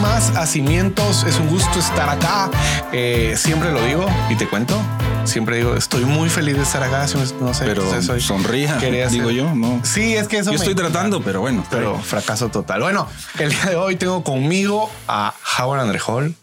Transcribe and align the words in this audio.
más 0.00 0.30
a 0.36 0.46
Cimientos. 0.46 1.24
Es 1.24 1.38
un 1.38 1.48
gusto 1.48 1.78
estar 1.78 2.08
acá. 2.08 2.50
Eh, 2.92 3.34
siempre 3.36 3.72
lo 3.72 3.82
digo 3.84 4.06
y 4.30 4.36
te 4.36 4.48
cuento. 4.48 4.80
Siempre 5.24 5.58
digo, 5.58 5.76
estoy 5.76 6.04
muy 6.04 6.28
feliz 6.30 6.56
de 6.56 6.62
estar 6.62 6.82
acá. 6.82 7.06
No 7.40 7.54
sé, 7.54 7.64
pero 7.64 7.84
no 7.84 8.02
sé, 8.02 8.20
sonría, 8.20 8.76
digo 9.10 9.30
yo, 9.30 9.54
no. 9.54 9.80
Sí, 9.84 10.14
es 10.16 10.28
que 10.28 10.38
eso 10.38 10.46
Yo 10.46 10.52
me 10.52 10.56
estoy 10.56 10.72
encanta. 10.72 10.90
tratando, 10.92 11.22
pero 11.22 11.40
bueno. 11.40 11.64
pero 11.70 11.92
bien. 11.92 12.02
fracaso 12.04 12.48
total. 12.48 12.80
Bueno, 12.80 13.06
el 13.38 13.50
día 13.50 13.64
de 13.66 13.76
hoy 13.76 13.96
tengo 13.96 14.24
conmigo 14.24 14.90
a 15.08 15.34
Howard 15.58 15.84
Underhall, 15.84 16.34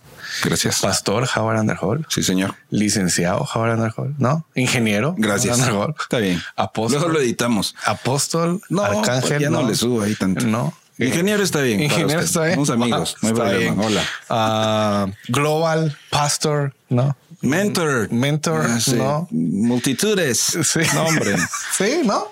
Gracias. 0.44 0.80
pastor 0.82 1.28
Howard 1.36 1.60
Underhall, 1.60 2.06
Sí, 2.10 2.22
señor. 2.22 2.56
licenciado 2.70 3.48
Howard 3.54 3.80
Underhall, 3.80 4.16
¿no? 4.20 4.46
Ingeniero. 4.56 5.16
Gracias. 5.18 5.60
Está 5.60 6.20
bien. 6.20 6.42
Apóstol. 6.56 7.00
Luego 7.02 7.14
lo 7.16 7.22
editamos. 7.22 7.76
Apóstol, 7.86 8.62
No, 8.70 8.84
arcángel. 8.84 9.40
ya 9.42 9.50
no 9.50 9.68
le 9.68 9.76
subo 9.76 10.02
ahí 10.04 10.14
tanto. 10.16 10.46
No. 10.46 10.74
Ingeniero 11.00 11.44
está 11.44 11.62
bien. 11.62 11.82
Ingeniero 11.82 12.22
está 12.22 12.44
bien. 12.46 12.58
Unos 12.60 12.70
amigos. 12.72 13.18
No 13.22 13.28
hay 13.30 13.34
problema. 13.36 13.58
bien. 13.60 13.80
Hola. 13.80 14.04
Ah, 14.30 15.08
global, 15.28 15.98
pastor, 16.10 16.74
¿no? 16.90 17.16
Mentor. 17.42 18.12
Mentor, 18.12 18.66
Ah, 18.68 18.80
sí. 18.80 18.94
no. 18.94 19.28
Multitudes. 19.32 20.58
Sí. 20.64 20.80
No, 20.96 21.04
hombre. 21.06 21.36
Sí, 21.78 22.02
¿no? 22.04 22.26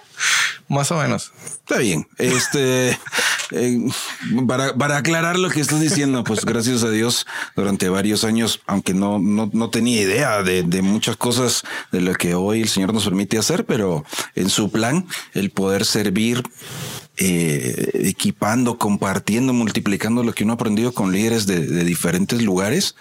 Más 0.68 0.90
o 0.92 0.98
menos. 0.98 1.32
Está 1.46 1.78
bien. 1.78 2.08
Este, 2.18 2.98
eh, 3.52 3.80
para, 4.48 4.74
para 4.76 4.98
aclarar 4.98 5.38
lo 5.38 5.50
que 5.52 5.60
estás 5.60 5.80
diciendo, 5.80 6.24
pues 6.24 6.44
gracias 6.46 6.82
a 6.84 6.90
Dios, 6.90 7.28
durante 7.56 7.88
varios 7.90 8.24
años, 8.24 8.62
aunque 8.66 8.96
no, 8.96 9.20
no, 9.20 9.48
no 9.54 9.70
tenía 9.70 10.02
idea 10.02 10.42
de, 10.42 10.64
de 10.64 10.82
muchas 10.82 11.18
cosas 11.18 11.64
de 11.92 12.02
lo 12.02 12.16
que 12.16 12.34
hoy 12.34 12.62
el 12.64 12.70
Señor 12.70 12.94
nos 12.94 13.04
permite 13.06 13.38
hacer, 13.38 13.66
pero 13.66 14.04
en 14.34 14.50
su 14.50 14.72
plan, 14.72 15.06
el 15.34 15.52
poder 15.52 15.86
servir, 15.86 16.42
eh, 17.18 17.92
equipando, 17.94 18.78
compartiendo, 18.78 19.54
multiplicando 19.54 20.24
lo 20.24 20.34
que 20.34 20.44
uno 20.44 20.54
ha 20.54 20.56
aprendido 20.56 20.94
con 20.94 21.12
líderes 21.12 21.46
de, 21.46 21.60
de 21.66 21.84
diferentes 21.84 22.42
lugares, 22.42 22.96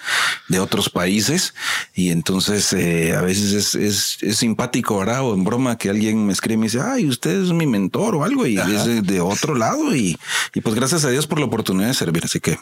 de 0.48 0.60
otros 0.60 0.88
países. 0.88 1.54
Y 1.94 2.10
entonces 2.10 2.72
eh, 2.72 3.14
a 3.16 3.22
veces 3.22 3.52
es, 3.52 3.74
es, 3.74 4.18
es 4.22 4.36
simpático, 4.36 4.98
¿verdad? 4.98 5.22
O 5.22 5.34
en 5.34 5.44
broma 5.44 5.78
que 5.78 5.90
alguien 5.90 6.26
me 6.26 6.32
escribe 6.32 6.54
y 6.54 6.58
me 6.58 6.66
dice, 6.66 6.80
ay, 6.80 7.08
usted 7.08 7.42
es 7.42 7.50
mi 7.50 7.66
mentor 7.66 8.14
o 8.14 8.24
algo 8.24 8.46
y 8.46 8.58
es 8.58 8.84
de, 8.84 9.02
de 9.02 9.20
otro 9.20 9.54
lado. 9.54 9.94
Y, 9.94 10.18
y 10.54 10.60
pues 10.60 10.74
gracias 10.74 11.04
a 11.04 11.10
Dios 11.10 11.26
por 11.26 11.40
la 11.40 11.46
oportunidad 11.46 11.88
de 11.88 11.94
servir. 11.94 12.24
Así 12.24 12.40
que 12.40 12.58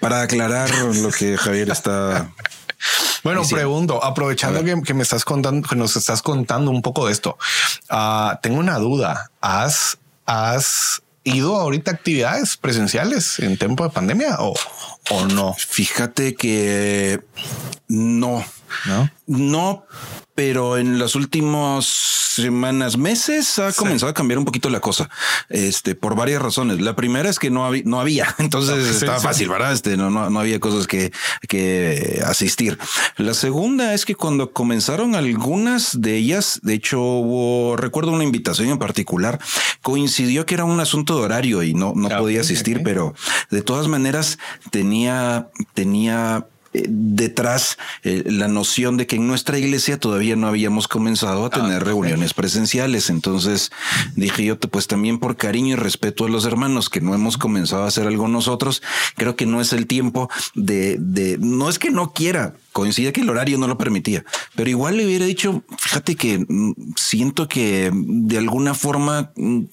para 0.00 0.22
aclarar 0.22 0.70
lo 0.96 1.10
que 1.10 1.36
Javier 1.36 1.70
está... 1.70 2.30
Bueno, 3.24 3.44
Sí, 3.44 3.54
pregunto, 3.54 4.02
aprovechando 4.04 4.62
que, 4.62 4.80
que 4.82 4.94
me 4.94 5.02
estás 5.02 5.24
contando, 5.24 5.68
que 5.68 5.74
nos 5.74 5.96
estás 5.96 6.22
contando 6.22 6.70
un 6.70 6.82
poco 6.82 7.06
de 7.06 7.12
esto, 7.12 7.36
ah, 7.90 8.38
tengo 8.40 8.60
una 8.60 8.78
duda. 8.78 9.32
¿Has, 9.40 9.98
has 10.28 11.02
ido 11.24 11.56
ahorita 11.56 11.90
a 11.90 11.94
actividades 11.94 12.56
presenciales 12.56 13.38
en 13.38 13.56
tiempo 13.56 13.82
de 13.84 13.90
pandemia 13.90 14.36
o, 14.40 14.54
o 15.10 15.26
no? 15.26 15.54
Fíjate 15.54 16.34
que 16.34 17.20
no, 17.88 18.44
¿No? 18.86 19.10
No, 19.26 19.84
pero 20.34 20.78
en 20.78 20.98
las 20.98 21.14
últimas 21.14 21.86
semanas, 21.86 22.96
meses 22.96 23.58
ha 23.58 23.72
comenzado 23.72 24.10
a 24.10 24.14
cambiar 24.14 24.38
un 24.38 24.44
poquito 24.44 24.70
la 24.70 24.80
cosa. 24.80 25.10
Este, 25.48 25.94
por 25.94 26.14
varias 26.14 26.40
razones. 26.40 26.80
La 26.80 26.94
primera 26.94 27.28
es 27.28 27.38
que 27.38 27.50
no 27.50 27.66
había, 27.66 27.82
no 27.84 28.00
había, 28.00 28.32
entonces 28.38 28.86
estaba 28.86 29.18
sí. 29.18 29.26
fácil, 29.26 29.48
¿verdad? 29.48 29.72
Este, 29.72 29.96
no, 29.96 30.10
no, 30.10 30.30
no 30.30 30.40
había 30.40 30.60
cosas 30.60 30.86
que, 30.86 31.12
que 31.48 32.22
asistir. 32.24 32.78
La 33.16 33.34
segunda 33.34 33.94
es 33.94 34.04
que 34.04 34.14
cuando 34.14 34.52
comenzaron 34.52 35.14
algunas 35.14 36.00
de 36.00 36.16
ellas, 36.16 36.60
de 36.62 36.74
hecho, 36.74 37.00
hubo, 37.00 37.76
recuerdo 37.76 38.12
una 38.12 38.24
invitación 38.24 38.68
en 38.68 38.78
particular, 38.78 39.40
coincidió 39.82 40.46
que 40.46 40.54
era 40.54 40.64
un 40.64 40.78
asunto 40.80 41.16
de 41.18 41.24
horario 41.24 41.62
y 41.62 41.74
no, 41.74 41.92
no 41.94 42.08
Ah, 42.08 42.18
podía 42.18 42.40
asistir, 42.40 42.82
pero 42.82 43.14
de 43.50 43.62
todas 43.62 43.86
maneras 43.88 44.38
tenía, 44.70 45.48
tenía 45.74 46.46
eh, 46.74 46.84
detrás 46.88 47.78
eh, 48.02 48.24
la 48.26 48.48
noción 48.48 48.96
de 48.96 49.06
que 49.06 49.16
en 49.16 49.26
nuestra 49.26 49.58
iglesia 49.58 49.98
todavía 49.98 50.36
no 50.36 50.48
habíamos 50.48 50.88
comenzado 50.88 51.46
a 51.46 51.50
tener 51.50 51.84
reuniones 51.84 52.34
presenciales. 52.34 53.10
Entonces 53.10 53.70
dije 54.16 54.44
yo, 54.44 54.58
pues 54.58 54.86
también 54.86 55.18
por 55.18 55.36
cariño 55.36 55.74
y 55.74 55.76
respeto 55.76 56.26
a 56.26 56.28
los 56.28 56.44
hermanos 56.44 56.90
que 56.90 57.00
no 57.00 57.14
hemos 57.14 57.38
comenzado 57.38 57.84
a 57.84 57.88
hacer 57.88 58.06
algo 58.06 58.28
nosotros, 58.28 58.82
creo 59.16 59.36
que 59.36 59.46
no 59.46 59.60
es 59.60 59.72
el 59.72 59.86
tiempo 59.86 60.28
de, 60.54 60.96
de 60.98 61.38
no 61.38 61.68
es 61.68 61.78
que 61.78 61.90
no 61.90 62.12
quiera. 62.12 62.54
Coincide 62.72 63.12
que 63.12 63.22
el 63.22 63.30
horario 63.30 63.58
no 63.58 63.66
lo 63.66 63.76
permitía, 63.76 64.24
pero 64.54 64.70
igual 64.70 64.98
le 64.98 65.06
hubiera 65.06 65.24
dicho, 65.24 65.64
fíjate 65.78 66.14
que 66.14 66.44
mm, 66.46 66.74
siento 66.96 67.48
que 67.48 67.90
de 67.92 68.38
alguna 68.38 68.74
forma 68.74 69.32
mm, 69.34 69.64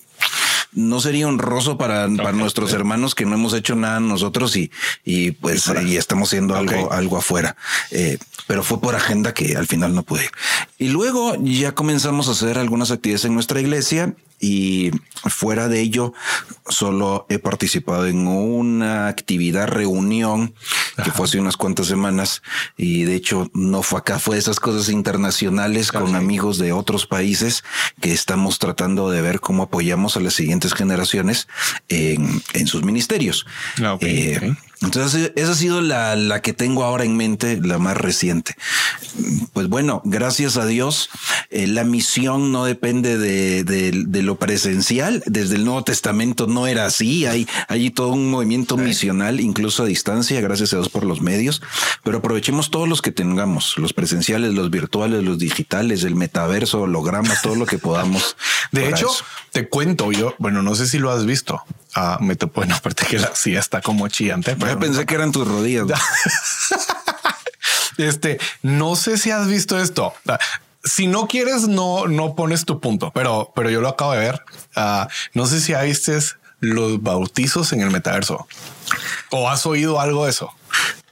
no 0.75 0.99
sería 1.01 1.27
honroso 1.27 1.77
para, 1.77 2.07
para 2.15 2.33
nuestros 2.33 2.73
hermanos 2.73 3.15
que 3.15 3.25
no 3.25 3.33
hemos 3.33 3.53
hecho 3.53 3.75
nada 3.75 3.99
nosotros 3.99 4.55
y, 4.55 4.71
y 5.03 5.31
pues 5.31 5.71
y 5.85 5.97
estamos 5.97 6.29
haciendo 6.29 6.55
algo, 6.55 6.91
algo 6.91 7.17
afuera. 7.17 7.55
Eh, 7.91 8.17
pero 8.47 8.63
fue 8.63 8.79
por 8.79 8.95
agenda 8.95 9.33
que 9.33 9.55
al 9.55 9.67
final 9.67 9.95
no 9.95 10.03
pude 10.03 10.25
ir. 10.25 10.31
Y 10.77 10.89
luego 10.89 11.35
ya 11.41 11.73
comenzamos 11.73 12.27
a 12.27 12.31
hacer 12.31 12.59
algunas 12.59 12.91
actividades 12.91 13.25
en 13.25 13.33
nuestra 13.33 13.59
iglesia 13.59 14.13
y 14.45 14.91
fuera 15.27 15.67
de 15.67 15.81
ello 15.81 16.13
solo 16.69 17.25
he 17.29 17.39
participado 17.39 18.05
en 18.05 18.27
una 18.27 19.07
actividad 19.07 19.67
reunión 19.67 20.53
que 21.03 21.09
fue 21.09 21.25
hace 21.25 21.39
unas 21.39 21.57
cuantas 21.57 21.87
semanas 21.87 22.43
y 22.77 23.05
de 23.05 23.15
hecho 23.15 23.49
no 23.55 23.81
fue 23.81 23.99
acá, 23.99 24.19
fue 24.19 24.37
esas 24.37 24.59
cosas 24.59 24.89
internacionales 24.89 25.91
con 25.91 26.15
amigos 26.15 26.59
de 26.59 26.73
otros 26.73 27.07
países 27.07 27.63
que 28.01 28.11
estamos 28.11 28.59
tratando 28.59 29.09
de 29.09 29.21
ver 29.21 29.39
cómo 29.39 29.63
apoyamos 29.63 30.15
a 30.15 30.19
las 30.19 30.35
siguientes 30.35 30.75
generaciones 30.75 31.47
en, 31.89 32.43
en 32.53 32.67
sus 32.67 32.83
ministerios. 32.83 33.47
Ah, 33.81 33.97
Eh. 34.01 34.55
Entonces, 34.81 35.31
esa 35.35 35.51
ha 35.51 35.55
sido 35.55 35.81
la, 35.81 36.15
la 36.15 36.41
que 36.41 36.53
tengo 36.53 36.83
ahora 36.83 37.05
en 37.05 37.15
mente, 37.15 37.59
la 37.61 37.77
más 37.79 37.95
reciente. 37.97 38.55
Pues 39.53 39.69
bueno, 39.69 40.01
gracias 40.03 40.57
a 40.57 40.65
Dios, 40.65 41.09
eh, 41.49 41.67
la 41.67 41.83
misión 41.83 42.51
no 42.51 42.65
depende 42.65 43.17
de, 43.17 43.63
de- 43.63 44.03
de 44.05 44.21
lo 44.21 44.35
presencial. 44.37 45.23
Desde 45.25 45.55
el 45.55 45.65
Nuevo 45.65 45.83
Testamento 45.83 46.47
no 46.47 46.67
era 46.67 46.85
así. 46.85 47.25
Hay, 47.25 47.47
hay 47.67 47.89
todo 47.89 48.09
un 48.09 48.29
movimiento 48.29 48.75
misional, 48.77 49.39
incluso 49.39 49.83
a 49.83 49.85
distancia, 49.85 50.41
gracias 50.41 50.73
a 50.73 50.77
Dios 50.77 50.89
por 50.89 51.05
los 51.05 51.21
medios. 51.21 51.61
Pero 52.03 52.17
aprovechemos 52.17 52.69
todos 52.69 52.87
los 52.89 53.01
que 53.01 53.11
tengamos, 53.11 53.77
los 53.77 53.93
presenciales, 53.93 54.53
los 54.53 54.69
virtuales, 54.69 55.23
los 55.23 55.39
digitales, 55.39 56.03
el 56.03 56.15
metaverso, 56.15 56.81
hologramas, 56.81 57.41
todo 57.41 57.55
lo 57.55 57.65
que 57.65 57.77
podamos. 57.77 58.35
De 58.71 58.89
hecho, 58.89 59.09
eso. 59.09 59.23
te 59.51 59.69
cuento 59.69 60.11
yo, 60.11 60.35
bueno, 60.37 60.61
no 60.61 60.75
sé 60.75 60.87
si 60.87 60.99
lo 60.99 61.11
has 61.11 61.25
visto. 61.25 61.61
Ah, 61.95 62.17
me 62.19 62.35
aparte 62.73 63.05
que 63.05 63.17
la 63.17 63.33
silla 63.35 63.59
está 63.59 63.81
como 63.81 64.07
chillante. 64.09 64.55
Pero- 64.57 64.79
pensé 64.79 65.05
que 65.05 65.15
eran 65.15 65.31
tus 65.31 65.47
rodillas. 65.47 65.87
Este, 67.97 68.39
no 68.61 68.95
sé 68.97 69.17
si 69.17 69.31
has 69.31 69.47
visto 69.47 69.79
esto. 69.79 70.13
Ah, 70.27 70.37
Si 70.83 71.07
no 71.07 71.27
quieres, 71.27 71.67
no, 71.67 72.07
no 72.07 72.35
pones 72.35 72.65
tu 72.65 72.79
punto, 72.79 73.11
pero, 73.15 73.51
pero 73.55 73.69
yo 73.69 73.79
lo 73.81 73.87
acabo 73.87 74.11
de 74.11 74.19
ver. 74.19 74.41
Ah, 74.75 75.07
no 75.33 75.45
sé 75.47 75.61
si 75.61 75.71
ya 75.71 75.81
vistes 75.81 76.37
los 76.59 77.01
bautizos 77.01 77.71
en 77.73 77.81
el 77.81 77.91
metaverso 77.91 78.47
o 79.31 79.49
has 79.49 79.65
oído 79.65 79.99
algo 79.99 80.25
de 80.25 80.31
eso. 80.31 80.51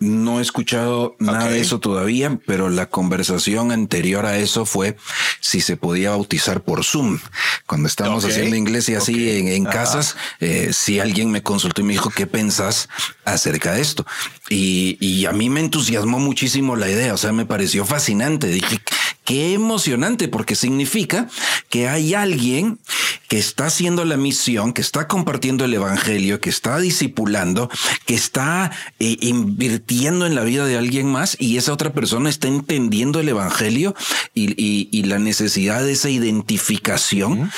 No 0.03 0.39
he 0.39 0.41
escuchado 0.41 1.15
nada 1.19 1.47
de 1.47 1.61
eso 1.61 1.79
todavía, 1.79 2.37
pero 2.45 2.69
la 2.69 2.87
conversación 2.87 3.71
anterior 3.71 4.25
a 4.25 4.37
eso 4.37 4.65
fue 4.65 4.97
si 5.39 5.61
se 5.61 5.77
podía 5.77 6.09
bautizar 6.09 6.61
por 6.61 6.83
Zoom. 6.83 7.19
Cuando 7.67 7.87
estábamos 7.87 8.25
haciendo 8.25 8.57
inglés 8.57 8.89
y 8.89 8.95
así 8.95 9.37
en, 9.37 9.47
en 9.47 9.63
casas, 9.63 10.17
eh, 10.41 10.71
si 10.73 10.99
alguien 10.99 11.31
me 11.31 11.41
consultó 11.41 11.79
y 11.79 11.85
me 11.85 11.93
dijo 11.93 12.09
qué 12.09 12.27
pensás 12.27 12.89
acerca 13.23 13.71
de 13.71 13.81
esto. 13.81 14.05
Y, 14.49 14.97
y 14.99 15.25
a 15.25 15.31
mí 15.31 15.49
me 15.49 15.61
entusiasmó 15.61 16.19
muchísimo 16.19 16.75
la 16.75 16.89
idea. 16.89 17.13
O 17.13 17.17
sea, 17.17 17.31
me 17.31 17.45
pareció 17.45 17.85
fascinante. 17.85 18.47
Dije 18.47 18.81
qué 19.23 19.53
emocionante, 19.53 20.27
porque 20.27 20.55
significa 20.55 21.27
que 21.69 21.87
hay 21.87 22.13
alguien 22.13 22.79
que 23.27 23.39
está 23.39 23.65
haciendo 23.65 24.05
la 24.05 24.17
misión, 24.17 24.73
que 24.73 24.81
está 24.81 25.07
compartiendo 25.07 25.65
el 25.65 25.73
evangelio, 25.73 26.39
que 26.39 26.49
está 26.49 26.79
discipulando, 26.79 27.69
que 28.05 28.15
está 28.15 28.71
eh, 28.99 29.17
invirtiendo 29.21 30.27
en 30.27 30.35
la 30.35 30.43
vida 30.43 30.65
de 30.65 30.77
alguien 30.77 31.11
más 31.11 31.35
y 31.39 31.57
esa 31.57 31.73
otra 31.73 31.93
persona 31.93 32.29
está 32.29 32.47
entendiendo 32.47 33.19
el 33.19 33.29
evangelio 33.29 33.95
y, 34.33 35.03
la 35.03 35.19
necesidad 35.19 35.83
de 35.83 35.91
esa 35.91 36.09
identificación. 36.09 37.51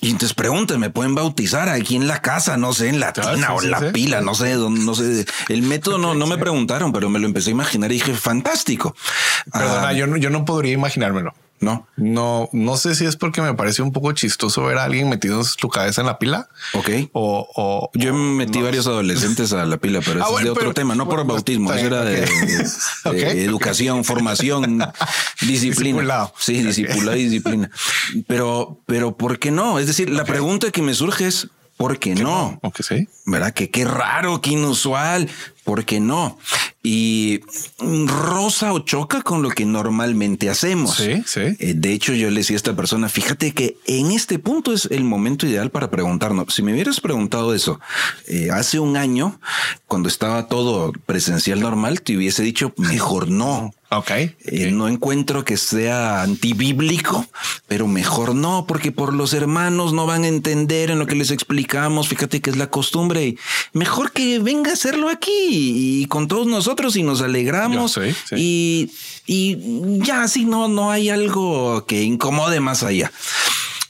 Y 0.00 0.10
entonces 0.10 0.32
preguntan, 0.34 0.78
¿me 0.78 0.90
pueden 0.90 1.14
bautizar 1.14 1.68
aquí 1.68 1.96
en 1.96 2.06
la 2.06 2.22
casa? 2.22 2.56
No 2.56 2.72
sé, 2.72 2.88
en 2.88 3.00
la 3.00 3.08
Ah, 3.08 3.12
tina 3.12 3.34
sí, 3.48 3.52
o 3.52 3.54
en 3.56 3.60
sí, 3.62 3.68
la 3.68 3.78
sí. 3.80 3.86
pila, 3.92 4.20
no 4.20 4.34
sé, 4.34 4.52
dónde- 4.52 4.80
no 4.82 4.94
sé. 4.94 5.26
El 5.48 5.62
método 5.62 5.98
no, 5.98 6.14
no 6.14 6.26
me 6.26 6.38
preguntaron, 6.38 6.92
pero 6.92 7.10
me 7.10 7.18
lo 7.18 7.26
empecé 7.26 7.50
a 7.50 7.52
imaginar 7.52 7.90
y 7.90 7.94
dije, 7.94 8.14
fantástico. 8.14 8.94
Perdona, 9.52 9.88
Ah, 9.88 9.92
yo, 9.92 10.06
no, 10.06 10.16
yo 10.16 10.30
no 10.30 10.44
podría 10.44 10.72
imaginármelo. 10.72 11.34
No. 11.60 11.86
No, 11.96 12.48
no 12.52 12.76
sé 12.76 12.94
si 12.94 13.04
es 13.04 13.16
porque 13.16 13.42
me 13.42 13.54
parece 13.54 13.82
un 13.82 13.92
poco 13.92 14.12
chistoso 14.12 14.62
ver 14.64 14.78
a 14.78 14.84
alguien 14.84 15.08
metiendo 15.08 15.42
su 15.44 15.68
cabeza 15.68 16.00
en 16.02 16.06
la 16.06 16.18
pila 16.18 16.48
Ok. 16.74 16.88
o, 17.12 17.48
o 17.56 17.90
Yo 17.94 18.14
metí 18.14 18.58
no. 18.60 18.64
varios 18.66 18.86
adolescentes 18.86 19.52
a 19.52 19.64
la 19.64 19.76
pila, 19.78 20.00
pero 20.04 20.20
Ah, 20.24 20.26
eso 20.28 20.38
es 20.38 20.44
de 20.44 20.50
otro 20.50 20.60
pero- 20.62 20.74
tema, 20.74 20.94
no 20.94 21.08
por 21.08 21.24
bautismo, 21.26 21.72
eso 21.72 21.86
era 21.86 22.04
de, 22.04 22.24
educación, 23.44 24.04
formación, 24.04 24.78
disciplina. 25.42 25.98
Discipulado. 25.98 26.34
Sí, 26.38 26.58
Ok. 26.60 26.66
discipulado 26.66 27.16
y 27.16 27.24
disciplina. 27.24 27.70
Pero, 28.26 28.80
pero 28.86 29.16
¿por 29.16 29.38
qué 29.38 29.50
no? 29.50 29.78
Es 29.78 29.86
decir, 29.86 30.10
la 30.10 30.24
pregunta 30.24 30.70
que 30.70 30.82
me 30.82 30.94
surge 30.94 31.26
es 31.26 31.48
¿Por 31.76 32.00
qué 32.00 32.16
no? 32.16 32.58
Ok, 32.64 32.80
sí. 32.82 33.08
¿Verdad? 33.24 33.52
Que 33.54 33.70
qué 33.70 33.84
raro, 33.84 34.40
qué 34.40 34.50
inusual. 34.50 35.28
¿Por 35.62 35.84
qué 35.84 36.00
no? 36.00 36.36
Y 36.82 37.40
rosa 38.06 38.72
o 38.72 38.78
choca 38.78 39.22
con 39.22 39.42
lo 39.42 39.50
que 39.50 39.66
normalmente 39.66 40.48
hacemos. 40.48 40.96
Sí, 40.96 41.22
sí. 41.26 41.40
Eh, 41.58 41.74
de 41.74 41.92
hecho, 41.92 42.14
yo 42.14 42.30
le 42.30 42.36
decía 42.40 42.54
a 42.54 42.58
esta 42.58 42.76
persona, 42.76 43.08
fíjate 43.08 43.52
que 43.52 43.76
en 43.86 44.12
este 44.12 44.38
punto 44.38 44.72
es 44.72 44.86
el 44.90 45.04
momento 45.04 45.46
ideal 45.46 45.70
para 45.70 45.90
preguntarnos. 45.90 46.54
Si 46.54 46.62
me 46.62 46.72
hubieras 46.72 47.00
preguntado 47.00 47.52
eso 47.52 47.80
eh, 48.26 48.50
hace 48.52 48.78
un 48.78 48.96
año, 48.96 49.40
cuando 49.86 50.08
estaba 50.08 50.46
todo 50.46 50.92
presencial 51.04 51.60
normal, 51.60 52.00
te 52.02 52.16
hubiese 52.16 52.42
dicho, 52.42 52.72
mejor 52.76 53.28
no. 53.28 53.72
Ok. 53.90 54.10
Eh, 54.10 54.70
no 54.70 54.86
encuentro 54.86 55.44
que 55.44 55.56
sea 55.56 56.22
antibíblico, 56.22 57.26
pero 57.66 57.88
mejor 57.88 58.34
no, 58.34 58.66
porque 58.66 58.92
por 58.92 59.14
los 59.14 59.32
hermanos 59.32 59.94
no 59.94 60.04
van 60.06 60.24
a 60.24 60.28
entender 60.28 60.90
en 60.90 60.98
lo 60.98 61.06
que 61.06 61.14
les 61.14 61.30
explicamos. 61.30 62.08
Fíjate 62.08 62.42
que 62.42 62.50
es 62.50 62.56
la 62.56 62.68
costumbre 62.68 63.36
mejor 63.72 64.12
que 64.12 64.40
venga 64.40 64.70
a 64.70 64.74
hacerlo 64.74 65.08
aquí 65.08 65.30
y 66.02 66.06
con 66.06 66.28
todos 66.28 66.46
nosotros 66.46 66.96
y 66.96 67.02
nos 67.02 67.22
alegramos 67.22 67.92
sé, 67.92 68.14
sí. 68.28 68.36
y, 68.36 68.90
y 69.26 69.58
ya 70.04 70.22
así 70.22 70.44
no, 70.44 70.68
no 70.68 70.90
hay 70.90 71.08
algo 71.08 71.86
que 71.86 72.02
incomode 72.02 72.60
más 72.60 72.82
allá. 72.82 73.10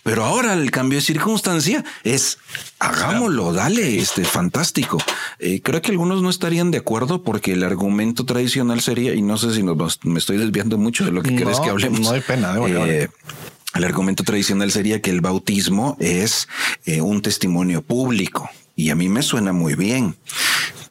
Pero 0.08 0.25
ahora 0.25 0.55
el 0.55 0.70
cambio 0.70 1.00
de 1.00 1.05
circunstancia 1.05 1.84
es 2.02 2.38
hagámoslo, 2.78 3.52
dale, 3.52 3.99
este 3.99 4.25
fantástico. 4.25 4.96
Eh, 5.38 5.60
creo 5.62 5.82
que 5.82 5.90
algunos 5.90 6.22
no 6.22 6.31
estarían 6.31 6.70
de 6.70 6.78
acuerdo 6.78 7.22
porque 7.22 7.52
el 7.52 7.62
argumento 7.62 8.25
tradicional 8.25 8.81
sería, 8.81 9.12
y 9.12 9.20
no 9.20 9.37
sé 9.37 9.52
si 9.52 9.62
nos, 9.62 10.02
me 10.05 10.19
estoy 10.19 10.38
desviando 10.38 10.78
mucho 10.78 11.05
de 11.05 11.12
lo 11.12 11.22
que 11.22 11.37
querés 11.37 11.58
No, 11.58 11.62
que 11.62 11.69
hablemos. 11.69 12.00
no 12.00 12.10
hay 12.12 12.22
pena, 12.22 12.55
de. 12.55 13.02
Eh, 13.02 13.08
el 13.75 13.84
argumento 13.84 14.25
tradicional 14.25 14.72
sería 14.72 15.02
que 15.02 15.10
el 15.10 15.20
bautismo 15.20 15.94
es 16.00 16.49
eh, 16.87 17.02
un 17.02 17.20
testimonio 17.20 17.82
público 17.82 18.49
y 18.76 18.88
a 18.88 18.94
mí 18.94 19.10
me 19.10 19.20
suena 19.20 19.52
muy 19.52 19.75
bien, 19.75 20.16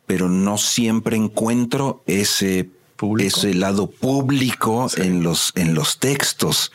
pero 0.05 0.29
no 0.29 0.59
siempre 0.59 1.17
encuentro 1.17 2.03
ese 2.05 2.69
Público. 2.95 3.35
ese 3.35 3.55
lado 3.55 3.89
público 3.89 4.91
en 4.95 5.23
los 5.23 5.53
en 5.55 5.73
los 5.73 5.97
textos. 5.97 6.71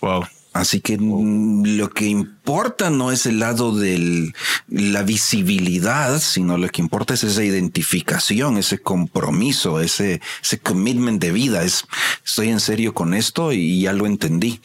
Wow. 0.00 0.24
Así 0.52 0.80
que 0.80 0.98
mm, 0.98 1.76
lo 1.76 1.90
que 1.90 2.06
importa 2.06 2.90
no 2.90 3.12
es 3.12 3.26
el 3.26 3.38
lado 3.38 3.76
de 3.76 4.32
la 4.68 5.02
visibilidad, 5.02 6.20
sino 6.20 6.58
lo 6.58 6.68
que 6.68 6.80
importa 6.80 7.14
es 7.14 7.22
esa 7.22 7.44
identificación, 7.44 8.56
ese 8.56 8.78
compromiso, 8.78 9.80
ese, 9.80 10.20
ese 10.42 10.58
commitment 10.58 11.20
de 11.20 11.32
vida. 11.32 11.62
Es 11.62 11.84
estoy 12.24 12.48
en 12.48 12.60
serio 12.60 12.94
con 12.94 13.14
esto 13.14 13.52
y 13.52 13.82
ya 13.82 13.92
lo 13.92 14.06
entendí. 14.06 14.60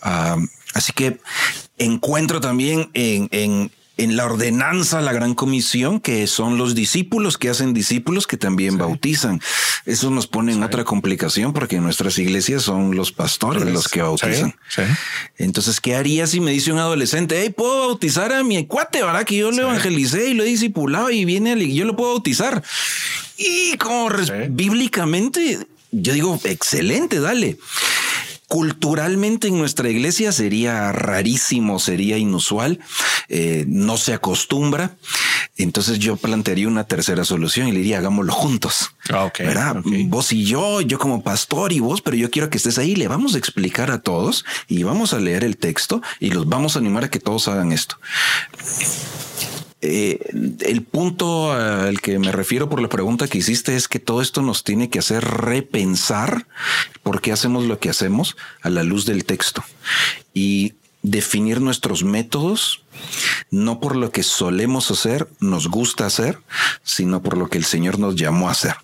Ah, 0.00 0.36
así 0.74 0.92
que 0.92 1.20
encuentro 1.76 2.40
también 2.40 2.90
en, 2.94 3.28
en, 3.30 3.70
en 3.96 4.16
la 4.16 4.26
ordenanza, 4.26 5.00
la 5.00 5.12
gran 5.12 5.34
comisión, 5.34 6.00
que 6.00 6.26
son 6.26 6.58
los 6.58 6.74
discípulos 6.74 7.38
que 7.38 7.48
hacen 7.48 7.72
discípulos 7.72 8.26
que 8.26 8.36
también 8.36 8.76
bautizan. 8.76 9.40
Eso 9.86 10.10
nos 10.10 10.26
pone 10.26 10.52
en 10.52 10.62
otra 10.62 10.84
complicación 10.84 11.52
porque 11.52 11.76
en 11.76 11.82
nuestras 11.82 12.18
iglesias 12.18 12.62
son 12.62 12.94
los 12.94 13.12
pastores 13.12 13.64
los 13.64 13.88
que 13.88 14.02
bautizan. 14.02 14.54
Entonces, 15.38 15.80
¿qué 15.80 15.94
haría 15.94 16.26
si 16.26 16.40
me 16.40 16.50
dice 16.50 16.72
un 16.72 16.78
adolescente, 16.78 17.40
hey, 17.40 17.54
puedo 17.56 17.88
bautizar 17.88 18.32
a 18.32 18.42
mi 18.42 18.66
cuate, 18.66 19.02
¿verdad? 19.02 19.24
Que 19.24 19.36
yo 19.36 19.50
lo 19.50 19.62
evangelicé 19.62 20.28
y 20.28 20.34
lo 20.34 20.42
he 20.42 20.46
discipulado 20.46 21.10
y 21.10 21.24
viene 21.24 21.52
y 21.52 21.74
yo 21.74 21.84
lo 21.84 21.96
puedo 21.96 22.10
bautizar. 22.10 22.62
Y 23.38 23.76
como 23.78 24.10
bíblicamente, 24.50 25.58
yo 25.90 26.12
digo, 26.12 26.38
excelente, 26.44 27.20
dale. 27.20 27.58
Culturalmente 28.48 29.48
en 29.48 29.58
nuestra 29.58 29.90
iglesia 29.90 30.30
sería 30.30 30.92
rarísimo, 30.92 31.80
sería 31.80 32.16
inusual, 32.16 32.78
eh, 33.28 33.64
no 33.66 33.96
se 33.96 34.14
acostumbra. 34.14 34.96
Entonces 35.56 35.98
yo 35.98 36.16
plantearía 36.16 36.68
una 36.68 36.84
tercera 36.84 37.24
solución 37.24 37.66
y 37.66 37.72
le 37.72 37.78
diría, 37.78 37.98
hagámoslo 37.98 38.32
juntos. 38.32 38.92
Ah, 39.08 39.32
¿verdad? 39.38 39.78
ok. 39.78 39.86
Vos 40.04 40.32
y 40.32 40.44
yo, 40.44 40.80
yo 40.80 40.98
como 40.98 41.22
pastor 41.22 41.72
y 41.72 41.80
vos, 41.80 42.02
pero 42.02 42.16
yo 42.16 42.30
quiero 42.30 42.50
que 42.50 42.58
estés 42.58 42.78
ahí. 42.78 42.94
Le 42.94 43.08
vamos 43.08 43.34
a 43.34 43.38
explicar 43.38 43.90
a 43.90 44.00
todos 44.00 44.44
y 44.68 44.82
vamos 44.82 45.12
a 45.12 45.18
leer 45.18 45.42
el 45.42 45.56
texto 45.56 46.02
y 46.20 46.30
los 46.30 46.48
vamos 46.48 46.76
a 46.76 46.78
animar 46.78 47.04
a 47.04 47.10
que 47.10 47.18
todos 47.18 47.48
hagan 47.48 47.72
esto. 47.72 47.98
Eh, 49.82 50.18
el 50.60 50.82
punto 50.82 51.52
al 51.52 52.00
que 52.00 52.18
me 52.18 52.32
refiero 52.32 52.68
por 52.68 52.80
la 52.80 52.88
pregunta 52.88 53.28
que 53.28 53.38
hiciste 53.38 53.76
es 53.76 53.88
que 53.88 53.98
todo 53.98 54.22
esto 54.22 54.40
nos 54.40 54.64
tiene 54.64 54.88
que 54.88 54.98
hacer 54.98 55.22
repensar 55.22 56.46
por 57.02 57.20
qué 57.20 57.30
hacemos 57.30 57.64
lo 57.64 57.78
que 57.78 57.90
hacemos 57.90 58.36
a 58.62 58.70
la 58.70 58.82
luz 58.82 59.04
del 59.04 59.24
texto 59.24 59.62
y 60.32 60.74
definir 61.02 61.60
nuestros 61.60 62.04
métodos 62.04 62.82
no 63.50 63.80
por 63.80 63.96
lo 63.96 64.10
que 64.10 64.22
solemos 64.22 64.90
hacer, 64.90 65.28
nos 65.40 65.68
gusta 65.68 66.06
hacer, 66.06 66.38
sino 66.82 67.22
por 67.22 67.36
lo 67.36 67.48
que 67.48 67.58
el 67.58 67.64
Señor 67.64 67.98
nos 67.98 68.16
llamó 68.16 68.48
a 68.48 68.52
hacer. 68.52 68.74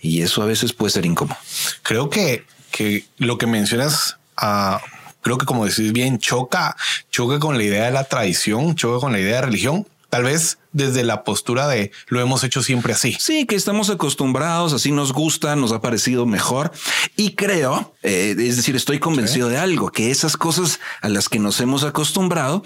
Y 0.00 0.22
eso 0.22 0.42
a 0.42 0.46
veces 0.46 0.72
puede 0.72 0.92
ser 0.92 1.06
incómodo. 1.06 1.38
Creo 1.82 2.10
que, 2.10 2.44
que 2.70 3.06
lo 3.18 3.38
que 3.38 3.46
mencionas, 3.46 4.16
ah, 4.36 4.80
creo 5.20 5.38
que 5.38 5.46
como 5.46 5.66
decís 5.66 5.92
bien, 5.92 6.18
choca, 6.18 6.76
choca 7.10 7.38
con 7.38 7.58
la 7.58 7.64
idea 7.64 7.84
de 7.84 7.92
la 7.92 8.04
tradición, 8.04 8.74
choca 8.74 9.00
con 9.00 9.12
la 9.12 9.20
idea 9.20 9.36
de 9.36 9.42
religión. 9.42 9.86
Tal 10.10 10.24
vez 10.24 10.58
desde 10.72 11.04
la 11.04 11.24
postura 11.24 11.68
de 11.68 11.90
lo 12.08 12.20
hemos 12.20 12.44
hecho 12.44 12.62
siempre 12.62 12.92
así. 12.92 13.16
Sí, 13.18 13.46
que 13.46 13.56
estamos 13.56 13.90
acostumbrados, 13.90 14.72
así 14.72 14.92
nos 14.92 15.12
gusta, 15.12 15.56
nos 15.56 15.72
ha 15.72 15.80
parecido 15.80 16.26
mejor. 16.26 16.72
Y 17.16 17.34
creo, 17.34 17.94
eh, 18.02 18.34
es 18.38 18.56
decir, 18.56 18.76
estoy 18.76 18.98
convencido 18.98 19.48
de 19.48 19.58
algo, 19.58 19.90
que 19.90 20.10
esas 20.10 20.36
cosas 20.36 20.80
a 21.02 21.08
las 21.08 21.28
que 21.28 21.38
nos 21.38 21.60
hemos 21.60 21.84
acostumbrado 21.84 22.62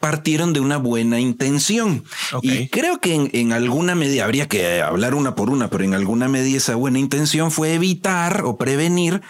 partieron 0.00 0.52
de 0.52 0.60
una 0.60 0.76
buena 0.76 1.20
intención. 1.20 2.04
Y 2.42 2.68
creo 2.68 3.00
que 3.00 3.14
en, 3.14 3.30
en 3.32 3.52
alguna 3.52 3.94
medida, 3.94 4.24
habría 4.24 4.48
que 4.48 4.82
hablar 4.82 5.14
una 5.14 5.34
por 5.34 5.50
una, 5.50 5.70
pero 5.70 5.84
en 5.84 5.94
alguna 5.94 6.28
medida 6.28 6.56
esa 6.56 6.74
buena 6.74 6.98
intención 6.98 7.50
fue 7.50 7.74
evitar 7.74 8.42
o 8.44 8.56
prevenir 8.56 9.22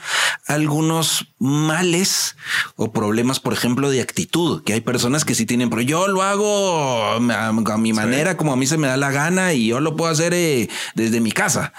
algunos 0.47 1.27
males 1.39 2.37
o 2.77 2.93
problemas, 2.93 3.41
por 3.41 3.53
ejemplo, 3.53 3.91
de 3.91 4.01
actitud, 4.01 4.63
que 4.63 4.73
hay 4.73 4.81
personas 4.81 5.25
que 5.25 5.35
sí 5.35 5.47
tienen, 5.47 5.71
pero 5.71 5.83
yo 5.83 6.09
lo 6.09 6.23
hago 6.23 7.03
a, 7.05 7.17
a 7.17 7.79
mi 7.79 7.93
manera, 7.93 8.06
como 8.37 8.53
a 8.53 8.57
mí 8.57 8.67
se 8.67 8.79
me 8.79 8.87
da 8.87 8.97
la 8.97 9.11
gana 9.11 9.53
y 9.53 9.67
yo 9.69 9.81
lo 9.81 9.97
puedo 9.97 10.11
hacer 10.11 10.35
eh, 10.35 10.69
desde 10.95 11.21
mi 11.21 11.33
casa. 11.33 11.73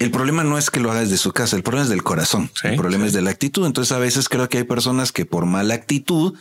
El 0.00 0.10
problema 0.10 0.44
no 0.44 0.56
es 0.56 0.70
que 0.70 0.80
lo 0.80 0.90
haga 0.90 1.00
desde 1.00 1.18
su 1.18 1.30
casa, 1.30 1.56
el 1.56 1.62
problema 1.62 1.84
es 1.84 1.90
del 1.90 2.02
corazón, 2.02 2.50
Sí, 2.58 2.68
el 2.68 2.76
problema 2.76 3.04
sí. 3.04 3.08
es 3.08 3.12
de 3.12 3.20
la 3.20 3.28
actitud. 3.30 3.66
Entonces 3.66 3.92
a 3.92 3.98
veces 3.98 4.30
creo 4.30 4.48
que 4.48 4.56
hay 4.56 4.64
personas 4.64 5.12
que 5.12 5.26
por 5.26 5.44
mala 5.44 5.74
actitud 5.74 6.32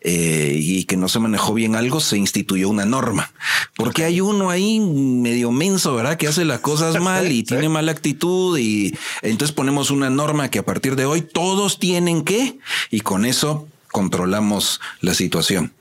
eh, 0.00 0.56
y 0.60 0.82
que 0.82 0.96
no 0.96 1.08
se 1.08 1.20
manejó 1.20 1.54
bien 1.54 1.76
algo, 1.76 2.00
se 2.00 2.18
instituyó 2.18 2.68
una 2.68 2.86
norma. 2.86 3.30
Porque 3.76 4.02
hay 4.02 4.20
uno 4.20 4.50
ahí 4.50 4.80
medio 4.80 5.52
menso, 5.52 5.94
¿verdad? 5.94 6.16
Que 6.16 6.26
hace 6.26 6.44
las 6.44 6.58
cosas 6.58 7.00
mal 7.00 7.30
y 7.30 7.36
Sí, 7.38 7.42
tiene 7.44 7.68
mala 7.68 7.92
actitud 7.92 8.58
y 8.58 8.98
entonces 9.22 9.54
ponemos 9.54 9.92
una 9.92 10.10
norma 10.10 10.50
que 10.50 10.58
a 10.58 10.64
partir 10.64 10.96
de 10.96 11.04
hoy 11.04 11.22
todos 11.22 11.78
tienen 11.78 12.24
que 12.24 12.58
y 12.90 13.02
con 13.02 13.26
eso 13.26 13.68
controlamos 13.92 14.80
la 15.00 15.14
situación. 15.14 15.72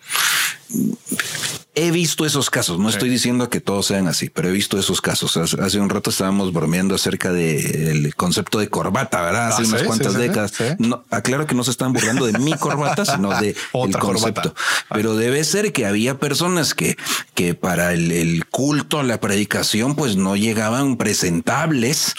He 1.75 1.89
visto 1.89 2.23
esos 2.23 2.51
casos, 2.51 2.77
no 2.77 2.87
estoy 2.89 3.09
diciendo 3.09 3.49
que 3.49 3.59
todos 3.59 3.87
sean 3.87 4.07
así, 4.07 4.29
pero 4.29 4.47
he 4.47 4.51
visto 4.51 4.77
esos 4.77 5.01
casos. 5.01 5.35
Hace, 5.37 5.79
un 5.79 5.89
rato 5.89 6.11
estábamos 6.11 6.53
bromeando 6.53 6.93
acerca 6.93 7.31
del 7.33 8.13
concepto 8.15 8.59
de 8.59 8.69
corbata, 8.69 9.23
¿verdad? 9.23 9.47
Hace 9.47 9.63
Ah, 9.63 9.65
unas 9.69 9.79
sí, 9.81 9.87
cuantas 9.87 10.13
sí, 10.13 10.19
décadas. 10.19 10.53
No, 10.77 11.03
aclaro 11.09 11.47
que 11.47 11.55
no 11.55 11.63
se 11.63 11.71
están 11.71 11.91
burlando 11.91 12.27
de 12.27 12.37
mi 12.37 12.53
corbata, 12.53 13.05
sino 13.15 13.29
de 13.41 13.49
el 13.49 13.55
Otra 13.71 13.99
concepto. 14.01 14.41
corbata. 14.53 14.61
Pero 14.93 15.15
debe 15.15 15.43
ser 15.43 15.73
que 15.73 15.87
había 15.87 16.19
personas 16.19 16.75
que, 16.75 16.95
que 17.33 17.55
para 17.55 17.93
el, 17.93 18.11
el 18.11 18.45
culto, 18.45 19.01
la 19.01 19.19
predicación, 19.19 19.95
pues 19.95 20.15
no 20.15 20.35
llegaban 20.35 20.95
presentables. 20.97 22.13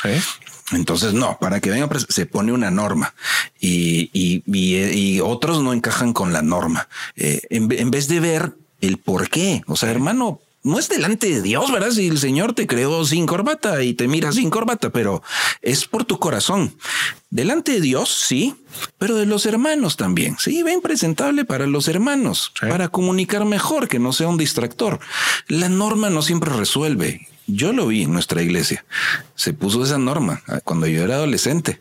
Entonces, 0.72 1.12
no, 1.12 1.38
para 1.40 1.60
que 1.60 1.70
venga, 1.70 1.88
pres- 1.88 2.06
se 2.08 2.26
pone 2.26 2.50
una 2.52 2.70
norma 2.72 3.14
y, 3.60 4.10
y, 4.12 4.42
y- 4.46 4.76
y 5.16 5.20
otros 5.20 5.62
no 5.62 5.72
encajan 5.72 6.12
con 6.12 6.32
la 6.32 6.42
norma. 6.42 6.88
Eh, 7.16 7.42
en 7.50 7.90
vez 7.92 8.08
de 8.08 8.18
ver 8.18 8.56
el 8.80 8.98
por 8.98 9.28
qué, 9.28 9.62
o 9.66 9.76
sea, 9.76 9.90
hermano, 9.90 10.40
no 10.62 10.78
es 10.78 10.88
delante 10.88 11.28
de 11.28 11.42
Dios, 11.42 11.70
¿verdad? 11.70 11.90
Si 11.90 12.08
el 12.08 12.18
Señor 12.18 12.54
te 12.54 12.66
creó 12.66 13.04
sin 13.04 13.26
corbata 13.26 13.82
y 13.82 13.92
te 13.92 14.08
mira 14.08 14.32
sin 14.32 14.48
corbata, 14.48 14.88
pero 14.88 15.22
es 15.60 15.84
por 15.84 16.04
tu 16.06 16.18
corazón. 16.18 16.74
Delante 17.28 17.72
de 17.72 17.80
Dios, 17.82 18.08
sí, 18.26 18.54
pero 18.96 19.16
de 19.16 19.26
los 19.26 19.44
hermanos 19.44 19.98
también. 19.98 20.36
Sí, 20.38 20.62
ven 20.62 20.80
presentable 20.80 21.44
para 21.44 21.66
los 21.66 21.86
hermanos, 21.88 22.50
Sí. 22.58 22.66
para 22.66 22.88
comunicar 22.88 23.44
mejor, 23.44 23.88
que 23.88 23.98
no 23.98 24.14
sea 24.14 24.28
un 24.28 24.38
distractor. 24.38 25.00
La 25.48 25.68
norma 25.68 26.08
no 26.08 26.22
siempre 26.22 26.50
resuelve. 26.50 27.28
Yo 27.46 27.74
lo 27.74 27.88
vi 27.88 28.04
en 28.04 28.12
nuestra 28.14 28.40
iglesia. 28.40 28.86
Se 29.34 29.52
puso 29.52 29.84
esa 29.84 29.98
norma 29.98 30.42
ah, 30.46 30.60
cuando 30.64 30.86
yo 30.86 31.04
era 31.04 31.16
adolescente. 31.16 31.78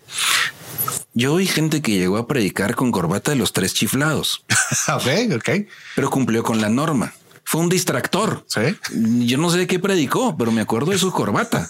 Yo 1.13 1.35
vi 1.35 1.47
gente 1.47 1.81
que 1.81 1.97
llegó 1.97 2.17
a 2.17 2.27
predicar 2.27 2.75
con 2.75 2.91
corbata 2.91 3.31
de 3.31 3.37
los 3.37 3.53
tres 3.53 3.73
chiflados, 3.73 4.43
ok, 4.87 5.35
ok. 5.35 5.49
pero 5.95 6.09
cumplió 6.09 6.43
con 6.43 6.61
la 6.61 6.69
norma. 6.69 7.13
fue 7.43 7.61
un 7.61 7.69
distractor. 7.69 8.45
Sí. 8.47 8.61
Yo 9.25 9.37
no 9.37 9.49
sé 9.49 9.67
qué 9.67 9.79
predicó, 9.79 10.35
pero 10.37 10.51
me 10.51 10.61
acuerdo 10.61 10.91
de 10.91 10.97
su 10.97 11.11
corbata. 11.11 11.69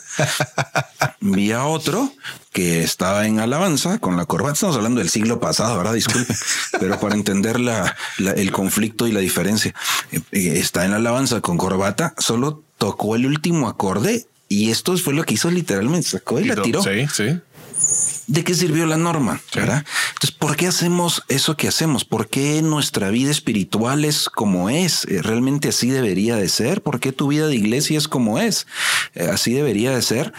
Vi 1.20 1.52
a 1.52 1.66
otro 1.66 2.12
que 2.52 2.84
estaba 2.84 3.26
en 3.26 3.40
alabanza 3.40 3.98
con 4.00 4.16
la 4.16 4.26
corbata. 4.26 4.54
Estamos 4.54 4.76
hablando 4.76 5.00
del 5.00 5.10
siglo 5.10 5.40
pasado, 5.40 5.78
¿verdad? 5.78 5.94
Disculpe, 5.94 6.34
pero 6.80 7.00
para 7.00 7.16
entender 7.16 7.60
la, 7.60 7.96
el 8.20 8.52
conflicto 8.52 9.08
y 9.08 9.12
la 9.12 9.20
diferencia, 9.20 9.74
eh, 10.12 10.20
eh, 10.32 10.54
está 10.58 10.86
en 10.86 10.94
alabanza 10.94 11.42
con 11.42 11.58
corbata, 11.58 12.14
solo 12.18 12.64
tocó 12.78 13.16
el 13.16 13.26
último 13.26 13.68
acorde 13.68 14.28
y 14.50 14.70
esto 14.70 14.96
fue 14.98 15.14
lo 15.14 15.24
que 15.24 15.34
hizo 15.34 15.50
literalmente, 15.50 16.10
sacó 16.10 16.40
y 16.40 16.46
la 16.46 16.56
tiró. 16.62 16.84
Sí, 16.84 17.08
sí. 17.12 17.40
¿De 18.28 18.44
qué 18.44 18.54
sirvió 18.54 18.86
la 18.86 18.98
norma? 18.98 19.42
¿verdad? 19.54 19.86
Entonces, 20.14 20.32
¿por 20.32 20.56
qué 20.56 20.68
hacemos 20.68 21.24
eso 21.28 21.58
que 21.58 21.68
hacemos? 21.68 22.06
¿Por 22.06 22.30
qué 22.30 22.62
nuestra 22.62 23.10
vida 23.10 23.32
espiritual 23.32 24.06
es 24.06 24.30
como 24.30 24.70
es? 24.70 25.06
Eh, 25.06 25.22
¿Realmente 25.22 25.70
así 25.70 25.90
debería 25.90 26.38
de 26.38 26.48
ser? 26.48 26.82
¿Por 26.82 27.00
qué 27.00 27.12
tu 27.12 27.28
vida 27.28 27.48
de 27.48 27.56
iglesia 27.56 27.98
es 27.98 28.08
como 28.08 28.40
es? 28.40 28.66
Eh, 29.14 29.28
así 29.32 29.54
debería 29.54 29.92
de 29.92 30.02
ser. 30.02 30.34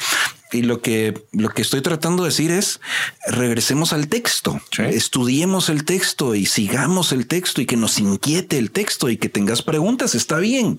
Y 0.53 0.63
lo 0.63 0.81
que, 0.81 1.27
lo 1.33 1.49
que 1.51 1.63
estoy 1.63 1.83
tratando 1.83 2.23
de 2.23 2.29
decir 2.29 2.53
es, 2.53 2.81
regresemos 3.27 3.93
al 3.93 4.07
texto, 4.07 4.61
estudiemos 4.79 5.69
el 5.69 5.85
texto 5.85 6.37
y 6.37 6.47
sigamos 6.47 7.11
el 7.11 7.27
texto 7.27 7.61
y 7.61 7.67
que 7.67 7.77
nos 7.77 7.99
inquiete 7.99 8.57
el 8.59 8.71
texto 8.71 9.09
y 9.09 9.17
que 9.17 9.29
tengas 9.29 9.63
preguntas, 9.63 10.15
está 10.15 10.39
bien, 10.39 10.79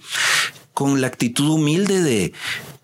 con 0.74 1.02
la 1.02 1.08
actitud 1.08 1.50
humilde 1.50 2.02
de 2.02 2.32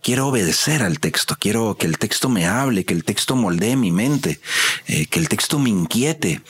quiero 0.02 0.28
obedecer 0.28 0.84
al 0.84 1.00
texto, 1.00 1.36
quiero 1.40 1.76
que 1.78 1.88
el 1.88 1.98
texto 1.98 2.30
me 2.30 2.46
hable, 2.46 2.86
que 2.86 2.94
el 2.94 3.04
texto 3.04 3.36
moldee 3.36 3.76
mi 3.76 3.92
mente, 3.92 4.40
eh, 4.88 5.06
que 5.06 5.20
el 5.20 5.30
texto 5.30 5.60
me 5.60 5.70
inquiete. 5.70 6.42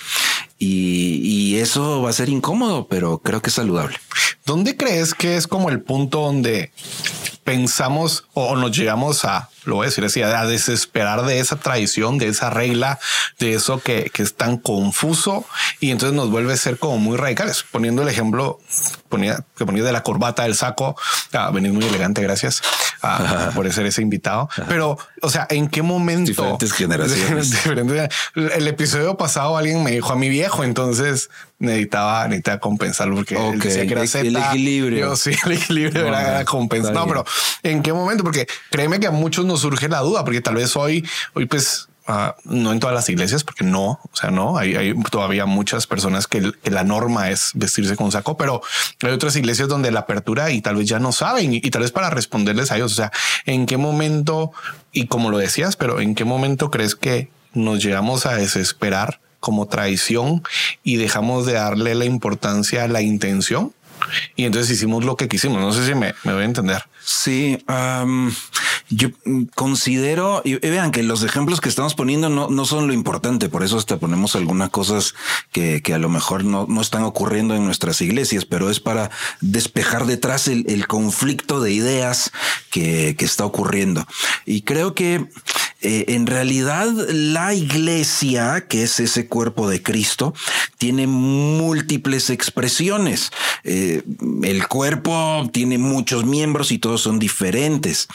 Y, 0.64 1.58
eso 1.58 2.02
va 2.02 2.10
a 2.10 2.14
ser 2.14 2.30
incómodo, 2.30 2.88
pero 2.88 3.20
creo 3.20 3.42
que 3.42 3.50
es 3.50 3.56
saludable. 3.56 3.98
¿Dónde 4.46 4.78
crees 4.78 5.14
que 5.14 5.36
es 5.36 5.48
como 5.48 5.70
el 5.70 5.82
punto 5.82 6.22
donde 6.22 6.72
pensamos 7.44 8.26
o 8.34 8.56
nos 8.56 8.76
llegamos 8.76 9.26
a, 9.26 9.50
lo 9.66 9.76
voy 9.76 9.86
a 9.86 9.90
decir 9.90 10.06
así, 10.06 10.22
a 10.22 10.46
desesperar 10.46 11.24
de 11.26 11.40
esa 11.40 11.58
tradición, 11.58 12.18
de 12.18 12.28
esa 12.28 12.50
regla, 12.50 13.00
de 13.40 13.54
eso 13.54 13.80
que, 13.80 14.12
que 14.14 14.24
es 14.24 14.36
tan 14.36 14.58
confuso 14.58 15.46
y 15.80 15.92
entonces 15.92 16.16
nos 16.16 16.30
vuelve 16.30 16.54
a 16.54 16.58
ser 16.58 16.78
como 16.78 16.98
muy 16.98 17.18
radicales. 17.18 17.64
Poniendo 17.72 18.04
el 18.04 18.08
ejemplo 18.08 18.60
ponía, 19.12 19.44
que 19.56 19.66
ponía 19.66 19.84
de 19.84 19.92
la 19.92 20.02
corbata 20.02 20.44
del 20.44 20.56
saco, 20.56 20.96
ah, 21.34 21.52
venís 21.52 21.72
muy 21.72 21.86
elegante, 21.86 22.24
gracias 22.24 22.64
ah, 23.04 23.52
por 23.54 23.72
ser 23.72 23.86
ese 23.86 24.02
invitado. 24.02 24.50
Pero, 24.68 24.98
o 25.22 25.30
sea, 25.30 25.46
¿en 25.52 25.68
qué 25.68 25.84
momento? 25.84 26.30
Diferentes 26.30 26.74
generaciones. 26.74 27.54
el 28.36 28.68
episodio 28.68 29.18
pasado 29.18 29.58
alguien 29.58 29.84
me 29.84 29.92
dijo 29.92 30.12
a 30.12 30.16
mi 30.16 30.30
viejo, 30.30 30.51
entonces 30.64 31.30
necesitaba, 31.60 32.28
necesitaba 32.28 32.60
compensarlo 32.60 33.16
porque 33.16 33.36
él 33.36 33.60
decía 33.60 33.86
que 33.86 33.94
era 33.94 34.04
el, 34.04 34.36
equilibrio. 34.36 35.16
sí, 35.16 35.32
el 35.46 35.54
equilibrio 35.54 36.08
era 36.08 36.44
compensar. 36.46 36.94
No, 36.94 37.08
pero 37.08 37.26
¿en 37.64 37.82
qué 37.82 37.94
momento? 37.94 38.24
Porque 38.24 38.48
créeme 38.70 39.00
que 39.00 39.08
a 39.08 39.12
muchos 39.12 39.46
nos 39.46 39.62
surge 39.62 39.90
la 39.90 40.00
duda, 40.00 40.24
porque 40.24 40.42
tal 40.42 40.56
vez 40.56 40.76
hoy, 40.76 41.08
hoy 41.34 41.46
pues 41.46 41.88
Ah, 42.08 42.36
no 42.46 42.72
en 42.72 42.80
todas 42.80 42.96
las 42.96 43.08
iglesias, 43.10 43.44
porque 43.44 43.64
no, 43.64 43.92
o 43.92 44.16
sea, 44.16 44.32
no, 44.32 44.58
hay, 44.58 44.94
todavía 45.12 45.46
muchas 45.46 45.86
personas 45.86 46.26
que, 46.26 46.52
la 46.64 46.84
norma 46.84 47.30
es 47.30 47.52
vestirse 47.54 47.96
con 47.96 48.12
saco, 48.12 48.36
pero 48.36 48.62
hay 49.04 49.12
otras 49.12 49.36
iglesias 49.36 49.70
donde 49.70 49.92
la 49.92 50.02
apertura 50.02 50.50
y 50.50 50.62
tal 50.62 50.78
vez 50.78 50.88
ya 50.88 50.98
no 50.98 51.12
saben 51.12 51.54
y, 51.54 51.62
tal 51.62 51.84
vez 51.84 51.92
para 51.92 52.10
responderles 52.10 52.72
a 52.72 52.78
ellos, 52.78 52.94
o 52.94 52.96
sea, 52.96 53.12
en 53.46 53.68
qué 53.68 53.78
momento, 53.78 54.52
y 54.92 55.06
como 55.08 55.30
lo 55.30 55.38
decías, 55.38 55.76
pero 55.76 56.02
en 56.02 56.16
qué 56.16 56.26
momento 56.26 56.72
crees 56.72 56.96
que 56.96 57.30
nos 57.54 57.84
llegamos 57.84 58.26
a 58.26 58.34
desesperar 58.34 59.22
como 59.42 59.68
traición 59.68 60.42
y 60.84 60.96
dejamos 60.96 61.46
de 61.46 61.54
darle 61.54 61.96
la 61.96 62.06
importancia 62.06 62.86
a 62.86 62.88
la 62.88 63.02
intención 63.02 63.74
y 64.36 64.46
entonces 64.46 64.72
hicimos 64.72 65.04
lo 65.04 65.16
que 65.16 65.28
quisimos. 65.28 65.60
No 65.62 65.72
sé 65.74 65.86
si 65.86 65.96
me, 65.96 66.14
me 66.24 66.34
voy 66.34 66.44
a 66.44 66.46
entender. 66.46 66.84
Sí, 67.04 67.58
yo 68.90 69.10
considero, 69.56 70.42
y 70.44 70.56
vean 70.56 70.92
que 70.92 71.02
los 71.02 71.24
ejemplos 71.24 71.62
que 71.62 71.70
estamos 71.70 71.96
poniendo 71.96 72.30
no, 72.30 72.50
no 72.50 72.66
son 72.66 72.88
lo 72.88 72.94
importante, 72.94 73.50
por 73.50 73.64
eso 73.64 73.78
hasta 73.78 73.98
ponemos 73.98 74.36
algunas 74.36 74.70
cosas 74.70 75.16
que, 75.52 75.82
que 75.82 75.94
a 75.94 75.98
lo 75.98 76.10
mejor 76.10 76.44
no, 76.44 76.68
no, 76.68 76.82
están 76.82 77.04
ocurriendo 77.04 77.56
en 77.56 77.66
nuestras 77.66 78.02
iglesias, 78.02 78.46
pero 78.46 78.70
es 78.70 78.80
para 78.80 79.10
despejar 79.40 80.06
detrás 80.06 80.48
el, 80.48 80.66
el 80.70 80.88
conflicto 80.88 81.60
de 81.60 81.72
ideas 81.72 82.32
que, 82.70 83.16
que, 83.18 83.26
está 83.26 83.46
ocurriendo. 83.46 84.06
Y 84.46 84.62
creo 84.62 84.94
que 84.94 85.28
eh, 85.82 86.06
en 86.10 86.28
realidad 86.28 86.88
la 87.10 87.56
iglesia, 87.56 88.68
que 88.68 88.84
es 88.84 89.00
ese 89.00 89.28
cuerpo 89.28 89.68
de 89.68 89.82
Cristo, 89.82 90.34
tiene 90.78 91.08
múltiples 91.08 92.30
expresiones. 92.30 93.32
Eh, 93.64 94.04
el 94.44 94.68
cuerpo 94.68 95.50
tiene 95.52 95.80
muchos 95.80 96.26
miembros 96.26 96.72
y 96.72 96.78
todos 96.78 97.02
son 97.02 97.18
diferentes. 97.18 98.08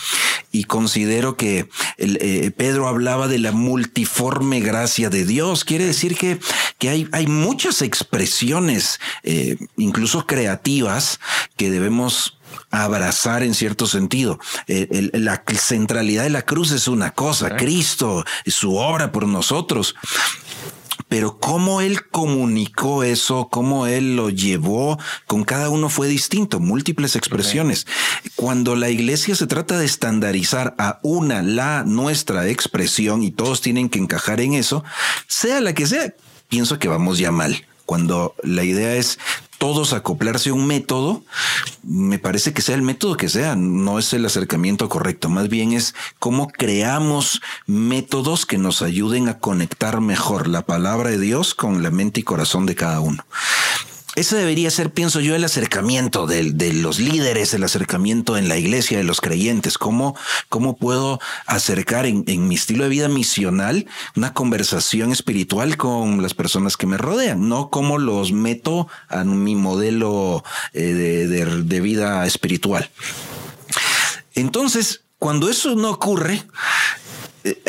Y 0.53 0.65
considero 0.65 1.37
que 1.37 1.69
eh, 1.99 2.53
Pedro 2.57 2.87
hablaba 2.87 3.27
de 3.27 3.41
la 3.41 3.51
multiforme 3.51 4.61
gracia 4.61 5.11
de 5.11 5.25
Dios. 5.25 5.65
Quiere 5.65 5.87
decir 5.87 6.17
que, 6.17 6.39
que 6.79 6.89
hay, 6.89 7.09
hay 7.11 7.27
muchas 7.27 7.83
expresiones, 7.83 9.01
incluso 9.77 10.27
creativas, 10.27 11.19
que 11.57 11.71
debemos 11.71 12.39
abrazar 12.71 13.43
en 13.43 13.55
cierto 13.55 13.87
sentido. 13.87 14.39
la 14.67 15.43
centralidad 15.59 16.25
de 16.25 16.31
la 16.31 16.43
cruz 16.43 16.73
es 16.73 16.89
una 16.89 17.13
cosa, 17.13 17.57
Cristo, 17.57 18.25
su 18.47 18.77
obra 18.77 19.13
por 19.13 19.27
nosotros. 19.27 19.95
Pero 21.09 21.39
cómo 21.39 21.81
él 21.81 22.09
comunicó 22.09 23.05
eso, 23.05 23.49
cómo 23.49 23.87
él 23.87 24.17
lo 24.17 24.29
llevó, 24.29 24.99
con 25.27 25.45
cada 25.45 25.69
uno 25.69 25.89
fue 25.89 26.09
distinto, 26.09 26.59
múltiples 26.59 27.15
expresiones. 27.15 27.87
Cuando 28.35 28.75
la 28.75 28.91
iglesia 28.91 29.37
se 29.37 29.47
trata 29.47 29.79
de 29.79 29.85
estandarizar 29.85 30.75
a 30.79 30.99
una, 31.03 31.43
la, 31.43 31.85
nuestra 31.85 32.49
expresión, 32.49 33.23
y 33.23 33.31
todos 33.31 33.61
tienen 33.61 33.89
que 33.89 34.01
encajar 34.01 34.41
en 34.41 34.55
eso, 34.55 34.83
sea 35.29 35.61
la 35.61 35.75
que 35.75 35.87
sea, 35.87 36.13
pienso 36.49 36.81
que 36.81 36.89
vamos 36.89 37.19
ya 37.19 37.31
mal 37.31 37.65
cuando 37.87 38.35
la 38.43 38.65
idea 38.65 38.97
es 38.97 39.19
todos 39.59 39.93
acoplarse 39.93 40.51
a 40.51 40.55
un 40.55 40.67
método, 40.67 41.23
me 41.83 42.19
parece 42.19 42.53
que 42.53 42.63
sea 42.63 42.75
el 42.75 42.83
método 42.83 43.17
que 43.17 43.29
sea, 43.29 43.57
no 43.57 43.99
es 43.99 44.13
el 44.13 44.25
acercamiento 44.25 44.89
correcto, 44.89 45.29
más 45.29 45.49
bien 45.49 45.73
es 45.73 45.95
cómo 46.19 46.49
creamos 46.49 47.41
métodos 47.67 48.47
que 48.47 48.59
nos 48.59 48.83
ayuden 48.83 49.29
a 49.29 49.39
conectar 49.39 50.01
mejor 50.01 50.49
la 50.49 50.63
palabra 50.63 51.11
de 51.11 51.19
Dios 51.19 51.55
con 51.55 51.83
la 51.83 51.91
mente 51.91 52.21
y 52.21 52.25
corazón 52.25 52.67
de 52.67 52.75
cada 52.75 53.01
uno. 53.01 53.25
Ese 54.17 54.35
debería 54.35 54.71
ser, 54.71 54.91
pienso 54.93 55.21
yo, 55.21 55.37
el 55.37 55.45
acercamiento 55.45 56.27
de, 56.27 56.73
los 56.73 56.99
líderes, 56.99 57.53
el 57.53 57.65
acercamiento 57.65 58.39
en 58.39 58.49
la 58.49 58.57
iglesia 58.57 58.97
de 58.97 59.05
los 59.05 59.21
creyentes. 59.21 59.77
¿Cómo, 59.77 60.17
puedo 60.81 61.21
acercar 61.45 62.07
en, 62.07 62.49
mi 62.49 62.55
estilo 62.55 62.85
de 62.85 62.89
vida 62.91 63.09
misional 63.09 63.87
una 64.17 64.33
conversación 64.33 65.13
espiritual 65.13 65.77
con 65.77 66.23
las 66.23 66.33
personas 66.33 66.79
que 66.79 66.87
me 66.87 66.97
rodean? 66.97 67.51
No 67.51 67.69
cómo 67.69 67.99
los 67.99 68.33
meto 68.33 68.89
a 69.09 69.23
mi 69.25 69.55
modelo 69.55 70.43
eh, 70.73 70.83
de 70.83 71.81
vida 71.83 72.27
espiritual. 72.27 72.89
Entonces, 74.35 75.03
cuando 75.19 75.51
eso 75.51 75.75
no 75.77 75.91
ocurre, 75.91 76.43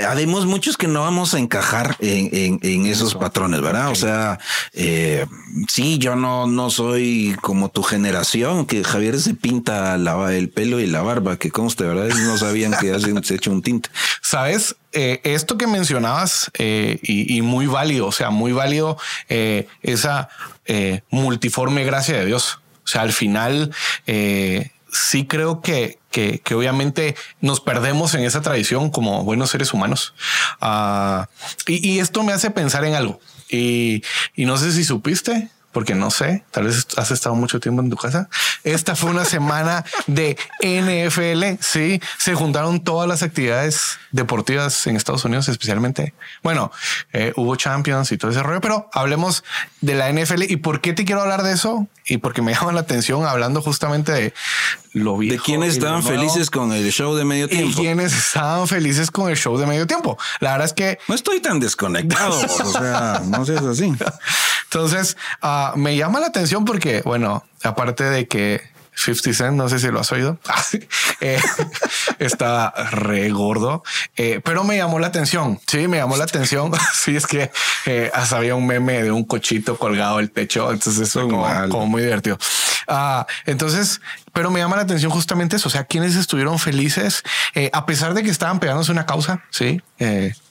habemos 0.07 0.45
muchos 0.45 0.77
que 0.77 0.87
no 0.87 1.01
vamos 1.01 1.33
a 1.33 1.39
encajar 1.39 1.95
en, 1.99 2.85
esos 2.85 3.15
patrones, 3.15 3.61
¿verdad? 3.61 3.89
O 3.91 3.95
sea, 3.95 4.39
eh, 4.73 5.25
sí, 5.67 5.97
yo 5.97 6.15
no, 6.15 6.47
no 6.47 6.69
soy 6.69 7.35
como 7.41 7.69
tu 7.69 7.83
generación, 7.83 8.65
que 8.65 8.83
Javier 8.83 9.19
se 9.19 9.33
pinta 9.33 9.97
la, 9.97 10.33
el 10.33 10.49
pelo 10.49 10.79
y 10.79 10.87
la 10.87 11.01
barba, 11.01 11.37
que 11.37 11.51
conste, 11.51 11.83
¿verdad? 11.83 12.07
no 12.15 12.37
sabían 12.37 12.73
que 12.79 12.97
se 12.99 13.35
hecho 13.35 13.51
un 13.51 13.61
tinte. 13.61 13.89
Sabes, 14.21 14.75
eh, 14.93 15.21
esto 15.23 15.57
que 15.57 15.67
mencionabas 15.67 16.51
y, 16.57 17.41
muy 17.41 17.67
válido, 17.67 18.07
o 18.07 18.11
sea, 18.11 18.29
muy 18.29 18.51
válido 18.51 18.97
esa 19.27 20.29
multiforme 21.09 21.83
gracia 21.83 22.17
de 22.17 22.25
Dios. 22.25 22.59
O 22.83 22.89
sea, 22.89 23.01
al 23.01 23.11
final, 23.11 23.73
sí 24.91 25.25
creo 25.25 25.61
que, 25.61 25.99
que, 26.11 26.41
obviamente 26.55 27.15
nos 27.41 27.59
perdemos 27.61 28.13
en 28.15 28.23
esa 28.23 28.41
tradición 28.41 28.89
como 28.89 29.23
buenos 29.23 29.49
seres 29.51 29.73
humanos. 29.73 30.13
Ah, 30.61 31.29
y, 31.67 31.99
esto 31.99 32.23
me 32.23 32.33
hace 32.33 32.51
pensar 32.51 32.85
en 32.85 32.95
algo. 32.95 33.19
Y 33.49 34.01
no 34.37 34.57
sé 34.57 34.71
si 34.71 34.83
supiste, 34.83 35.49
porque 35.71 35.95
no 35.95 36.09
sé, 36.09 36.43
tal 36.51 36.65
vez 36.65 36.87
has 36.97 37.11
estado 37.11 37.35
mucho 37.35 37.59
tiempo 37.59 37.81
en 37.81 37.89
tu 37.89 37.97
casa. 37.97 38.29
Esta 38.63 38.95
fue 38.95 39.11
una 39.11 39.25
semana 39.25 39.85
de 40.07 40.37
NFL. 40.61 41.61
Sí, 41.61 42.01
se 42.17 42.33
juntaron 42.33 42.83
todas 42.83 43.07
las 43.07 43.21
actividades 43.21 43.99
deportivas 44.11 44.87
en 44.87 44.95
Estados 44.95 45.25
Unidos, 45.25 45.49
especialmente. 45.49 46.13
Bueno, 46.41 46.71
eh, 47.13 47.33
hubo 47.35 47.55
Champions 47.55 48.11
y 48.11 48.17
todo 48.17 48.31
ese 48.31 48.41
rollo, 48.41 48.61
pero 48.61 48.89
hablemos 48.93 49.43
de 49.81 49.95
la 49.95 50.11
NFL 50.11 50.43
y 50.43 50.57
por 50.57 50.81
qué 50.81 50.93
te 50.93 51.05
quiero 51.05 51.21
hablar 51.21 51.43
de 51.43 51.53
eso 51.53 51.87
y 52.07 52.17
porque 52.17 52.41
me 52.41 52.53
llama 52.55 52.71
la 52.71 52.81
atención 52.81 53.25
hablando 53.25 53.61
justamente 53.61 54.11
de 54.11 54.33
lo 54.93 55.17
viejo. 55.17 55.35
De 55.35 55.41
quiénes 55.41 55.73
estaban 55.73 56.03
felices 56.03 56.49
con 56.49 56.71
el 56.71 56.91
show 56.91 57.15
de 57.15 57.25
medio 57.25 57.47
tiempo. 57.47 57.69
Y 57.69 57.73
quiénes 57.73 58.13
estaban 58.13 58.67
felices 58.67 59.11
con 59.11 59.29
el 59.29 59.37
show 59.37 59.57
de 59.57 59.65
medio 59.65 59.87
tiempo. 59.87 60.17
La 60.39 60.51
verdad 60.51 60.65
es 60.65 60.73
que 60.73 60.99
no 61.07 61.15
estoy 61.15 61.39
tan 61.39 61.59
desconectado. 61.59 62.39
o 62.63 62.71
sea, 62.71 63.21
no 63.25 63.45
seas 63.45 63.63
así. 63.63 63.93
Entonces, 64.65 65.17
uh, 65.43 65.77
me 65.77 65.95
llama 65.95 66.19
la 66.19 66.27
atención 66.27 66.65
porque, 66.65 67.01
bueno, 67.03 67.43
aparte 67.63 68.03
de 68.03 68.27
que 68.27 68.61
50 68.97 69.33
Cent, 69.33 69.55
no 69.55 69.69
sé 69.69 69.79
si 69.79 69.87
lo 69.87 69.99
has 69.99 70.11
oído. 70.11 70.39
eh, 71.21 71.39
está 72.19 72.71
re 72.91 73.29
gordo, 73.29 73.83
eh, 74.15 74.41
pero 74.43 74.63
me 74.63 74.75
llamó 74.75 74.99
la 74.99 75.07
atención. 75.07 75.59
Sí, 75.67 75.87
me 75.87 75.97
llamó 75.97 76.17
la 76.17 76.23
atención. 76.23 76.71
sí, 76.93 77.15
es 77.15 77.27
que 77.27 77.51
eh, 77.85 78.11
hasta 78.13 78.37
había 78.37 78.55
un 78.55 78.65
meme 78.65 79.03
de 79.03 79.11
un 79.11 79.23
cochito 79.23 79.77
colgado 79.77 80.17
del 80.17 80.31
techo. 80.31 80.71
Entonces 80.71 81.09
eso 81.09 81.21
como, 81.21 81.47
como, 81.69 81.85
muy 81.85 82.01
divertido. 82.01 82.37
Ah, 82.87 83.27
entonces, 83.45 84.01
pero 84.33 84.49
me 84.49 84.59
llama 84.59 84.75
la 84.75 84.81
atención 84.81 85.11
justamente 85.11 85.57
eso. 85.57 85.67
O 85.67 85.71
sea, 85.71 85.83
quienes 85.83 86.15
estuvieron 86.15 86.57
felices 86.57 87.23
a 87.71 87.85
pesar 87.85 88.13
de 88.13 88.23
que 88.23 88.29
estaban 88.29 88.59
pegándose 88.59 88.91
una 88.91 89.05
causa. 89.05 89.43
Sí, 89.51 89.81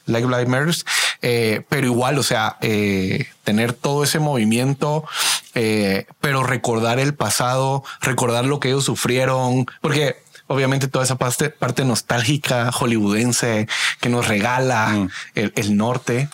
Like 0.06 0.26
Lives 0.26 0.48
Matters, 0.48 0.86
eh, 1.22 1.62
pero 1.68 1.86
igual, 1.86 2.18
o 2.18 2.22
sea, 2.22 2.56
eh, 2.60 3.26
tener 3.44 3.72
todo 3.72 4.04
ese 4.04 4.18
movimiento, 4.18 5.04
eh, 5.54 6.06
pero 6.20 6.42
recordar 6.42 6.98
el 6.98 7.14
pasado, 7.14 7.84
recordar 8.00 8.44
lo 8.44 8.60
que 8.60 8.68
ellos 8.68 8.84
sufrieron, 8.84 9.66
porque 9.80 10.16
obviamente 10.46 10.88
toda 10.88 11.04
esa 11.04 11.16
parte, 11.16 11.50
parte 11.50 11.84
nostálgica 11.84 12.70
hollywoodense 12.72 13.68
que 14.00 14.08
nos 14.08 14.28
regala 14.28 14.88
mm. 14.88 15.10
el, 15.34 15.52
el, 15.56 15.76
norte. 15.76 16.28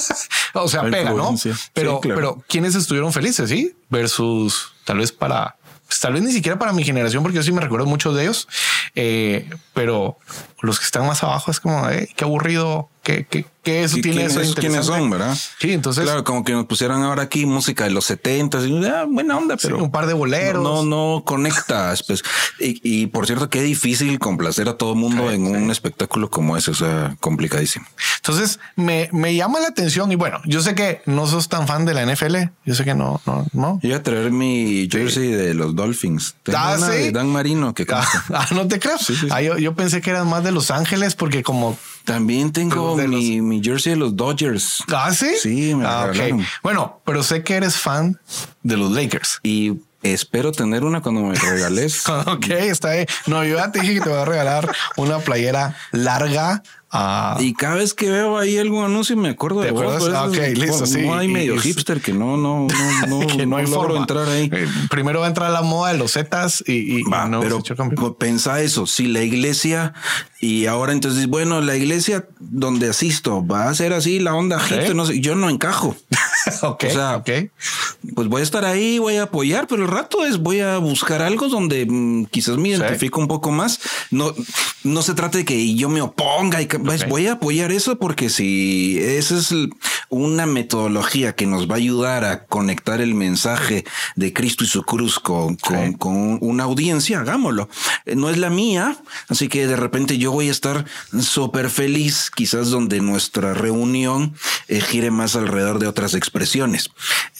o 0.54 0.68
sea, 0.68 0.82
pega, 0.82 1.10
¿no? 1.10 1.34
Pero, 1.34 1.36
sí, 1.36 1.50
claro. 1.72 2.00
pero 2.02 2.44
quienes 2.48 2.74
estuvieron 2.74 3.12
felices, 3.12 3.48
sí, 3.48 3.74
versus 3.88 4.72
tal 4.84 4.98
vez 4.98 5.12
para, 5.12 5.56
pues, 5.86 6.00
tal 6.00 6.14
vez 6.14 6.22
ni 6.22 6.32
siquiera 6.32 6.58
para 6.58 6.72
mi 6.72 6.84
generación, 6.84 7.22
porque 7.22 7.36
yo 7.36 7.42
sí 7.42 7.52
me 7.52 7.60
recuerdo 7.60 7.86
muchos 7.86 8.16
de 8.16 8.22
ellos, 8.22 8.48
eh, 8.94 9.48
pero 9.74 10.18
los 10.62 10.78
que 10.78 10.86
están 10.86 11.06
más 11.06 11.22
abajo 11.22 11.50
es 11.50 11.60
como, 11.60 11.88
eh, 11.88 12.08
qué 12.16 12.24
aburrido, 12.24 12.88
que, 13.02 13.26
que, 13.26 13.44
que 13.64 13.82
eso 13.82 13.96
tiene 14.00 14.24
eso 14.24 14.40
quiénes 14.54 14.86
son, 14.86 15.10
¿verdad? 15.10 15.36
Sí, 15.58 15.72
entonces. 15.72 16.04
Claro, 16.04 16.22
como 16.22 16.44
que 16.44 16.52
nos 16.52 16.66
pusieran 16.66 17.02
ahora 17.02 17.22
aquí 17.22 17.46
música 17.46 17.84
de 17.84 17.90
los 17.90 18.04
70 18.04 18.64
y 18.64 18.84
ah, 18.86 19.06
buena 19.08 19.36
onda, 19.36 19.56
pero 19.56 19.76
sí, 19.76 19.82
un 19.82 19.90
par 19.90 20.06
de 20.06 20.14
boleros. 20.14 20.62
No, 20.62 20.84
no, 20.84 21.16
no 21.16 21.24
conecta. 21.24 21.94
Pues, 22.06 22.22
y, 22.58 22.80
y, 22.82 23.06
por 23.06 23.26
cierto, 23.26 23.48
qué 23.48 23.62
difícil 23.62 24.18
complacer 24.18 24.68
a 24.68 24.76
todo 24.76 24.94
mundo 24.94 25.28
sí, 25.28 25.36
en 25.36 25.46
sí. 25.46 25.52
un 25.52 25.70
espectáculo 25.70 26.30
como 26.30 26.56
ese, 26.56 26.72
o 26.72 26.74
sea, 26.74 27.16
complicadísimo. 27.20 27.86
Entonces 28.16 28.58
me, 28.76 29.08
me 29.12 29.34
llama 29.34 29.60
la 29.60 29.68
atención 29.68 30.10
y 30.10 30.16
bueno, 30.16 30.40
yo 30.44 30.62
sé 30.62 30.74
que 30.74 31.00
no 31.06 31.26
sos 31.26 31.48
tan 31.48 31.66
fan 31.68 31.84
de 31.84 31.94
la 31.94 32.04
NFL. 32.04 32.36
Yo 32.64 32.74
sé 32.74 32.84
que 32.84 32.94
no, 32.94 33.20
no, 33.26 33.46
no. 33.52 33.78
Yo 33.82 33.88
voy 33.88 33.92
a 33.92 34.02
traer 34.02 34.30
mi 34.30 34.88
jersey 34.90 35.28
de 35.28 35.54
los 35.54 35.76
Dolphins. 35.76 36.34
Tengo 36.42 36.58
ah, 36.60 36.74
una 36.76 36.88
de 36.88 37.12
Dan 37.12 37.28
Marino 37.28 37.72
que 37.74 37.86
ah, 37.92 38.06
ah, 38.34 38.46
no 38.52 38.66
te 38.66 38.78
creo. 38.78 38.96
Ah, 39.30 39.42
yo, 39.42 39.58
yo 39.58 39.74
pensé 39.74 40.00
que 40.00 40.10
eran 40.10 40.28
más 40.28 40.44
de 40.44 40.51
Los 40.52 40.70
Ángeles 40.70 41.14
porque 41.14 41.42
como 41.42 41.78
también 42.04 42.52
tengo 42.52 42.96
mi, 42.96 43.06
los... 43.36 43.44
mi, 43.44 43.62
jersey 43.62 43.92
de 43.92 43.98
los 43.98 44.16
Dodgers. 44.16 44.82
Ah, 44.92 45.12
sí. 45.12 45.34
Sí, 45.40 45.74
me 45.74 45.86
ah, 45.86 46.08
okay. 46.10 46.32
Bueno, 46.62 47.00
pero 47.04 47.22
sé 47.22 47.42
que 47.42 47.54
eres 47.54 47.76
fan 47.76 48.18
de 48.62 48.76
los 48.76 48.92
Lakers. 48.92 49.40
Y 49.42 49.80
espero 50.02 50.52
tener 50.52 50.84
una 50.84 51.00
cuando 51.00 51.22
me 51.22 51.34
regales. 51.34 52.08
ok, 52.26 52.46
está 52.50 52.90
ahí. 52.90 53.06
No, 53.26 53.44
yo 53.44 53.56
ya 53.56 53.70
te 53.70 53.80
dije 53.80 53.94
que 53.94 54.00
te 54.00 54.08
voy 54.08 54.18
a 54.18 54.24
regalar 54.24 54.74
una 54.96 55.18
playera 55.18 55.76
larga. 55.92 56.62
Uh, 56.92 57.40
y 57.40 57.54
cada 57.54 57.76
vez 57.76 57.94
que 57.94 58.10
veo 58.10 58.36
ahí 58.36 58.58
algún 58.58 58.84
anuncio 58.84 59.16
me 59.16 59.30
acuerdo 59.30 59.60
¿Te 59.60 59.66
de 59.66 59.72
vos. 59.72 59.96
Pues, 59.98 60.14
ah, 60.14 60.26
ok, 60.26 60.36
listo. 60.54 60.80
No 60.80 60.86
sí. 60.86 61.00
hay 61.08 61.26
medio 61.26 61.58
hipster 61.58 62.02
que 62.02 62.12
no, 62.12 62.36
no, 62.36 62.66
no, 62.66 63.06
no, 63.20 63.26
que 63.26 63.46
no 63.46 63.56
hay 63.56 63.64
no 63.64 63.70
forma. 63.70 63.98
entrar 63.98 64.28
ahí. 64.28 64.50
Eh, 64.52 64.68
primero 64.90 65.20
va 65.20 65.26
a 65.26 65.28
entrar 65.28 65.50
la 65.50 65.62
moda 65.62 65.92
de 65.92 65.98
los 65.98 66.12
Zetas 66.12 66.62
y, 66.66 66.98
y 66.98 67.02
Va, 67.04 67.28
no 67.28 67.40
pero 67.40 67.62
pensa 68.18 68.60
eso. 68.60 68.86
Si 68.86 69.06
la 69.06 69.22
iglesia 69.22 69.94
y 70.38 70.66
ahora 70.66 70.92
entonces, 70.92 71.28
bueno, 71.28 71.60
la 71.60 71.76
iglesia 71.76 72.26
donde 72.40 72.90
asisto 72.90 73.46
va 73.46 73.68
a 73.68 73.74
ser 73.74 73.92
así 73.92 74.18
la 74.18 74.34
onda 74.34 74.58
hipster, 74.60 74.94
no 74.94 75.06
sé, 75.06 75.20
yo 75.20 75.34
no 75.34 75.48
encajo. 75.48 75.96
ok, 76.62 76.84
o 76.84 76.90
sea, 76.90 77.16
okay. 77.16 77.50
pues 78.14 78.28
voy 78.28 78.40
a 78.40 78.44
estar 78.44 78.64
ahí, 78.64 78.98
voy 78.98 79.16
a 79.16 79.24
apoyar, 79.24 79.66
pero 79.66 79.82
el 79.82 79.88
rato 79.88 80.24
es 80.24 80.38
voy 80.38 80.60
a 80.60 80.78
buscar 80.78 81.22
algo 81.22 81.48
donde 81.48 81.86
mmm, 81.86 82.24
quizás 82.26 82.56
me 82.56 82.70
identifico 82.70 83.18
¿Sí? 83.18 83.22
un 83.22 83.28
poco 83.28 83.50
más. 83.50 83.80
No, 84.10 84.34
no 84.84 85.02
se 85.02 85.14
trata 85.14 85.38
de 85.38 85.44
que 85.44 85.74
yo 85.74 85.88
me 85.88 86.00
oponga 86.00 86.60
y 86.60 86.66
okay. 86.66 86.80
voy 87.08 87.26
a 87.26 87.32
apoyar 87.32 87.72
eso 87.72 87.98
porque 87.98 88.28
si 88.30 88.98
esa 88.98 89.36
es 89.38 89.54
una 90.08 90.46
metodología 90.46 91.34
que 91.34 91.46
nos 91.46 91.68
va 91.68 91.74
a 91.74 91.78
ayudar 91.78 92.24
a 92.24 92.44
conectar 92.44 93.00
el 93.00 93.14
mensaje 93.14 93.84
de 94.16 94.32
Cristo 94.32 94.64
y 94.64 94.66
su 94.66 94.82
cruz 94.82 95.18
con, 95.18 95.56
con, 95.56 95.92
sí. 95.92 95.96
con 95.98 96.38
una 96.40 96.64
audiencia, 96.64 97.20
hagámoslo. 97.20 97.68
Eh, 98.06 98.14
No 98.14 98.28
es 98.30 98.38
la 98.38 98.50
mía, 98.50 98.96
así 99.28 99.48
que 99.48 99.66
de 99.66 99.76
repente 99.76 100.18
yo 100.18 100.32
voy 100.32 100.48
a 100.48 100.52
estar 100.52 100.84
súper 101.20 101.70
feliz, 101.70 102.30
quizás 102.34 102.70
donde 102.70 103.00
nuestra 103.00 103.54
reunión 103.54 104.34
eh, 104.68 104.80
gire 104.80 105.10
más 105.10 105.36
alrededor 105.36 105.78
de 105.78 105.86
otras 105.86 106.14
expresiones. 106.32 106.90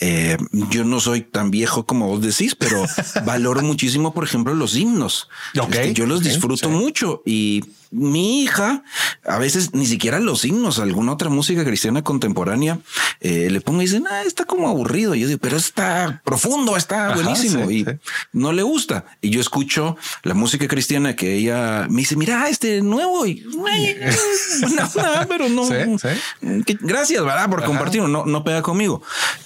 Eh, 0.00 0.37
yo 0.70 0.85
no 0.85 1.00
soy 1.00 1.22
tan 1.22 1.50
viejo 1.50 1.87
como 1.87 2.09
vos 2.09 2.20
decís, 2.20 2.55
pero 2.55 2.85
valoro 3.24 3.62
muchísimo, 3.62 4.12
por 4.12 4.24
ejemplo, 4.24 4.55
los 4.55 4.76
himnos. 4.76 5.28
Okay. 5.59 5.88
Este, 5.88 5.94
yo 5.94 6.07
los 6.07 6.20
okay. 6.20 6.31
disfruto 6.33 6.68
sí. 6.68 6.74
mucho 6.74 7.22
y 7.24 7.64
mi 7.92 8.42
hija, 8.42 8.83
a 9.24 9.38
veces 9.38 9.74
ni 9.74 9.87
siquiera 9.87 10.18
los 10.18 10.44
himnos, 10.44 10.78
alguna 10.78 11.12
otra 11.12 11.28
música 11.28 11.64
cristiana 11.64 12.02
contemporánea, 12.02 12.78
eh, 13.20 13.50
le 13.50 13.61
pongo 13.61 13.83
y 13.83 13.85
dicen, 13.85 14.07
ah, 14.11 14.22
está 14.22 14.44
como 14.46 14.68
aburrido. 14.68 15.14
Y 15.14 15.20
yo 15.20 15.28
digo, 15.28 15.38
pero 15.40 15.57
está 15.57 16.22
profundo, 16.24 16.76
está 16.76 17.07
Ajá, 17.07 17.14
buenísimo. 17.14 17.68
Sí, 17.68 17.81
y 17.81 17.85
sí. 17.85 17.90
no 18.33 18.52
le 18.52 18.62
gusta. 18.62 19.05
Y 19.20 19.31
yo 19.31 19.40
escucho 19.40 19.96
la 20.22 20.35
música 20.35 20.66
cristiana 20.66 21.14
que 21.14 21.35
ella 21.35 21.87
me 21.88 22.00
dice, 22.00 22.16
mira, 22.16 22.48
este 22.48 22.81
nuevo 22.81 23.26
y 23.26 23.44
no, 23.46 23.62
no, 24.76 25.28
pero 25.28 25.48
no. 25.48 25.68
Que, 26.64 26.78
gracias, 26.81 27.22
¿verdad? 27.24 27.48
Por 27.50 27.62
compartirlo. 27.64 28.09
No, 28.09 28.24
no 28.24 28.42
pega 28.42 28.62
conmigo, 28.62 29.02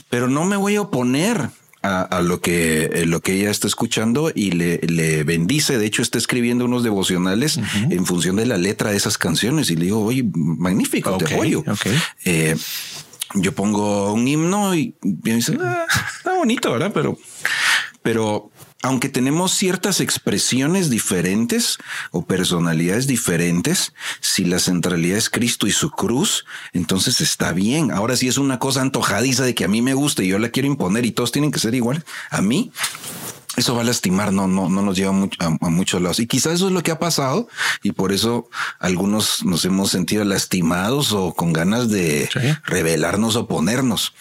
pero 0.09 0.29
no 0.29 0.45
me 0.45 0.57
voy 0.57 0.77
a 0.77 0.83
oponer 0.83 1.51
a, 1.83 2.03
a, 2.03 2.21
lo 2.23 2.41
que 2.41 2.91
eh, 2.93 3.07
lo 3.07 3.21
que 3.21 3.35
ella 3.35 3.51
está 3.51 3.67
escuchando 3.67 4.33
y 4.35 4.51
le, 4.53 4.79
le, 4.79 5.25
bendice. 5.25 5.79
De 5.79 5.87
hecho, 5.87 6.03
está 6.03 6.19
escribiendo 6.19 6.65
unos 6.65 6.83
devocionales 6.83 7.57
uh 7.57 7.62
-huh. 7.62 7.93
en 7.93 8.07
función 8.07 8.37
de 8.37 8.47
la 8.47 8.59
letra 8.59 8.91
de 8.91 8.97
esas 8.97 9.19
canciones. 9.19 9.71
Y 9.71 9.77
le 9.77 9.87
digo, 9.87 10.05
oye, 10.05 10.25
magnífico, 10.35 11.15
okay, 11.15 11.29
te 11.29 11.35
apoyo. 11.35 11.61
Okay. 11.61 11.99
Eh, 12.25 12.57
yo 13.35 13.53
pongo 13.53 14.12
un 14.12 14.27
himno 14.27 14.75
y, 14.75 14.95
me 15.03 15.35
dice, 15.35 15.57
ah, 15.61 15.87
está 16.17 16.35
bonito, 16.35 16.73
¿verdad? 16.73 16.91
Pero, 16.93 17.19
pero 18.03 18.51
aunque 18.83 19.09
tenemos 19.09 19.53
ciertas 19.53 20.01
expresiones 20.01 20.91
diferentes 20.91 21.79
o 22.11 22.25
personalidades 22.25 23.07
diferentes, 23.07 23.93
si 24.21 24.45
la 24.45 24.59
centralidad 24.59 25.19
es 25.19 25.31
Cristo 25.31 25.67
y 25.67 25.73
su 25.73 25.91
cruz, 25.91 26.45
entonces 26.73 27.21
está 27.21 27.53
bien. 27.53 27.91
Ahora 27.91 28.17
si 28.17 28.29
es 28.29 28.39
una 28.39 28.59
cosa 28.59 28.83
antojadiza 28.83 29.45
de 29.45 29.55
que 29.55 29.65
a 29.65 29.69
mí 29.69 29.83
me 29.83 29.95
gusta 29.95 30.23
y 30.23 30.29
yo 30.29 30.39
la 30.39 30.51
quiero 30.51 30.69
imponer 30.69 31.05
y 31.07 31.12
todos 31.12 31.33
tienen 31.33 31.51
que 31.51 31.59
ser 31.59 31.75
igual 31.75 32.05
a 32.31 32.43
mí, 32.43 32.71
eso 33.57 33.75
va 33.75 33.81
a 33.81 33.85
lastimar, 33.85 34.33
no, 34.33 34.47
no, 34.47 34.69
no 34.69 34.83
nos 34.83 34.97
lleva 34.97 35.12
mucho, 35.12 35.38
a, 35.40 35.47
a, 35.47 35.71
muchos 35.71 36.01
lados. 36.01 36.21
Y 36.21 36.27
quizás 36.27 36.55
eso 36.55 36.66
es 36.66 36.73
lo 36.73 36.83
que 36.83 36.90
ha 36.90 36.99
pasado 36.99 37.49
y 37.83 37.92
por 37.92 38.12
eso 38.12 38.49
algunos 38.79 39.45
nos 39.45 39.64
hemos 39.64 39.90
sentido 39.90 40.25
lastimados 40.25 41.12
o 41.12 41.35
con 41.35 41.53
ganas 41.53 41.88
de 41.88 42.29
sí. 42.33 42.40
rebelarnos 42.64 43.37
o 43.37 43.47
ponernos. 43.47 44.14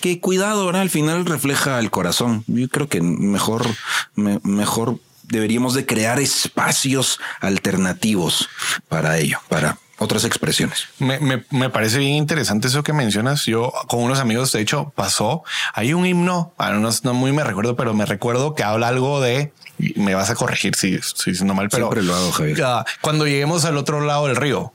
Que 0.00 0.20
cuidado, 0.20 0.62
ahora 0.62 0.80
al 0.80 0.90
final 0.90 1.24
refleja 1.24 1.78
el 1.78 1.90
corazón. 1.90 2.44
Yo 2.46 2.68
creo 2.68 2.88
que 2.88 3.00
mejor, 3.00 3.66
me, 4.14 4.40
mejor 4.42 4.98
deberíamos 5.22 5.74
de 5.74 5.86
crear 5.86 6.20
espacios 6.20 7.18
alternativos 7.40 8.48
para 8.88 9.18
ello, 9.18 9.38
para 9.48 9.78
otras 9.98 10.24
expresiones. 10.24 10.88
Me, 10.98 11.18
me, 11.20 11.44
me, 11.50 11.70
parece 11.70 11.98
bien 11.98 12.14
interesante 12.14 12.68
eso 12.68 12.82
que 12.82 12.92
mencionas. 12.92 13.44
Yo 13.46 13.72
con 13.88 14.00
unos 14.00 14.18
amigos, 14.18 14.52
de 14.52 14.60
hecho, 14.60 14.92
pasó. 14.94 15.44
Hay 15.74 15.92
un 15.94 16.06
himno, 16.06 16.52
no, 16.58 16.90
no 17.02 17.14
muy 17.14 17.32
me 17.32 17.44
recuerdo, 17.44 17.76
pero 17.76 17.94
me 17.94 18.06
recuerdo 18.06 18.54
que 18.54 18.64
habla 18.64 18.88
algo 18.88 19.20
de. 19.20 19.52
Me 19.96 20.14
vas 20.14 20.30
a 20.30 20.34
corregir 20.34 20.74
si 20.76 20.94
estoy 20.94 21.32
diciendo 21.32 21.54
mal, 21.54 21.68
pero 21.68 21.86
siempre 21.86 22.02
lo 22.02 22.14
hago, 22.14 22.32
Javier. 22.32 22.60
Uh, 22.60 22.84
cuando 23.00 23.26
lleguemos 23.26 23.64
al 23.64 23.76
otro 23.76 24.00
lado 24.00 24.26
del 24.26 24.36
río, 24.36 24.72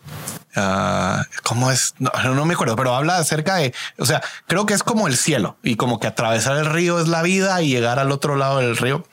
Uh, 0.57 1.21
¿Cómo 1.43 1.69
es? 1.69 1.93
No, 1.99 2.09
no, 2.33 2.45
me 2.45 2.55
acuerdo, 2.55 2.75
pero 2.75 2.95
habla 2.95 3.17
acerca 3.19 3.57
de, 3.57 3.75
o 3.99 4.07
sea, 4.07 4.23
creo 4.47 4.65
que 4.65 4.73
es 4.73 4.81
como 4.81 5.07
el 5.07 5.15
cielo 5.15 5.57
y 5.61 5.75
como 5.75 5.99
que 5.99 6.07
atravesar 6.07 6.57
el 6.57 6.65
río 6.65 6.99
es 6.99 7.07
la 7.07 7.21
vida 7.21 7.61
y 7.61 7.69
llegar 7.69 7.99
al 7.99 8.11
otro 8.11 8.35
lado 8.35 8.57
del 8.57 8.75
río. 8.75 9.05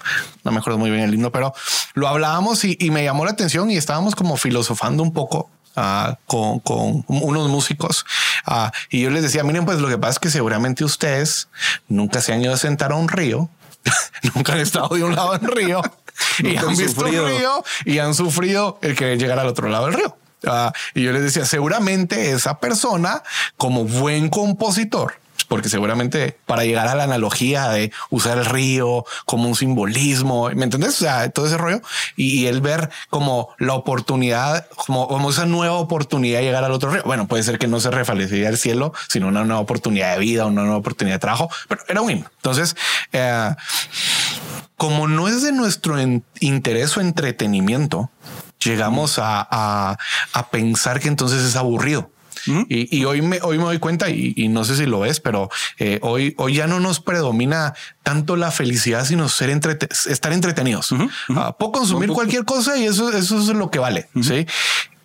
No 0.43 0.53
me 0.53 0.61
acuerdo 0.61 0.79
muy 0.79 0.91
bien 0.91 1.03
el 1.03 1.13
himno, 1.13 1.33
pero 1.33 1.53
lo 1.93 2.09
hablábamos 2.09 2.65
y, 2.65 2.79
y 2.81 2.91
me 2.91 3.05
llamó 3.05 3.27
la 3.27 3.33
atención 3.33 3.71
y 3.71 3.77
estábamos 3.77 4.15
como 4.15 4.39
filosofando 4.39 5.03
un 5.03 5.13
poco 5.13 5.51
Uh, 5.77 6.15
con, 6.27 6.61
con, 6.61 7.05
unos 7.09 7.49
músicos 7.49 8.07
uh, 8.47 8.69
y 8.91 9.01
yo 9.01 9.11
les 9.11 9.25
decía, 9.25 9.43
miren, 9.43 9.65
pues 9.65 9.81
lo 9.81 9.89
que 9.89 9.99
pasa 9.99 10.13
es 10.13 10.19
que 10.21 10.31
seguramente 10.31 10.85
ustedes 10.85 11.49
nunca 11.89 12.21
se 12.21 12.33
han 12.33 12.43
ido 12.43 12.55
a 12.55 12.57
sentar 12.57 12.93
a 12.93 12.95
un 12.95 13.09
río, 13.09 13.51
nunca 14.35 14.53
han 14.53 14.61
estado 14.61 14.95
de 14.95 15.03
un 15.03 15.17
lado 15.17 15.37
del 15.37 15.51
río 15.51 15.83
y 16.39 16.57
han 16.57 16.77
visto 16.77 17.01
sufrido. 17.01 17.25
un 17.25 17.31
río 17.31 17.65
y 17.87 17.99
han 17.99 18.15
sufrido 18.15 18.79
el 18.83 18.95
que 18.95 19.17
llegar 19.17 19.41
al 19.41 19.49
otro 19.49 19.69
lado 19.69 19.87
del 19.87 19.95
río. 19.95 20.17
Uh, 20.45 20.71
y 20.95 21.03
yo 21.03 21.13
les 21.13 21.23
decía, 21.23 21.45
seguramente 21.45 22.31
esa 22.31 22.61
persona, 22.61 23.23
como 23.57 23.85
buen 23.85 24.29
compositor, 24.29 25.15
porque 25.49 25.69
seguramente 25.69 26.39
para 26.47 26.65
llegar 26.65 26.89
a 26.89 26.95
la 26.95 27.05
analogía 27.05 27.69
de 27.69 27.93
usar 28.11 28.39
el 28.39 28.45
río 28.45 29.05
como 29.25 29.49
un 29.49 29.55
simbolismo, 29.55 30.51
¿me 30.51 30.65
entendés? 30.65 30.91
O 30.91 31.05
sea, 31.05 31.29
todo 31.31 31.47
ese 31.47 31.59
rollo 31.59 31.81
y, 32.17 32.41
y 32.41 32.47
el 32.47 32.61
ver 32.61 32.91
como 33.11 33.51
la 33.59 33.75
oportunidad, 33.75 34.67
como, 34.87 35.31
esa 35.31 35.47
nueva 35.47 35.75
oportunidad 35.75 36.39
de 36.39 36.45
llegar 36.45 36.65
al 36.65 36.73
otro 36.73 36.91
río. 36.91 37.03
Bueno, 37.05 37.27
puede 37.27 37.43
ser 37.43 37.59
que 37.59 37.67
no 37.67 37.81
se 37.81 37.91
refalecería 37.91 38.49
el 38.49 38.59
cielo, 38.59 38.93
sino 39.09 39.29
una 39.29 39.45
nueva 39.45 39.61
oportunidad 39.61 40.15
de 40.15 40.19
vida, 40.19 40.47
una 40.47 40.63
nueva 40.63 40.79
oportunidad 40.79 41.17
de 41.17 41.21
trabajo, 41.21 41.51
pero 41.69 41.83
era 41.89 42.01
un. 42.01 42.11
Entonces, 42.11 42.77
eh, 43.13 43.55
como 44.77 45.09
no 45.09 45.29
es 45.29 45.43
de 45.43 45.53
nuestro 45.53 45.97
interés 46.41 46.97
o 46.97 47.01
entretenimiento, 47.01 48.11
llegamos 48.63 49.19
a, 49.23 49.99
pensar 50.51 51.01
que 51.01 51.09
entonces 51.09 51.43
es 51.43 51.57
aburrido. 51.57 52.11
Y, 52.69 53.05
hoy 53.05 53.23
me 53.23 53.41
hoy 53.43 53.59
me 53.59 53.65
doy 53.65 53.79
cuenta 53.79 54.11
y, 54.11 54.49
no 54.49 54.65
sé 54.65 54.77
si 54.77 54.87
lo 54.87 55.05
es, 55.05 55.21
pero 55.21 55.51
eh, 55.79 55.99
hoy 56.03 56.35
hoy 56.39 56.55
ya 56.55 56.67
no 56.67 56.81
nos 56.81 57.01
predomina 57.01 57.75
tanto 58.03 58.37
la 58.37 58.51
felicidad, 58.51 59.05
sino 59.05 59.29
ser 59.29 59.51
estar 59.51 60.33
entretenidos. 60.33 60.95
Ah, 61.31 61.57
puedo 61.59 61.73
consumir 61.73 62.11
cualquier 62.11 62.45
cosa 62.45 62.77
y 62.77 62.85
eso 62.85 63.11
eso 63.13 63.39
es 63.39 63.49
lo 63.49 63.71
que 63.71 63.79
vale. 63.79 64.09
Sí, 64.21 64.47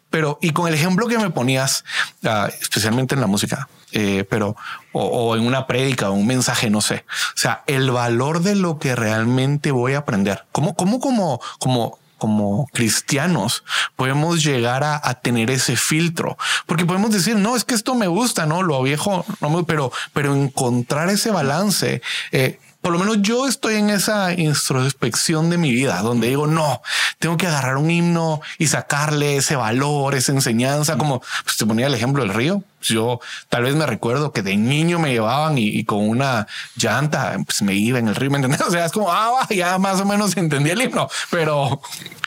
pero 0.10 0.40
y 0.42 0.52
con 0.52 0.68
el 0.68 0.74
ejemplo 0.74 1.08
que 1.08 1.18
me 1.18 1.30
ponías, 1.30 1.84
ah, 2.24 2.50
especialmente 2.62 3.16
en 3.16 3.22
la 3.22 3.28
música, 3.28 3.70
eh, 3.92 4.26
pero 4.30 4.56
o, 4.92 5.36
en 5.36 5.46
una 5.46 5.68
prédica 5.68 6.10
o 6.10 6.14
un 6.14 6.26
mensaje, 6.26 6.70
no 6.70 6.82
sé. 6.82 7.06
O 7.36 7.38
sea, 7.38 7.64
el 7.68 7.92
valor 7.92 8.42
de 8.42 8.56
lo 8.56 8.80
que 8.80 8.96
realmente 8.96 9.72
voy 9.72 9.94
a 9.94 10.00
aprender. 10.00 10.46
¿Cómo, 10.52 10.76
cómo, 10.76 11.00
como, 11.00 11.40
como, 11.60 11.99
como 12.20 12.68
cristianos 12.72 13.64
podemos 13.96 14.44
llegar 14.44 14.84
a, 14.84 15.00
tener 15.16 15.50
ese 15.50 15.76
filtro? 15.76 16.38
Porque 16.68 16.86
podemos 16.86 17.12
decir, 17.12 17.36
no, 17.36 17.56
es 17.56 17.64
que 17.64 17.74
esto 17.74 17.96
me 17.96 18.08
gusta, 18.08 18.46
no, 18.46 18.62
lo 18.62 18.84
viejo, 18.84 19.26
pero, 19.66 19.92
pero 20.14 20.36
encontrar 20.36 21.10
ese 21.10 21.32
balance. 21.32 22.04
Eh, 22.32 22.60
por 22.82 22.94
lo 22.94 23.00
menos 23.00 23.22
yo 23.22 23.48
estoy 23.48 23.76
en 23.76 23.90
esa 23.90 24.34
introspección 24.34 25.50
de 25.50 25.58
mi 25.58 25.72
vida 25.72 26.02
donde 26.02 26.30
digo, 26.30 26.48
no, 26.48 26.82
tengo 27.20 27.36
que 27.36 27.48
agarrar 27.48 27.78
un 27.78 27.92
himno 27.92 28.42
y 28.58 28.68
sacarle 28.68 29.38
ese 29.38 29.56
valor, 29.56 30.16
esa 30.16 30.32
enseñanza, 30.32 30.98
como 30.98 31.22
pues, 31.44 31.58
te 31.58 31.66
ponía 31.66 31.88
el 31.88 31.94
ejemplo 31.94 32.24
del 32.24 32.34
río. 32.34 32.64
Yo 32.82 33.20
tal 33.50 33.64
vez 33.64 33.76
me 33.76 33.86
recuerdo 33.86 34.32
que 34.32 34.42
de 34.42 34.56
niño 34.56 35.00
me 35.00 35.12
llevaban 35.12 35.58
y, 35.58 35.84
con 35.84 36.08
una 36.08 36.48
llanta 36.76 37.38
pues 37.46 37.62
me 37.62 37.74
iba 37.74 38.00
en 38.00 38.08
el 38.08 38.16
río, 38.16 38.32
¿me 38.32 38.38
entiendes? 38.38 38.62
O 38.70 38.72
sea, 38.72 38.86
es 38.86 38.92
como, 38.92 39.12
ah, 39.12 39.48
ya 39.50 39.78
más 39.80 40.00
o 40.00 40.06
menos 40.06 40.38
entendía 40.38 40.74
el 40.74 40.82
himno, 40.82 41.10
pero, 41.32 41.82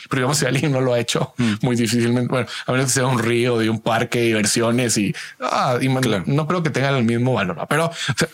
pero 0.08 0.20
digamos, 0.20 0.38
si 0.38 0.46
alguien 0.46 0.72
no 0.72 0.80
lo 0.80 0.92
ha 0.92 0.98
hecho 0.98 1.34
mm. 1.36 1.54
muy 1.62 1.76
difícilmente, 1.76 2.28
bueno, 2.28 2.48
a 2.66 2.72
menos 2.72 2.86
que 2.86 2.92
sea 2.92 3.06
un 3.06 3.18
río 3.18 3.58
de 3.58 3.70
un 3.70 3.80
parque 3.80 4.18
de 4.18 4.26
diversiones 4.26 4.96
y, 4.98 5.14
ah, 5.40 5.78
no 6.26 6.46
creo 6.46 6.62
que 6.62 6.70
tengan 6.70 6.96
el 6.96 7.04
mismo 7.04 7.34
valor, 7.34 7.64
pero 7.68 7.90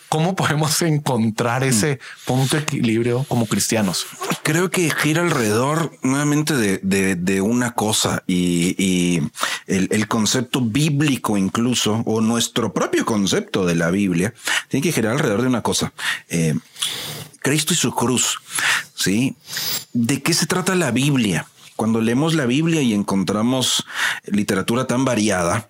¿cómo 0.09 0.35
podemos 0.35 0.81
encontrar 0.83 1.63
mm. 1.63 1.69
ese 1.69 1.99
punto 2.25 2.57
de 2.57 2.63
equilibrio 2.63 3.25
como 3.29 3.47
cristianos? 3.47 4.07
Creo 4.43 4.71
que 4.71 4.91
gira 4.91 5.23
alrededor 5.23 5.93
nuevamente 6.03 6.55
de, 6.55 6.79
de, 7.17 7.41
una 7.41 7.75
cosa 7.75 8.23
y, 8.27 8.75
y 8.79 9.23
el, 9.67 9.89
el 9.91 10.09
concepto 10.09 10.61
bíblico 10.61 11.37
incluso 11.37 12.03
o 12.11 12.23
nuestro 12.23 12.73
propio 12.73 13.05
concepto 13.05 13.67
de 13.67 13.75
la 13.75 13.91
Biblia 13.91 14.33
tiene 14.69 14.83
que 14.83 14.93
girar 14.93 15.13
alrededor 15.13 15.43
de 15.43 15.49
una 15.49 15.61
cosa. 15.61 15.93
Eh, 16.31 16.55
Cristo 17.43 17.75
y 17.75 17.77
su 17.77 17.95
cruz. 17.95 18.39
¿Sí? 18.95 19.37
¿De 19.93 20.23
qué 20.23 20.33
se 20.33 20.47
trata 20.47 20.75
la 20.75 20.91
Biblia? 20.91 21.47
Cuando 21.77 22.01
leemos 22.01 22.33
la 22.33 22.47
Biblia 22.47 22.81
y 22.81 22.95
encontramos 22.95 23.85
literatura 24.25 24.87
tan 24.87 25.05
variada, 25.05 25.69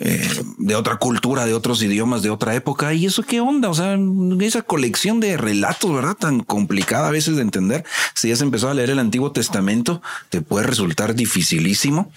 eh, 0.00 0.28
de 0.58 0.74
otra 0.74 0.96
cultura, 0.96 1.46
de 1.46 1.54
otros 1.54 1.80
idiomas, 1.80 2.20
de 2.22 2.30
otra 2.30 2.56
época, 2.56 2.92
¿y 2.92 3.06
eso 3.06 3.22
qué 3.22 3.40
onda? 3.40 3.70
O 3.70 3.74
sea, 3.74 3.96
esa 4.40 4.62
colección 4.62 5.20
de 5.20 5.36
relatos, 5.36 5.94
¿verdad? 5.94 6.16
Tan 6.16 6.40
complicada 6.40 7.08
a 7.08 7.12
veces 7.12 7.36
de 7.36 7.42
entender. 7.42 7.84
Si 8.14 8.28
ya 8.28 8.36
se 8.36 8.42
empezó 8.42 8.68
a 8.68 8.74
leer 8.74 8.90
el 8.90 8.98
Antiguo 8.98 9.30
Testamento, 9.30 10.02
te 10.30 10.42
puede 10.42 10.66
resultar 10.66 11.14
dificilísimo. 11.14 12.10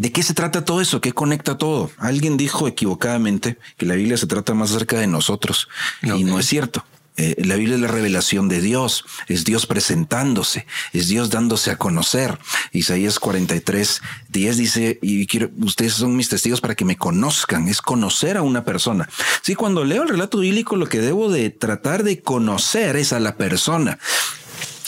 ¿De 0.00 0.12
qué 0.12 0.22
se 0.22 0.32
trata 0.32 0.64
todo 0.64 0.80
eso? 0.80 1.02
¿Qué 1.02 1.12
conecta 1.12 1.58
todo? 1.58 1.90
Alguien 1.98 2.38
dijo 2.38 2.66
equivocadamente 2.66 3.58
que 3.76 3.84
la 3.84 3.96
Biblia 3.96 4.16
se 4.16 4.26
trata 4.26 4.54
más 4.54 4.70
acerca 4.70 4.98
de 4.98 5.06
nosotros 5.06 5.68
y 6.00 6.24
no 6.24 6.40
es 6.40 6.46
cierto. 6.46 6.86
Eh, 7.18 7.34
la 7.44 7.56
Biblia 7.56 7.74
es 7.74 7.82
la 7.82 7.88
revelación 7.88 8.48
de 8.48 8.62
Dios, 8.62 9.04
es 9.28 9.44
Dios 9.44 9.66
presentándose, 9.66 10.64
es 10.94 11.08
Dios 11.08 11.28
dándose 11.28 11.70
a 11.70 11.76
conocer. 11.76 12.38
Isaías 12.72 13.18
43, 13.18 14.00
10 14.30 14.56
dice, 14.56 14.98
y 15.02 15.26
quiero, 15.26 15.50
ustedes 15.58 15.92
son 15.92 16.16
mis 16.16 16.30
testigos 16.30 16.62
para 16.62 16.74
que 16.74 16.86
me 16.86 16.96
conozcan, 16.96 17.68
es 17.68 17.82
conocer 17.82 18.38
a 18.38 18.42
una 18.42 18.64
persona. 18.64 19.06
Sí, 19.42 19.54
cuando 19.54 19.84
leo 19.84 20.02
el 20.04 20.08
relato 20.08 20.38
bíblico, 20.38 20.76
lo 20.76 20.88
que 20.88 21.02
debo 21.02 21.30
de 21.30 21.50
tratar 21.50 22.04
de 22.04 22.22
conocer 22.22 22.96
es 22.96 23.12
a 23.12 23.20
la 23.20 23.36
persona 23.36 23.98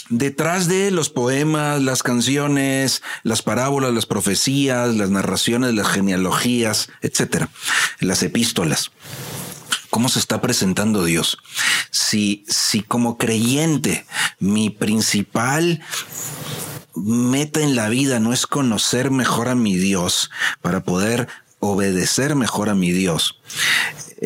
detrás 0.09 0.67
de 0.67 0.91
los 0.91 1.09
poemas, 1.09 1.81
las 1.81 2.03
canciones, 2.03 3.01
las 3.23 3.41
parábolas, 3.41 3.93
las 3.93 4.05
profecías, 4.05 4.95
las 4.95 5.09
narraciones, 5.09 5.73
las 5.73 5.87
genealogías, 5.87 6.89
etcétera, 7.01 7.49
las 7.99 8.23
epístolas. 8.23 8.91
¿Cómo 9.89 10.09
se 10.09 10.19
está 10.19 10.41
presentando 10.41 11.03
Dios? 11.03 11.37
Si, 11.91 12.45
si 12.47 12.81
como 12.81 13.17
creyente 13.17 14.05
mi 14.39 14.71
principal 14.71 15.81
meta 16.95 17.61
en 17.61 17.75
la 17.75 17.89
vida 17.89 18.19
no 18.19 18.33
es 18.33 18.47
conocer 18.47 19.11
mejor 19.11 19.49
a 19.49 19.55
mi 19.55 19.75
Dios 19.77 20.31
para 20.61 20.83
poder 20.83 21.27
obedecer 21.59 22.35
mejor 22.35 22.69
a 22.69 22.75
mi 22.75 22.91
Dios, 22.91 23.39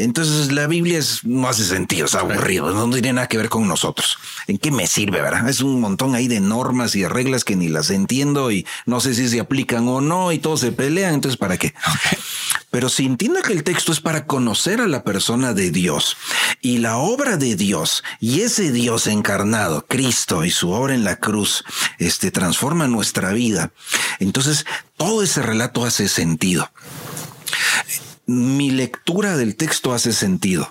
entonces 0.04 0.52
la 0.52 0.68
Biblia 0.68 1.00
es, 1.00 1.24
no 1.24 1.50
hace 1.50 1.66
sentido, 1.66 2.06
es 2.06 2.14
aburrido, 2.14 2.72
no 2.72 2.88
tiene 2.92 3.14
nada 3.14 3.28
que 3.28 3.38
ver 3.38 3.50
con 3.50 3.68
nosotros. 3.68 4.20
¿En 4.46 4.60
qué 4.60 4.70
me 4.70 4.86
sirve, 4.86 5.24
verdad? 5.24 5.50
Es 5.50 5.62
un 5.62 5.82
montón 5.82 6.14
ahí 6.14 6.28
de 6.28 6.40
normas 6.40 6.96
y 6.96 7.02
de 7.02 7.10
reglas 7.10 7.44
que 7.44 7.56
ni 7.56 7.68
las 7.68 7.90
entiendo 7.90 8.52
y 8.52 8.68
no 8.86 9.00
sé 9.00 9.16
si 9.16 9.28
se 9.28 9.40
aplican 9.40 9.88
o 9.88 10.00
no 10.00 10.32
y 10.32 10.38
todos 10.38 10.60
se 10.60 10.72
pelean, 10.72 11.16
entonces 11.16 11.38
¿para 11.38 11.58
qué? 11.58 11.74
Pero 12.70 12.90
si 12.90 13.08
entiendo 13.08 13.42
que 13.42 13.54
el 13.54 13.64
texto 13.64 13.92
es 13.92 14.00
para 14.00 14.28
conocer 14.28 14.82
a 14.82 14.88
la 14.88 15.04
persona 15.04 15.56
de 15.56 15.72
Dios 15.72 16.16
y 16.62 16.78
la 16.78 16.98
obra 16.98 17.38
de 17.38 17.56
Dios 17.56 18.04
y 18.20 18.42
ese 18.42 18.72
Dios 18.72 19.08
encarnado, 19.08 19.88
Cristo 19.88 20.46
y 20.46 20.52
su 20.52 20.70
obra 20.70 20.94
en 20.94 21.06
la 21.06 21.16
cruz, 21.16 21.64
este 21.98 22.30
transforma 22.30 22.88
nuestra 22.88 23.32
vida, 23.32 23.72
entonces 24.20 24.68
todo 24.96 25.24
ese 25.24 25.42
relato 25.42 25.86
hace 25.86 26.08
sentido 26.08 26.70
mi 28.28 28.70
lectura 28.70 29.38
del 29.38 29.56
texto 29.56 29.94
hace 29.94 30.14
sentido. 30.14 30.70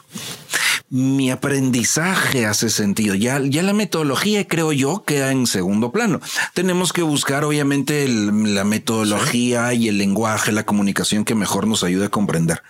Mi 0.89 1.33
aprendizaje 1.33 2.47
hace 2.47 2.71
sentido. 2.71 3.17
Ya, 3.17 3.41
ya 3.43 3.63
la 3.63 3.73
metodología, 3.73 4.47
creo 4.47 4.73
yo, 4.73 5.03
queda 5.05 5.33
en 5.33 5.49
segundo 5.49 5.91
plano. 5.91 6.21
Tenemos 6.55 6.93
que 6.93 7.03
buscar, 7.03 7.45
obviamente, 7.45 8.07
la 8.09 8.63
metodología 8.63 9.73
y 9.73 9.89
el 9.89 9.99
lenguaje, 9.99 10.53
la 10.53 10.65
comunicación 10.65 11.25
que 11.25 11.35
mejor 11.35 11.67
nos 11.67 11.83
ayude 11.83 12.07
a 12.07 12.11
comprender. 12.11 12.63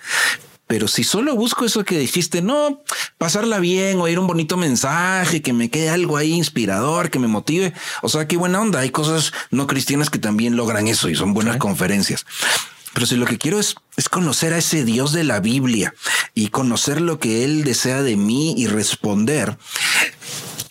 Pero 0.68 0.88
si 0.88 1.05
solo 1.05 1.37
busco 1.37 1.64
eso 1.64 1.85
que 1.85 1.99
dijiste, 1.99 2.42
no, 2.42 2.83
pasarla 3.18 3.59
bien, 3.59 4.01
oír 4.01 4.18
un 4.18 4.27
bonito 4.27 4.57
mensaje, 4.57 5.42
que 5.42 5.53
me 5.53 5.68
quede 5.68 5.90
algo 5.90 6.16
ahí 6.16 6.33
inspirador, 6.33 7.11
que 7.11 7.18
me 7.18 7.29
motive. 7.29 7.72
O 8.03 8.09
sea, 8.09 8.27
qué 8.27 8.37
buena 8.37 8.61
onda. 8.61 8.81
Hay 8.81 8.90
cosas 8.90 9.33
no 9.51 9.66
cristianas 9.66 10.11
que 10.11 10.18
también 10.18 10.57
logran 10.57 10.88
eso 10.88 11.09
y 11.09 11.14
son 11.14 11.35
buenas 11.35 11.59
conferencias. 11.59 12.25
Pero 12.97 13.05
si 13.05 13.17
lo 13.17 13.27
que 13.27 13.37
quiero 13.37 13.61
es, 13.61 13.75
es 13.99 14.09
conocer 14.09 14.55
a 14.55 14.57
ese 14.57 14.83
Dios 14.83 15.13
de 15.13 15.23
la 15.23 15.41
Biblia 15.41 15.93
y 16.33 16.49
conocer 16.49 17.03
lo 17.03 17.19
que 17.19 17.45
Él 17.45 17.63
desea 17.63 18.01
de 18.01 18.17
mí 18.17 18.55
y 18.57 18.69
responder, 18.69 19.59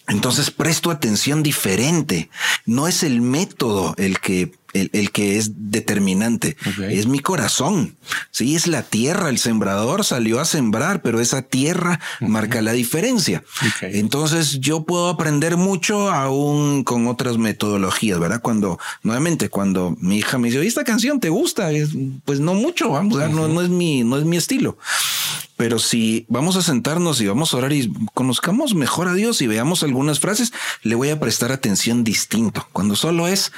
entonces 0.08 0.50
presto 0.50 0.90
atención 0.90 1.44
diferente. 1.44 2.32
No 2.66 2.88
es 2.88 3.04
el 3.04 3.22
método 3.22 3.94
el 4.00 4.20
que 4.20 4.52
el, 4.76 5.12
que 5.12 5.38
es 5.38 5.52
determinante. 5.72 6.58
Es 6.90 7.08
mi 7.08 7.20
corazón. 7.20 7.96
Sí, 8.32 8.56
es 8.56 8.68
la 8.68 8.84
tierra. 8.84 9.30
El 9.30 9.38
sembrador 9.38 10.04
salió 10.04 10.40
a 10.40 10.46
sembrar, 10.46 11.02
pero 11.02 11.22
esa 11.22 11.42
tierra 11.42 12.00
marca 12.20 12.62
la 12.62 12.74
diferencia. 12.74 13.44
Entonces 13.82 14.60
yo 14.60 14.84
puedo 14.84 15.10
aprender 15.10 15.58
mucho 15.58 16.12
aún 16.12 16.84
con 16.84 17.08
otras 17.08 17.38
metodologías, 17.38 18.20
¿verdad? 18.20 18.42
Cuando, 18.42 18.80
nuevamente, 19.04 19.50
cuando 19.50 19.96
mi 20.00 20.18
hija 20.18 20.38
me 20.38 20.50
dice, 20.50 20.66
esta 20.66 20.84
canción 20.84 21.20
te 21.20 21.30
gusta, 21.30 21.70
pues 22.26 22.40
no 22.40 22.54
mucho, 22.54 22.90
vamos, 22.90 23.18
no, 23.32 23.48
no 23.48 23.62
es 23.62 23.70
mi, 23.70 24.04
no 24.04 24.18
es 24.18 24.26
mi 24.26 24.38
estilo. 24.38 24.78
Pero 25.58 25.80
si 25.80 26.26
vamos 26.28 26.58
a 26.58 26.62
sentarnos 26.62 27.22
y 27.22 27.28
vamos 27.28 27.54
a 27.54 27.58
orar 27.58 27.72
y 27.72 27.92
conozcamos 28.14 28.76
mejor 28.76 29.08
a 29.08 29.14
Dios 29.14 29.42
y 29.42 29.48
veamos 29.48 29.84
algunas 29.84 30.20
frases, 30.20 30.52
le 30.84 30.96
voy 30.96 31.10
a 31.10 31.20
prestar 31.20 31.52
atención 31.52 32.04
distinto. 32.04 32.68
Cuando 32.74 32.96
solo 32.96 33.28
es 33.28 33.54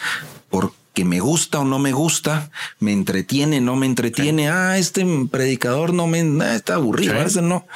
por 0.49 0.73
que 0.97 1.05
me 1.05 1.19
gusta 1.19 1.59
o 1.59 1.63
no 1.63 1.77
me 1.77 1.91
gusta, 1.91 2.49
me 2.79 2.91
entretiene, 2.91 3.61
no 3.61 3.75
me 3.75 3.85
entretiene. 3.85 4.49
Ah, 4.49 4.79
este 4.79 5.05
predicador 5.29 5.93
no 5.93 6.07
me 6.07 6.21
ah, 6.43 6.55
está 6.55 6.73
aburrido, 6.73 7.13
ese 7.21 7.43
no. 7.43 7.67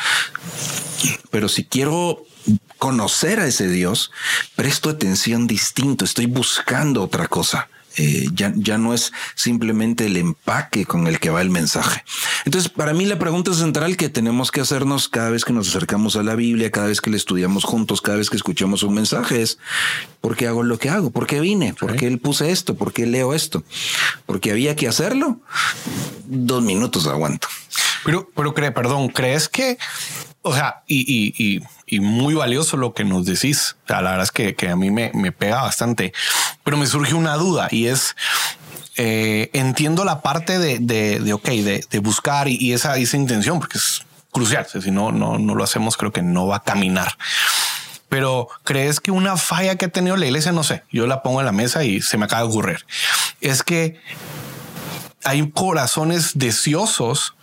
Pero 1.30 1.48
si 1.48 1.66
quiero 1.66 2.26
conocer 2.80 3.40
a 3.40 3.46
ese 3.46 3.68
Dios, 3.68 4.10
presto 4.56 4.90
atención 4.90 5.46
distinto, 5.46 6.04
estoy 6.04 6.26
buscando 6.26 7.04
otra 7.04 7.28
cosa. 7.28 7.70
Eh, 7.98 8.28
ya, 8.34 8.54
ya 8.56 8.78
no 8.78 8.94
es 8.94 9.12
simplemente 9.36 10.06
el 10.06 10.16
empaque 10.18 10.86
con 10.86 11.08
el 11.08 11.20
que 11.20 11.30
va 11.30 11.42
el 11.42 11.50
mensaje. 11.50 12.04
Entonces, 12.46 12.70
para 12.70 12.94
mí 12.94 13.06
la 13.06 13.20
pregunta 13.20 13.54
central 13.54 13.98
que 13.98 14.10
tenemos 14.10 14.52
que 14.52 14.62
hacernos 14.62 15.10
cada 15.10 15.30
vez 15.30 15.44
que 15.44 15.54
nos 15.54 15.68
acercamos 15.68 16.16
a 16.16 16.24
la 16.24 16.36
Biblia, 16.36 16.72
cada 16.72 16.88
vez 16.88 17.02
que 17.02 17.10
la 17.10 17.18
estudiamos 17.18 17.66
juntos, 17.66 18.02
cada 18.02 18.18
vez 18.18 18.30
que 18.30 18.38
escuchamos 18.38 18.84
un 18.84 18.94
mensaje 18.94 19.42
es, 19.42 19.58
¿por 20.22 20.38
qué 20.38 20.48
hago 20.48 20.64
lo 20.64 20.80
que 20.80 20.90
hago? 20.90 21.12
¿Por 21.12 21.28
qué 21.28 21.40
vine? 21.40 21.74
¿Por 21.74 21.96
qué 21.96 22.08
él 22.08 22.20
puse 22.20 22.52
esto? 22.52 22.76
¿Por 22.76 22.94
qué 22.94 23.06
leo 23.06 23.34
esto? 23.34 23.64
¿Porque 24.26 24.52
había 24.52 24.76
que 24.76 24.88
hacerlo? 24.88 25.42
Dos 26.26 26.64
minutos 26.64 27.08
aguanto. 27.08 27.48
Pero, 28.06 28.30
pero 28.36 28.54
cree, 28.54 28.72
perdón, 28.72 29.10
¿crees 29.10 29.48
que 29.50 29.78
o 30.44 30.56
sea, 30.56 30.82
y, 30.88 31.02
y, 31.02 31.34
y, 31.38 31.62
y, 31.92 32.00
muy 32.00 32.34
valioso 32.34 32.78
lo 32.78 32.94
que 32.94 33.04
nos 33.04 33.26
decís. 33.26 33.76
La 33.88 34.02
verdad 34.02 34.24
es 34.24 34.32
que, 34.32 34.56
que 34.56 34.70
a 34.70 34.76
mí 34.76 34.90
me, 34.90 35.12
me, 35.14 35.32
pega 35.32 35.62
bastante, 35.62 36.14
pero 36.64 36.78
me 36.78 36.88
surge 36.88 37.14
una 37.14 37.36
duda 37.36 37.68
y 37.70 37.88
es, 37.88 38.16
eh, 38.98 39.50
entiendo 39.54 40.06
la 40.06 40.22
parte 40.22 40.58
de, 40.58 40.80
de, 40.80 41.20
de 41.20 41.34
ok, 41.34 41.48
de, 41.48 41.86
de 41.90 42.00
buscar 42.00 42.48
y, 42.48 42.58
y, 42.60 42.74
esa, 42.74 42.98
esa 42.98 43.18
intención, 43.18 43.60
porque 43.60 43.78
es 43.78 44.04
crucial. 44.32 44.66
Si 44.66 44.92
no, 44.92 45.12
no, 45.12 45.38
no 45.38 45.56
lo 45.56 45.64
hacemos, 45.64 45.98
creo 45.98 46.12
que 46.12 46.22
no 46.22 46.48
va 46.48 46.58
a 46.58 46.64
caminar. 46.64 47.18
Pero 48.10 48.50
crees 48.64 49.00
que 49.00 49.12
una 49.12 49.38
falla 49.38 49.76
que 49.76 49.86
ha 49.86 49.90
tenido 49.90 50.18
la 50.18 50.26
iglesia, 50.26 50.52
no 50.52 50.64
sé, 50.64 50.84
yo 50.92 51.08
la 51.08 51.24
pongo 51.24 51.40
en 51.40 51.46
la 51.46 51.54
mesa 51.54 51.84
y 51.84 52.02
se 52.02 52.18
me 52.18 52.26
acaba 52.26 52.42
de 52.42 52.50
ocurrir. 52.50 52.86
Es 53.40 53.64
que 53.64 54.00
hay 55.24 55.52
corazones 55.52 56.32
deseosos, 56.36 57.36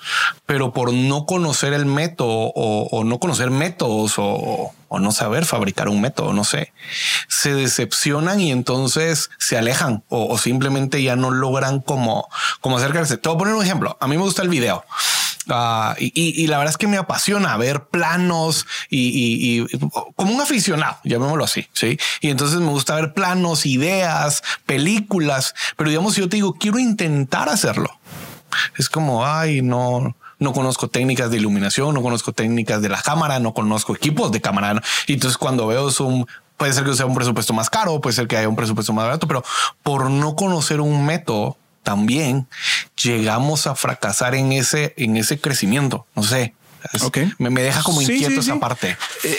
pero 0.46 0.72
por 0.72 0.92
no 0.92 1.26
conocer 1.26 1.72
el 1.72 1.86
método 1.86 2.52
o, 2.54 3.04
no 3.04 3.18
conocer 3.18 3.50
métodos 3.50 4.18
o, 4.18 4.72
o, 4.88 4.98
no 4.98 5.12
saber 5.12 5.44
fabricar 5.44 5.88
un 5.88 6.00
método, 6.00 6.32
no 6.32 6.44
sé, 6.44 6.72
se 7.28 7.54
decepcionan 7.54 8.40
y 8.40 8.50
entonces 8.50 9.30
se 9.38 9.56
alejan 9.56 10.04
o, 10.08 10.36
simplemente 10.38 11.02
ya 11.02 11.16
no 11.16 11.30
logran 11.30 11.80
como, 11.80 12.28
como 12.60 12.78
acercarse. 12.78 13.16
Te 13.16 13.28
voy 13.28 13.36
a 13.36 13.38
poner 13.38 13.54
un 13.54 13.64
ejemplo. 13.64 13.96
A 14.00 14.06
mí 14.06 14.16
me 14.16 14.22
gusta 14.22 14.42
el 14.42 14.48
video. 14.48 14.84
Uh, 15.48 15.94
y, 15.98 16.46
la 16.46 16.58
verdad 16.58 16.72
es 16.72 16.76
que 16.76 16.86
me 16.86 16.98
apasiona 16.98 17.56
ver 17.56 17.84
planos 17.84 18.66
y, 18.90 19.62
y, 19.62 19.78
como 20.14 20.34
un 20.34 20.40
aficionado, 20.40 20.98
llamémoslo 21.04 21.44
así. 21.44 21.66
Sí. 21.72 21.98
Y 22.20 22.28
entonces 22.28 22.58
me 22.60 22.68
gusta 22.68 22.94
ver 22.94 23.14
planos, 23.14 23.64
ideas, 23.64 24.42
películas. 24.66 25.54
Pero 25.76 25.88
digamos, 25.90 26.14
si 26.14 26.20
yo 26.20 26.28
te 26.28 26.36
digo, 26.36 26.54
quiero 26.54 26.78
intentar 26.78 27.48
hacerlo, 27.48 27.90
es 28.76 28.90
como, 28.90 29.24
ay, 29.24 29.62
no, 29.62 30.14
no 30.38 30.52
conozco 30.52 30.88
técnicas 30.88 31.30
de 31.30 31.38
iluminación, 31.38 31.94
no 31.94 32.02
conozco 32.02 32.32
técnicas 32.32 32.82
de 32.82 32.88
la 32.88 33.00
cámara, 33.00 33.38
no 33.38 33.54
conozco 33.54 33.94
equipos 33.94 34.30
de 34.32 34.40
cámara. 34.40 34.82
Y 35.06 35.14
entonces 35.14 35.38
cuando 35.38 35.66
veo 35.66 35.90
Zoom, 35.90 36.26
puede 36.56 36.72
ser 36.72 36.84
que 36.84 36.94
sea 36.94 37.06
un 37.06 37.14
presupuesto 37.14 37.52
más 37.52 37.70
caro, 37.70 38.00
puede 38.00 38.14
ser 38.14 38.28
que 38.28 38.36
haya 38.36 38.48
un 38.48 38.56
presupuesto 38.56 38.92
más 38.92 39.06
barato, 39.06 39.26
pero 39.26 39.42
por 39.82 40.10
no 40.10 40.36
conocer 40.36 40.80
un 40.80 41.06
método, 41.06 41.56
también 41.82 42.46
llegamos 43.02 43.66
a 43.66 43.74
fracasar 43.74 44.34
en 44.34 44.52
ese, 44.52 44.94
en 44.96 45.16
ese 45.16 45.40
crecimiento. 45.40 46.06
No 46.14 46.22
sé. 46.22 46.54
okay. 47.02 47.32
me, 47.38 47.50
me, 47.50 47.62
deja 47.62 47.82
como 47.82 48.02
inquieto 48.02 48.28
sí, 48.28 48.34
sí, 48.34 48.40
esa 48.40 48.54
sí. 48.54 48.58
parte. 48.58 48.96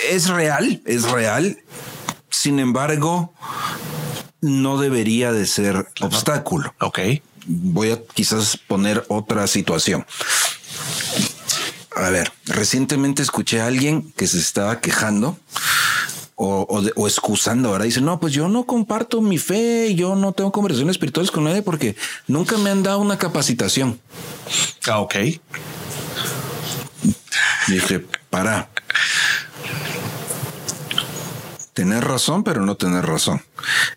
Es 0.09 0.27
real, 0.27 0.81
es 0.85 1.03
real. 1.03 1.57
Sin 2.29 2.59
embargo, 2.59 3.33
no 4.41 4.77
debería 4.77 5.31
de 5.31 5.45
ser 5.45 5.87
obstáculo. 6.01 6.73
Ok. 6.79 6.99
Voy 7.45 7.91
a 7.91 7.99
quizás 8.13 8.57
poner 8.57 9.05
otra 9.07 9.47
situación. 9.47 10.05
A 11.95 12.09
ver, 12.09 12.31
recientemente 12.45 13.21
escuché 13.21 13.61
a 13.61 13.67
alguien 13.67 14.13
que 14.13 14.27
se 14.27 14.39
estaba 14.39 14.79
quejando 14.79 15.37
o, 16.41 16.65
o, 16.69 16.81
de, 16.81 16.93
o, 16.95 17.05
excusando. 17.05 17.69
Ahora 17.69 17.83
dice, 17.83 17.99
no, 17.99 18.17
pues 18.19 18.33
yo 18.33 18.47
no 18.47 18.63
comparto 18.63 19.21
mi 19.21 19.37
fe, 19.37 19.93
yo 19.93 20.15
no 20.15 20.31
tengo 20.31 20.53
conversaciones 20.53 20.93
espirituales 20.93 21.31
con 21.31 21.43
nadie 21.43 21.61
porque 21.61 21.97
nunca 22.27 22.57
me 22.57 22.69
han 22.69 22.81
dado 22.81 22.99
una 22.99 23.17
capacitación. 23.17 23.99
Ah, 24.87 24.99
ok. 25.01 25.15
Dije, 27.67 28.05
para. 28.29 28.69
Tener 31.73 32.03
razón, 32.05 32.43
pero 32.43 32.65
no 32.65 32.75
tener 32.75 33.05
razón. 33.05 33.41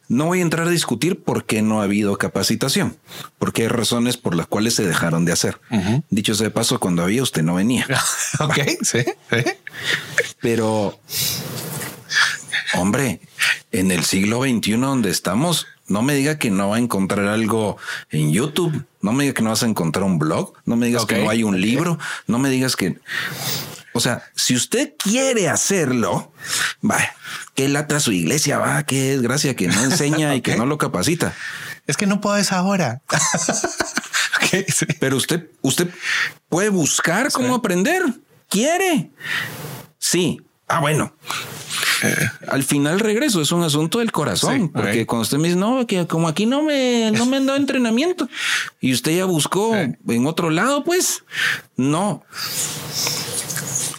No 0.08 0.26
voy 0.26 0.40
a 0.40 0.42
entrar 0.42 0.66
a 0.66 0.70
discutir 0.70 1.22
por 1.22 1.44
qué 1.44 1.62
no 1.62 1.80
ha 1.80 1.84
habido 1.84 2.16
capacitación, 2.16 2.96
porque 3.38 3.62
hay 3.62 3.68
razones 3.68 4.16
por 4.16 4.36
las 4.36 4.46
cuales 4.46 4.74
se 4.74 4.86
dejaron 4.86 5.24
de 5.24 5.32
hacer. 5.32 5.60
Uh 5.70 5.76
-huh. 5.76 6.02
Dicho 6.10 6.34
sea 6.34 6.44
de 6.44 6.50
paso, 6.50 6.78
cuando 6.78 7.02
había 7.02 7.22
usted 7.22 7.42
no 7.42 7.54
venía. 7.54 7.86
ok, 8.40 8.58
sí. 8.82 9.04
¿Sí? 9.30 9.44
Pero 10.40 11.00
Hombre, 12.74 13.20
en 13.70 13.90
el 13.90 14.04
siglo 14.04 14.42
XXI 14.42 14.76
donde 14.76 15.10
estamos, 15.10 15.66
no 15.86 16.02
me 16.02 16.14
diga 16.14 16.38
que 16.38 16.50
no 16.50 16.70
va 16.70 16.76
a 16.76 16.78
encontrar 16.78 17.26
algo 17.26 17.76
en 18.10 18.32
YouTube, 18.32 18.84
no 19.00 19.12
me 19.12 19.24
diga 19.24 19.34
que 19.34 19.42
no 19.42 19.50
vas 19.50 19.62
a 19.62 19.66
encontrar 19.66 20.04
un 20.04 20.18
blog, 20.18 20.54
no 20.64 20.76
me 20.76 20.86
digas 20.86 21.02
okay. 21.02 21.18
que 21.18 21.24
no 21.24 21.30
hay 21.30 21.42
un 21.42 21.60
libro, 21.60 21.98
no 22.26 22.38
me 22.38 22.50
digas 22.50 22.76
que... 22.76 22.98
O 23.94 24.00
sea, 24.00 24.22
si 24.34 24.56
usted 24.56 24.94
quiere 24.96 25.50
hacerlo, 25.50 26.32
va, 26.88 26.98
que 27.54 27.68
lata 27.68 28.00
su 28.00 28.12
iglesia, 28.12 28.56
va, 28.58 28.82
qué 28.84 29.16
desgracia 29.16 29.54
que 29.54 29.68
no 29.68 29.84
enseña 29.84 30.28
okay. 30.28 30.38
y 30.38 30.40
que 30.40 30.56
no 30.56 30.64
lo 30.64 30.78
capacita. 30.78 31.34
Es 31.86 31.96
que 31.96 32.06
no 32.06 32.20
puedes 32.20 32.52
ahora. 32.52 33.02
sí. 34.68 34.86
Pero 34.98 35.16
usted, 35.16 35.50
usted 35.62 35.88
puede 36.48 36.68
buscar 36.68 37.30
cómo 37.32 37.48
sí. 37.48 37.54
aprender. 37.54 38.02
Quiere. 38.48 39.10
Sí. 39.98 40.40
Ah, 40.68 40.80
bueno. 40.80 41.14
Eh, 42.02 42.16
al 42.48 42.62
final 42.62 43.00
regreso, 43.00 43.40
es 43.40 43.52
un 43.52 43.62
asunto 43.62 43.98
del 43.98 44.12
corazón, 44.12 44.62
sí, 44.62 44.70
porque 44.72 44.92
right. 44.92 45.06
cuando 45.06 45.22
usted 45.22 45.38
me 45.38 45.48
dice, 45.48 45.58
no, 45.58 45.86
que 45.86 46.06
como 46.06 46.28
aquí 46.28 46.46
no 46.46 46.62
me, 46.62 47.10
no 47.12 47.26
me 47.26 47.36
han 47.36 47.46
dado 47.46 47.58
entrenamiento 47.58 48.28
y 48.80 48.92
usted 48.92 49.16
ya 49.16 49.24
buscó 49.24 49.74
en 49.74 50.26
otro 50.26 50.50
lado, 50.50 50.84
pues 50.84 51.24
no. 51.76 52.22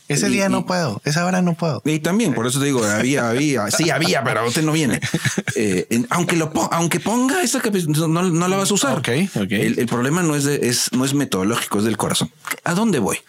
Ese 0.09 0.29
día 0.29 0.47
y, 0.47 0.49
no 0.49 0.65
puedo, 0.65 1.01
esa 1.05 1.25
hora 1.25 1.41
no 1.41 1.53
puedo. 1.53 1.81
Y 1.85 1.99
también, 1.99 2.33
por 2.33 2.45
eso 2.45 2.59
te 2.59 2.65
digo, 2.65 2.83
había, 2.83 3.29
había, 3.29 3.71
sí 3.71 3.89
había, 3.89 4.23
pero 4.23 4.45
usted 4.47 4.63
no 4.63 4.71
viene. 4.71 4.99
Eh, 5.55 5.85
en, 5.91 6.07
aunque 6.09 6.35
lo 6.35 6.51
aunque 6.71 6.99
ponga 6.99 7.43
esa 7.43 7.61
no, 8.07 8.23
no, 8.23 8.47
la 8.47 8.57
vas 8.57 8.71
a 8.71 8.73
usar. 8.73 8.97
Okay, 8.97 9.29
okay. 9.35 9.61
El, 9.61 9.77
el, 9.77 9.85
problema 9.85 10.23
no 10.23 10.35
es, 10.35 10.45
de, 10.45 10.67
es, 10.67 10.91
no 10.93 11.05
es 11.05 11.13
metodológico, 11.13 11.77
es 11.77 11.83
del 11.83 11.95
corazón. 11.95 12.31
¿A 12.63 12.73
dónde 12.73 12.97
voy? 12.97 13.19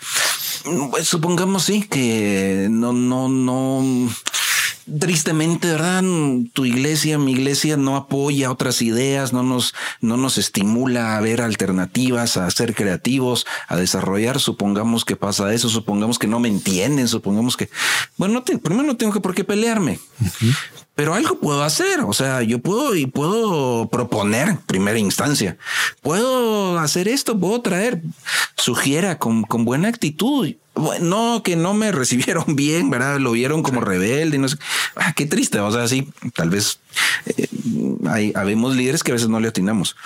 Pues, 0.91 1.07
supongamos 1.07 1.65
sí 1.65 1.83
que 1.83 2.69
no, 2.71 2.95
no, 2.95 3.29
no 3.29 4.09
tristemente, 4.99 5.69
¿verdad? 5.69 6.03
Tu 6.53 6.67
iglesia, 6.67 7.19
mi 7.19 7.33
iglesia 7.33 7.77
no 7.77 7.97
apoya 7.97 8.51
otras 8.51 8.83
ideas, 8.83 9.33
no 9.33 9.43
nos, 9.43 9.75
no 10.01 10.17
nos 10.17 10.39
estimula 10.39 11.17
a 11.17 11.21
ver 11.21 11.41
alternativas, 11.41 12.37
a 12.37 12.51
ser 12.51 12.75
creativos, 12.75 13.47
a 13.69 13.77
desarrollar. 13.77 14.41
Supongamos 14.41 15.05
que 15.05 15.17
pasa 15.17 15.53
eso, 15.53 15.69
supongamos 15.69 16.19
que 16.19 16.27
no 16.27 16.41
me 16.41 16.49
entienden, 16.49 17.09
supongamos 17.09 17.57
que, 17.57 17.71
bueno, 18.17 18.35
no 18.35 18.43
te, 18.43 18.59
primero 18.59 18.87
no 18.87 18.97
tengo 18.97 19.13
que 19.13 19.21
por 19.21 19.35
qué 19.35 19.45
pelearme. 19.45 19.99
Pero 20.95 21.15
algo 21.15 21.39
puedo 21.41 21.63
hacer, 21.65 22.01
o 22.01 22.13
sea, 22.13 22.43
yo 22.43 22.61
puedo 22.61 22.95
y 22.95 23.07
puedo 23.07 23.89
proponer 23.89 24.59
primera 24.67 24.99
instancia. 24.99 25.57
Puedo 26.03 26.79
hacer 26.79 27.09
esto, 27.09 27.39
puedo 27.39 27.61
traer, 27.63 28.01
sugiera 28.57 29.19
con, 29.19 29.43
con 29.43 29.65
buena 29.65 29.89
actitud 29.89 30.55
no, 31.01 31.43
que 31.43 31.57
no 31.57 31.75
me 31.75 31.93
recibieron 31.93 32.57
bien, 32.57 32.91
¿verdad? 32.91 33.19
Lo 33.19 33.33
vieron 33.33 33.63
como 33.63 33.81
rebelde, 33.81 34.39
no 34.39 34.49
sé. 34.49 34.57
Ah, 34.97 35.13
qué 35.15 35.27
triste. 35.27 35.59
O 35.61 35.71
sea, 35.71 35.89
sí, 35.89 36.09
tal 36.35 36.51
vez 36.51 36.81
eh, 37.37 37.49
hay, 38.09 38.33
habemos 38.35 38.75
líderes 38.75 39.03
que 39.03 39.13
a 39.13 39.15
veces 39.15 39.29
no 39.29 39.41
le 39.41 39.49
atinamos. 39.49 39.97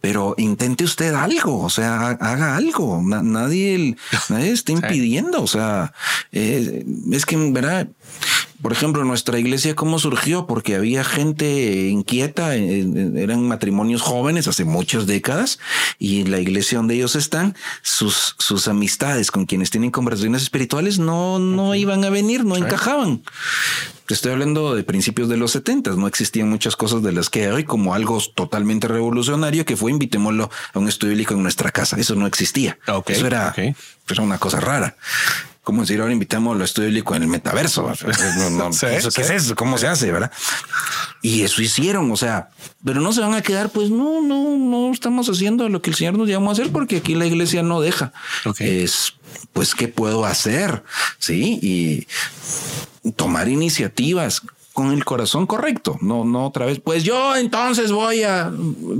Pero 0.00 0.34
intente 0.38 0.84
usted 0.84 1.14
algo, 1.14 1.60
o 1.60 1.70
sea, 1.70 2.08
haga 2.10 2.56
algo. 2.56 3.00
nadie, 3.02 3.96
nadie 4.28 4.50
está 4.50 4.72
impidiendo. 4.72 5.42
O 5.42 5.46
sea, 5.46 5.92
eh, 6.32 6.84
es 7.12 7.26
que, 7.26 7.36
¿verdad? 7.36 7.88
Por 8.62 8.72
ejemplo, 8.72 9.04
nuestra 9.04 9.40
iglesia, 9.40 9.74
¿cómo 9.74 9.98
surgió? 9.98 10.46
Porque 10.46 10.76
había 10.76 11.02
gente 11.02 11.88
inquieta, 11.88 12.54
eran 12.54 13.48
matrimonios 13.48 14.02
jóvenes 14.02 14.46
hace 14.46 14.64
muchas 14.64 15.06
décadas, 15.06 15.58
y 15.98 16.24
la 16.24 16.38
iglesia 16.38 16.78
donde 16.78 16.94
ellos 16.94 17.16
están, 17.16 17.56
sus, 17.82 18.36
sus 18.38 18.68
amistades 18.68 19.32
con 19.32 19.46
quienes 19.46 19.70
tienen 19.70 19.90
conversaciones 19.90 20.42
espirituales 20.42 21.00
no, 21.00 21.40
no 21.40 21.74
iban 21.74 22.04
a 22.04 22.10
venir, 22.10 22.44
no 22.44 22.56
encajaban. 22.56 23.22
Te 24.12 24.16
estoy 24.16 24.32
hablando 24.32 24.74
de 24.74 24.82
principios 24.82 25.30
de 25.30 25.38
los 25.38 25.52
70, 25.52 25.92
no 25.92 26.06
existían 26.06 26.46
muchas 26.50 26.76
cosas 26.76 27.02
de 27.02 27.12
las 27.12 27.30
que 27.30 27.46
hay 27.46 27.50
hoy, 27.50 27.64
como 27.64 27.94
algo 27.94 28.20
totalmente 28.34 28.86
revolucionario 28.86 29.64
que 29.64 29.74
fue 29.74 29.90
invitémoslo 29.90 30.50
a 30.74 30.78
un 30.78 30.86
estudio 30.86 31.12
bíblico 31.12 31.32
en 31.32 31.42
nuestra 31.42 31.70
casa. 31.70 31.96
Eso 31.96 32.14
no 32.14 32.26
existía. 32.26 32.78
Okay, 32.86 33.16
Eso 33.16 33.26
era, 33.26 33.48
okay. 33.48 33.74
era 34.10 34.22
una 34.22 34.36
cosa 34.36 34.60
rara 34.60 34.98
como 35.62 35.82
decir 35.82 36.00
ahora 36.00 36.12
invitamos 36.12 36.56
al 36.56 36.62
estudio 36.62 36.88
bíblico 36.88 37.14
en 37.14 37.22
el 37.22 37.28
metaverso. 37.28 37.90
No, 38.36 38.50
no, 38.50 38.72
¿Sí? 38.74 38.84
¿eso, 38.86 39.10
¿Qué 39.12 39.22
es 39.22 39.30
eso? 39.30 39.54
¿Cómo 39.54 39.78
se 39.78 39.86
hace? 39.86 40.12
¿Verdad? 40.12 40.30
Y 41.22 41.42
eso 41.42 41.62
hicieron, 41.62 42.10
o 42.10 42.16
sea, 42.16 42.50
pero 42.84 43.00
no 43.00 43.12
se 43.12 43.20
van 43.20 43.32
a 43.32 43.42
quedar, 43.42 43.70
pues 43.70 43.88
no, 43.88 44.20
no, 44.20 44.58
no 44.58 44.92
estamos 44.92 45.30
haciendo 45.30 45.68
lo 45.70 45.80
que 45.80 45.88
el 45.88 45.96
Señor 45.96 46.18
nos 46.18 46.28
llamó 46.28 46.50
a 46.50 46.52
hacer 46.52 46.70
porque 46.70 46.96
aquí 46.96 47.14
la 47.14 47.26
iglesia 47.26 47.62
no 47.62 47.80
deja. 47.80 48.12
Okay. 48.44 48.82
Es, 48.82 49.14
pues, 49.54 49.74
¿qué 49.74 49.88
puedo 49.88 50.26
hacer? 50.26 50.82
Sí, 51.18 51.60
y 51.62 52.08
tomar 53.16 53.48
iniciativas 53.48 54.42
con 54.72 54.92
el 54.92 55.04
corazón 55.04 55.46
correcto, 55.46 55.98
no, 56.00 56.24
no 56.24 56.46
otra 56.46 56.66
vez. 56.66 56.80
Pues 56.80 57.04
yo 57.04 57.36
entonces 57.36 57.92
voy 57.92 58.22
a. 58.22 58.50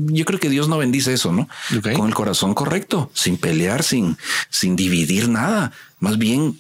Yo 0.07 0.25
creo 0.25 0.39
que 0.39 0.51
Dios 0.51 0.69
no 0.69 0.79
bendice 0.79 1.15
eso, 1.15 1.33
¿no? 1.33 1.49
Okay. 1.79 1.97
Con 1.97 2.09
el 2.09 2.15
corazón 2.15 2.55
correcto, 2.55 3.11
sin 3.15 3.39
pelear, 3.39 3.83
sin, 3.83 4.17
sin 4.51 4.77
dividir 4.77 5.29
nada. 5.29 5.73
Más 5.99 6.19
bien 6.19 6.59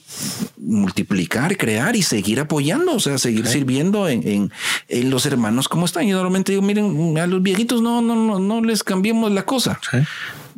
multiplicar, 0.56 1.56
crear 1.56 1.96
y 1.96 2.02
seguir 2.02 2.38
apoyando, 2.38 2.94
o 2.94 3.00
sea, 3.00 3.18
seguir 3.18 3.40
okay. 3.40 3.52
sirviendo 3.52 4.08
en, 4.08 4.26
en, 4.26 4.52
en, 4.88 5.10
los 5.10 5.26
hermanos 5.26 5.68
como 5.68 5.84
están. 5.84 6.06
Yo 6.06 6.14
normalmente 6.14 6.52
digo, 6.52 6.62
miren, 6.62 7.18
a 7.18 7.26
los 7.26 7.42
viejitos 7.42 7.82
no, 7.82 8.00
no, 8.00 8.14
no, 8.14 8.38
no 8.38 8.60
les 8.62 8.84
cambiemos 8.84 9.32
la 9.32 9.44
cosa. 9.44 9.80
Sí 9.90 9.98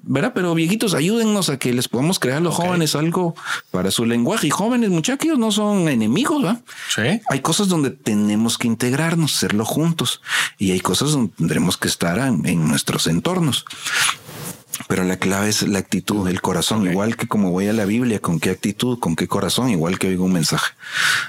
¿verdad? 0.07 0.33
Pero 0.35 0.55
viejitos, 0.55 0.95
ayúdennos 0.95 1.49
a 1.49 1.59
que 1.59 1.73
les 1.73 1.89
podamos 1.89 2.19
crear 2.19 2.39
a 2.39 2.41
los 2.41 2.55
jóvenes 2.55 2.95
algo 2.95 3.35
para 3.71 3.91
su 3.91 4.05
lenguaje. 4.05 4.47
Y 4.47 4.51
jóvenes, 4.51 4.91
muchachos, 4.91 5.39
no 5.39 5.51
son 5.53 5.89
enemigos, 5.89 6.43
¿verdad? 6.43 6.63
Sí. 6.95 7.21
Hay 7.31 7.41
cosas 7.41 7.69
donde 7.69 7.91
tenemos 7.91 8.59
que 8.59 8.67
integrarnos, 8.67 9.35
hacerlo 9.35 9.65
juntos. 9.65 10.21
Y 10.59 10.73
hay 10.73 10.81
cosas 10.81 11.13
donde 11.13 11.33
tendremos 11.37 11.77
que 11.77 11.89
estar 11.89 12.19
en, 12.19 12.47
en 12.47 12.69
nuestros 12.69 13.07
entornos. 13.07 13.65
Pero 14.89 15.05
la 15.05 15.17
clave 15.17 15.49
es 15.49 15.63
la 15.63 15.79
actitud, 15.79 16.29
el 16.29 16.41
corazón, 16.41 16.87
igual 16.87 17.17
que 17.17 17.29
como 17.29 17.51
voy 17.51 17.69
a 17.69 17.73
la 17.73 17.85
Biblia, 17.85 18.21
con 18.21 18.41
qué 18.41 18.51
actitud, 18.51 18.99
con 18.99 19.15
qué 19.15 19.29
corazón, 19.29 19.71
igual 19.71 19.99
que 19.99 20.09
oigo 20.09 20.25
un 20.25 20.33
mensaje. 20.33 20.73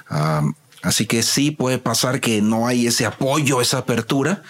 Ah, 0.09 0.41
así 0.85 1.05
que 1.05 1.23
sí 1.23 1.51
puede 1.51 1.77
pasar 1.77 2.21
que 2.21 2.41
no 2.41 2.67
hay 2.67 2.87
ese 2.87 3.05
apoyo, 3.05 3.59
esa 3.59 3.79
apertura, 3.79 4.43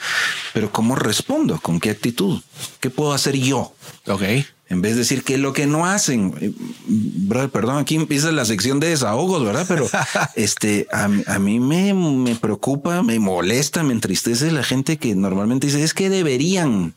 pero 0.54 0.72
¿cómo 0.72 0.96
respondo? 0.96 1.60
¿Con 1.60 1.80
qué 1.80 1.90
actitud? 1.90 2.42
¿Qué 2.80 2.90
puedo 2.90 3.14
hacer 3.14 3.36
yo? 3.36 3.74
Ok. 4.08 4.22
En 4.68 4.82
vez 4.82 4.94
de 4.94 5.00
decir 5.00 5.24
que 5.24 5.38
lo 5.38 5.54
que 5.54 5.68
no 5.68 5.86
hacen, 5.86 6.34
eh, 6.42 6.52
brother, 6.88 7.50
perdón, 7.50 7.78
aquí 7.78 7.96
empieza 7.96 8.32
la 8.32 8.46
sección 8.46 8.80
de 8.80 8.90
desahogos, 8.90 9.46
¿verdad? 9.46 9.66
Pero 9.68 9.88
este, 10.36 10.88
a, 10.92 11.04
a 11.04 11.40
mí 11.40 11.60
me, 11.60 11.94
me 11.94 12.36
preocupa, 12.36 13.04
me 13.04 13.20
molesta, 13.20 13.84
me 13.84 13.94
entristece 13.94 14.52
la 14.52 14.64
gente 14.64 14.98
que 14.98 15.14
normalmente 15.14 15.68
dice, 15.68 15.84
es 15.84 15.94
que 15.94 16.10
deberían. 16.10 16.96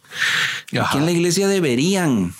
Aquí 0.81 0.98
en 0.98 1.05
la 1.05 1.12
iglesia 1.12 1.46
deberían. 1.46 2.35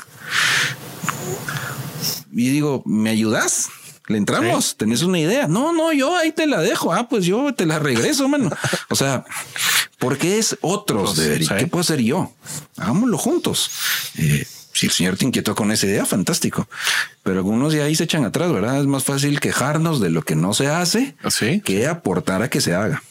Y 2.33 2.49
digo, 2.49 2.83
¿me 2.87 3.11
ayudas? 3.11 3.69
¿Le 4.09 4.19
entramos? 4.19 4.77
¿Tenés 4.77 5.03
una 5.03 5.19
idea? 5.19 5.47
No, 5.49 5.73
no, 5.73 5.93
yo 5.93 6.17
ahí 6.17 6.33
te 6.33 6.47
la 6.47 6.61
dejo. 6.61 6.93
Ah, 6.93 7.09
pues 7.09 7.25
yo 7.27 7.53
te 7.55 7.67
la 7.67 7.79
regreso, 7.79 8.29
mano. 8.29 8.51
O 8.89 8.95
sea, 8.97 9.25
porque 9.99 10.39
es 10.39 10.57
otros 10.63 11.17
sí. 11.17 11.47
¿Qué 11.59 11.67
puedo 11.67 11.83
hacer 11.83 12.01
yo? 12.01 12.33
Hagámoslo 12.79 13.19
juntos. 13.19 13.71
Eh, 14.17 14.47
si 14.73 14.87
el 14.87 14.93
Señor 14.93 15.17
te 15.17 15.25
inquietó 15.27 15.55
con 15.55 15.71
esa 15.73 15.87
idea, 15.87 16.07
fantástico. 16.07 16.69
Pero 17.23 17.39
algunos 17.39 17.73
ya 17.75 17.85
ahí 17.85 17.95
se 17.95 18.05
echan 18.05 18.25
atrás, 18.25 18.51
¿verdad? 18.53 18.79
Es 18.81 18.87
más 18.87 19.05
fácil 19.05 19.41
quejarnos 19.41 20.01
de 20.01 20.09
lo 20.11 20.23
que 20.23 20.37
no 20.37 20.55
se 20.55 20.69
hace 20.69 21.15
Sí. 21.29 21.61
que 21.61 21.87
aportar 21.87 22.43
a 22.43 22.49
que 22.49 22.61
se 22.61 22.75
haga. 22.75 23.03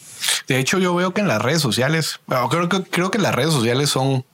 De 0.48 0.58
hecho, 0.60 0.80
yo 0.80 0.96
veo 0.96 1.14
que 1.14 1.22
en 1.22 1.28
las 1.28 1.42
redes 1.42 1.62
sociales, 1.62 2.20
creo 2.50 2.70
que 2.70 2.82
creo 2.84 3.12
que 3.12 3.20
las 3.20 3.36
redes 3.36 3.52
sociales 3.54 3.90
son, 3.90 4.26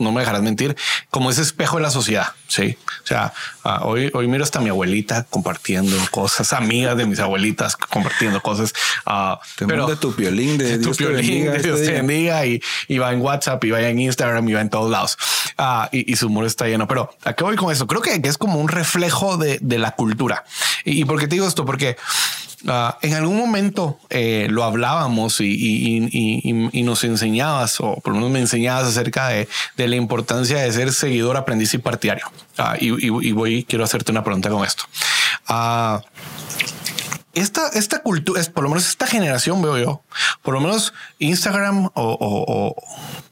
no 0.00 0.12
me 0.12 0.20
dejarás 0.20 0.42
mentir, 0.42 0.76
como 1.10 1.30
ese 1.30 1.42
espejo 1.42 1.76
de 1.76 1.82
la 1.82 1.90
sociedad. 1.90 2.28
Sí. 2.48 2.76
O 3.04 3.06
sea, 3.06 3.32
ah, 3.64 3.82
hoy, 3.84 4.10
hoy 4.14 4.26
miro 4.26 4.42
hasta 4.42 4.60
mi 4.60 4.68
abuelita 4.70 5.24
compartiendo 5.30 5.96
cosas, 6.10 6.52
amigas 6.52 6.96
de 6.96 7.06
mis 7.06 7.20
abuelitas 7.20 7.76
compartiendo 7.76 8.40
cosas. 8.42 8.72
ah, 9.06 9.40
Te 9.56 9.66
manda 9.66 9.94
tu 9.96 10.14
piolín 10.14 10.58
de 10.58 10.78
tu 10.82 10.92
Dios 10.92 11.12
bendiga 11.12 11.50
de 11.52 11.56
este 11.58 11.68
Dios 11.68 11.82
te 11.82 11.92
bendiga 11.92 12.44
y, 12.46 12.60
y 12.88 12.98
va 12.98 13.12
en 13.12 13.20
WhatsApp 13.20 13.62
y 13.64 13.70
va 13.70 13.80
en 13.82 14.00
Instagram 14.00 14.48
y 14.48 14.54
va 14.54 14.60
en 14.60 14.70
todos 14.70 14.90
lados. 14.90 15.16
Ah, 15.58 15.88
y, 15.92 16.10
y 16.10 16.16
su 16.16 16.26
humor 16.26 16.46
está 16.46 16.66
lleno. 16.66 16.88
Pero 16.88 17.14
¿a 17.24 17.32
qué 17.34 17.44
voy 17.44 17.56
con 17.56 17.70
eso? 17.70 17.86
Creo 17.86 18.00
que, 18.02 18.20
que 18.20 18.28
es 18.28 18.38
como 18.38 18.58
un 18.58 18.68
reflejo 18.68 19.36
de, 19.36 19.58
de 19.60 19.78
la 19.78 19.92
cultura. 19.92 20.44
¿Y, 20.84 21.00
y 21.02 21.04
por 21.04 21.20
qué 21.20 21.28
te 21.28 21.34
digo 21.36 21.46
esto? 21.46 21.64
Porque 21.64 21.96
ah, 22.68 22.98
en 23.02 23.14
algún 23.14 23.36
momento 23.38 23.98
eh, 24.10 24.46
lo 24.50 24.64
hablábamos 24.64 25.40
y, 25.40 25.44
y- 25.46 26.08
y- 26.10 26.68
y- 26.72 26.82
nos 26.82 27.04
enseñabas, 27.04 27.80
o 27.80 27.96
por 27.96 28.12
lo 28.12 28.16
menos 28.18 28.30
me 28.30 28.40
enseñabas 28.40 28.86
acerca 28.88 29.28
de, 29.28 29.48
de 29.76 29.88
la 29.88 29.96
importancia 29.96 30.58
de 30.58 30.72
ser 30.72 30.92
seguidor, 30.92 31.36
aprendiz 31.36 31.72
y 31.74 31.78
partidario. 31.78 32.24
Ah, 32.58 32.76
y, 32.78 33.08
voy, 33.32 33.64
quiero 33.64 33.84
hacerte 33.84 34.12
una 34.12 34.22
pregunta 34.24 34.50
con 34.50 34.64
esto. 34.64 34.84
Ah, 35.48 36.02
esta, 37.34 37.68
esta 37.68 38.00
cultura, 38.02 38.40
es 38.40 38.48
por 38.48 38.64
lo 38.64 38.70
menos 38.70 38.88
esta 38.88 39.06
generación 39.06 39.62
veo 39.62 39.78
yo, 39.78 40.02
por 40.42 40.54
lo 40.54 40.60
menos 40.60 40.92
Instagram 41.18 41.86
o, 41.86 41.90
o- 41.94 42.44
o 42.48 42.74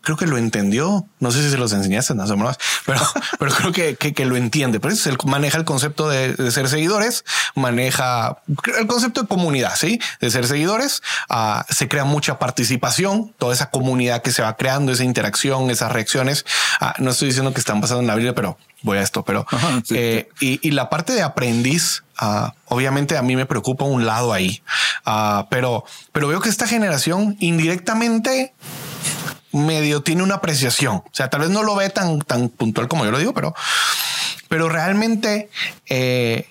creo 0.02 0.16
que 0.16 0.26
lo 0.26 0.38
entendió. 0.38 1.04
No 1.20 1.30
sé 1.32 1.42
si 1.42 1.50
se 1.50 1.58
los 1.58 1.72
enseñaste, 1.72 2.14
no 2.14 2.26
sé 2.26 2.36
más, 2.36 2.56
pero, 2.86 3.00
pero 3.38 3.52
creo 3.54 3.72
que, 3.72 3.96
que, 3.96 4.14
que 4.14 4.24
lo 4.24 4.36
entiende. 4.36 4.80
Pero 4.80 4.94
él 4.94 5.16
maneja 5.26 5.58
el 5.58 5.64
concepto 5.64 6.08
de, 6.08 6.34
de 6.34 6.50
ser 6.50 6.68
seguidores, 6.68 7.24
maneja 7.54 8.38
el 8.78 8.86
concepto 8.86 9.22
de 9.22 9.28
comunidad, 9.28 9.72
sí, 9.76 10.00
de 10.20 10.30
ser 10.30 10.46
seguidores. 10.46 11.02
ah, 11.28 11.66
se 11.68 11.88
crea 11.88 12.04
mucha 12.04 12.38
participación, 12.38 13.34
toda 13.38 13.52
esa 13.54 13.70
comunidad 13.70 14.22
que 14.22 14.32
se 14.32 14.42
va 14.42 14.56
creando, 14.56 14.92
esa 14.92 15.04
interacción, 15.04 15.70
esas 15.70 15.92
reacciones. 15.92 16.44
Ah, 16.80 16.94
no 16.98 17.10
estoy 17.10 17.28
diciendo 17.28 17.52
que 17.52 17.60
están 17.60 17.80
pasando 17.80 18.00
en 18.02 18.06
la 18.06 18.14
Biblia, 18.14 18.34
pero 18.34 18.56
voy 18.82 18.98
a 18.98 19.02
esto, 19.02 19.24
pero 19.24 19.44
Ajá, 19.50 19.82
sí. 19.84 19.94
eh, 19.96 20.28
y, 20.40 20.66
y 20.66 20.70
la 20.70 20.88
parte 20.88 21.12
de 21.12 21.22
aprendiz, 21.22 22.04
ah, 22.18 22.54
obviamente 22.66 23.16
a 23.16 23.22
mí 23.22 23.36
me 23.36 23.46
preocupa 23.46 23.84
un 23.84 24.06
lado 24.06 24.32
ahí, 24.32 24.62
Ah, 25.04 25.46
pero, 25.48 25.84
pero 26.12 26.28
veo 26.28 26.40
que 26.40 26.50
esta 26.50 26.66
generación 26.66 27.36
indirectamente 27.40 28.52
medio 29.52 30.02
tiene 30.02 30.22
una 30.22 30.34
apreciación. 30.34 30.96
O 30.96 31.10
sea, 31.12 31.30
tal 31.30 31.40
vez 31.40 31.50
no 31.50 31.62
lo 31.62 31.74
ve 31.74 31.88
tan, 31.88 32.20
tan 32.20 32.50
puntual 32.50 32.88
como 32.88 33.06
yo 33.06 33.10
lo 33.10 33.18
digo, 33.18 33.32
pero, 33.32 33.54
pero 34.48 34.68
realmente 34.68 35.48
eh, 35.88 36.46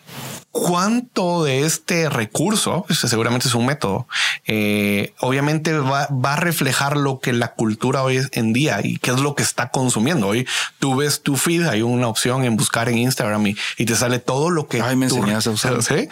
cuánto 0.61 1.43
de 1.43 1.65
este 1.65 2.09
recurso, 2.09 2.83
pues, 2.87 2.99
seguramente 2.99 3.47
es 3.47 3.55
un 3.55 3.65
método, 3.65 4.07
eh, 4.45 5.13
obviamente 5.19 5.73
va, 5.77 6.07
va 6.07 6.33
a 6.33 6.37
reflejar 6.37 6.97
lo 6.97 7.19
que 7.19 7.33
la 7.33 7.53
cultura 7.53 8.03
hoy 8.03 8.19
en 8.31 8.53
día 8.53 8.79
y 8.83 8.97
qué 8.97 9.11
es 9.11 9.19
lo 9.19 9.35
que 9.35 9.43
está 9.43 9.69
consumiendo. 9.69 10.27
Hoy 10.27 10.47
tú 10.79 10.95
ves 10.95 11.21
tu 11.21 11.35
feed, 11.37 11.65
hay 11.67 11.81
una 11.81 12.07
opción 12.07 12.43
en 12.43 12.55
buscar 12.57 12.89
en 12.89 12.97
Instagram 12.97 13.45
y, 13.47 13.57
y 13.77 13.85
te 13.85 13.95
sale 13.95 14.19
todo 14.19 14.49
lo 14.49 14.67
que 14.67 14.81
Ay, 14.81 14.95
me 14.95 15.07
tú- 15.07 15.17
enseñaste 15.17 15.49
a 15.49 15.53
usarlo. 15.53 15.81
¿Sí? 15.87 16.07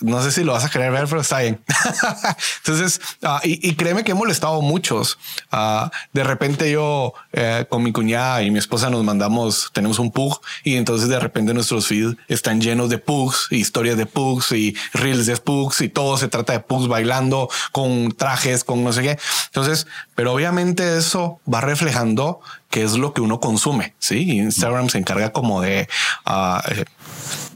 No 0.00 0.22
sé 0.22 0.30
si 0.32 0.44
lo 0.44 0.52
vas 0.52 0.64
a 0.64 0.70
querer 0.70 0.92
ver, 0.92 1.06
pero 1.08 1.20
está 1.20 1.40
bien. 1.40 1.60
Entonces, 2.64 3.00
ah, 3.22 3.40
y, 3.44 3.68
y 3.68 3.74
créeme 3.74 4.04
que 4.04 4.12
he 4.12 4.14
molestado 4.14 4.60
muchos. 4.62 5.18
Ah, 5.50 5.90
de 6.12 6.24
repente 6.24 6.70
yo 6.70 7.14
eh, 7.32 7.66
con 7.68 7.82
mi 7.82 7.92
cuñada 7.92 8.42
y 8.42 8.50
mi 8.50 8.58
esposa 8.58 8.90
nos 8.90 9.02
mandamos, 9.04 9.70
tenemos 9.72 9.98
un 9.98 10.10
pug 10.10 10.40
y 10.64 10.76
entonces 10.76 11.08
de 11.08 11.18
repente 11.18 11.54
nuestros 11.54 11.86
feeds 11.86 12.16
están 12.28 12.60
llenos 12.60 12.88
de 12.90 12.98
pugs, 12.98 13.46
historias 13.68 13.98
de 13.98 14.06
pugs 14.06 14.52
y 14.52 14.74
reels 14.94 15.26
de 15.26 15.36
pugs 15.36 15.82
y 15.82 15.90
todo 15.90 16.16
se 16.16 16.28
trata 16.28 16.54
de 16.54 16.60
pugs 16.60 16.88
bailando 16.88 17.50
con 17.70 18.12
trajes, 18.12 18.64
con 18.64 18.82
no 18.82 18.92
sé 18.92 19.02
qué. 19.02 19.18
Entonces, 19.46 19.86
pero 20.14 20.32
obviamente 20.32 20.96
eso 20.96 21.38
va 21.52 21.60
reflejando 21.60 22.40
qué 22.70 22.82
es 22.82 22.94
lo 22.94 23.12
que 23.12 23.20
uno 23.20 23.40
consume. 23.40 23.94
Sí, 23.98 24.38
Instagram 24.38 24.88
se 24.88 24.98
encarga 24.98 25.32
como 25.32 25.60
de 25.60 25.86
ah, 26.24 26.62
eh, 26.70 26.84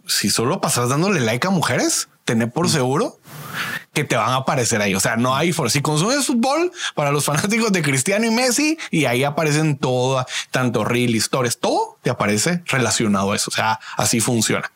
si 0.07 0.29
solo 0.29 0.61
pasas 0.61 0.91
dándole 0.91 1.21
like 1.21 1.47
a 1.47 1.51
mujeres, 1.51 2.09
tener 2.25 2.51
por 2.51 2.69
seguro 2.69 3.19
que 3.93 4.05
te 4.05 4.17
van 4.17 4.31
a 4.31 4.37
aparecer 4.37 4.81
ahí. 4.81 4.95
O 4.95 5.01
sea, 5.01 5.17
no 5.17 5.35
hay 5.35 5.53
for. 5.53 5.71
Si 5.71 5.83
consumes 5.83 6.27
fútbol 6.27 6.73
para 6.95 7.13
los 7.13 7.25
fanáticos 7.25 7.73
de 7.73 7.83
Cristiano 7.83 8.27
y 8.27 8.31
Messi 8.31 8.79
y 8.91 9.05
ahí 9.05 9.25
aparecen 9.25 9.77
todo, 9.77 10.27
tanto 10.51 10.85
reel, 10.85 11.15
historias, 11.15 11.59
todo 11.59 11.99
te 12.03 12.11
aparece 12.11 12.63
relacionado 12.67 13.33
a 13.33 13.37
eso. 13.37 13.51
O 13.51 13.55
sea, 13.55 13.79
así 13.97 14.21
funciona. 14.21 14.71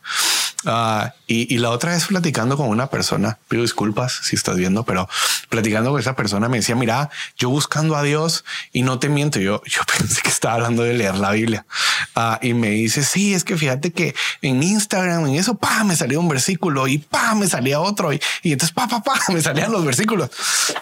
Ah, 0.65 1.15
y, 1.27 1.53
y 1.55 1.59
la 1.59 1.71
otra 1.71 1.93
vez 1.93 2.07
platicando 2.07 2.57
con 2.57 2.69
una 2.69 2.89
persona, 2.89 3.39
pido 3.49 3.63
disculpas 3.63 4.21
si 4.23 4.37
estás 4.37 4.57
viendo, 4.57 4.85
pero 4.85 5.09
platicando 5.49 5.91
con 5.91 6.01
esa 6.01 6.17
persona 6.17 6.49
me 6.49 6.59
decía, 6.59 6.75
mira, 6.75 7.11
yo 7.37 7.51
buscando 7.51 7.97
a 7.97 8.03
Dios 8.03 8.45
y 8.73 8.83
no 8.83 8.99
te 8.99 9.09
miento, 9.09 9.39
yo, 9.39 9.63
yo 9.65 9.83
pensé 9.99 10.23
que 10.23 10.29
estaba 10.29 10.55
hablando 10.55 10.83
de 10.83 10.95
leer 10.95 11.17
la 11.17 11.33
Biblia. 11.33 11.67
Ah, 12.15 12.39
y 12.43 12.55
me 12.55 12.71
dice, 12.71 13.05
sí, 13.05 13.35
es 13.35 13.45
que 13.45 13.57
fíjate 13.57 13.93
que 13.93 14.15
en 14.43 14.63
Instagram, 14.63 15.27
en 15.27 15.35
eso, 15.37 15.57
pa, 15.57 15.85
me 15.85 15.97
salía 15.97 16.19
un 16.19 16.29
versículo 16.29 16.87
y 16.89 16.99
pa, 16.99 17.35
me 17.35 17.47
salía 17.49 17.81
otro 17.81 18.13
y, 18.13 18.21
y 18.43 18.53
entonces 18.53 18.75
pa, 18.75 18.89
pa, 18.89 19.03
pa, 19.07 19.19
me 19.33 19.41
salían 19.41 19.73
los 19.73 19.85
versículos. 19.85 20.29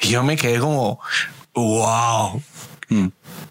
Y 0.01 0.09
yo 0.09 0.25
me 0.25 0.37
quedé 0.37 0.59
como, 0.59 0.99
wow. 1.55 2.43
Mm. 2.89 3.09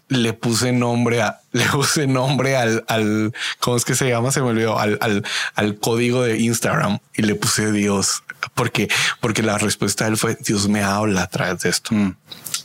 Le 0.08 0.32
puse 0.34 0.72
nombre 0.72 1.22
a, 1.22 1.40
le 1.52 1.64
puse 1.64 2.06
nombre 2.06 2.56
al, 2.56 2.84
al, 2.88 3.32
¿cómo 3.60 3.76
es 3.76 3.84
que 3.84 3.94
se 3.94 4.08
llama? 4.08 4.30
Se 4.32 4.42
me 4.42 4.48
olvidó, 4.48 4.78
al, 4.78 4.98
al, 5.00 5.24
al 5.54 5.78
código 5.78 6.22
de 6.22 6.38
Instagram 6.38 6.98
y 7.14 7.22
le 7.22 7.34
puse 7.36 7.72
Dios, 7.72 8.22
porque, 8.54 8.88
porque 9.20 9.42
la 9.42 9.56
respuesta 9.56 10.04
de 10.04 10.10
él 10.10 10.16
fue 10.16 10.36
Dios 10.38 10.68
me 10.68 10.82
habla 10.82 11.22
a 11.22 11.26
través 11.28 11.60
de 11.60 11.70
esto. 11.70 11.94
Mm. 11.94 12.16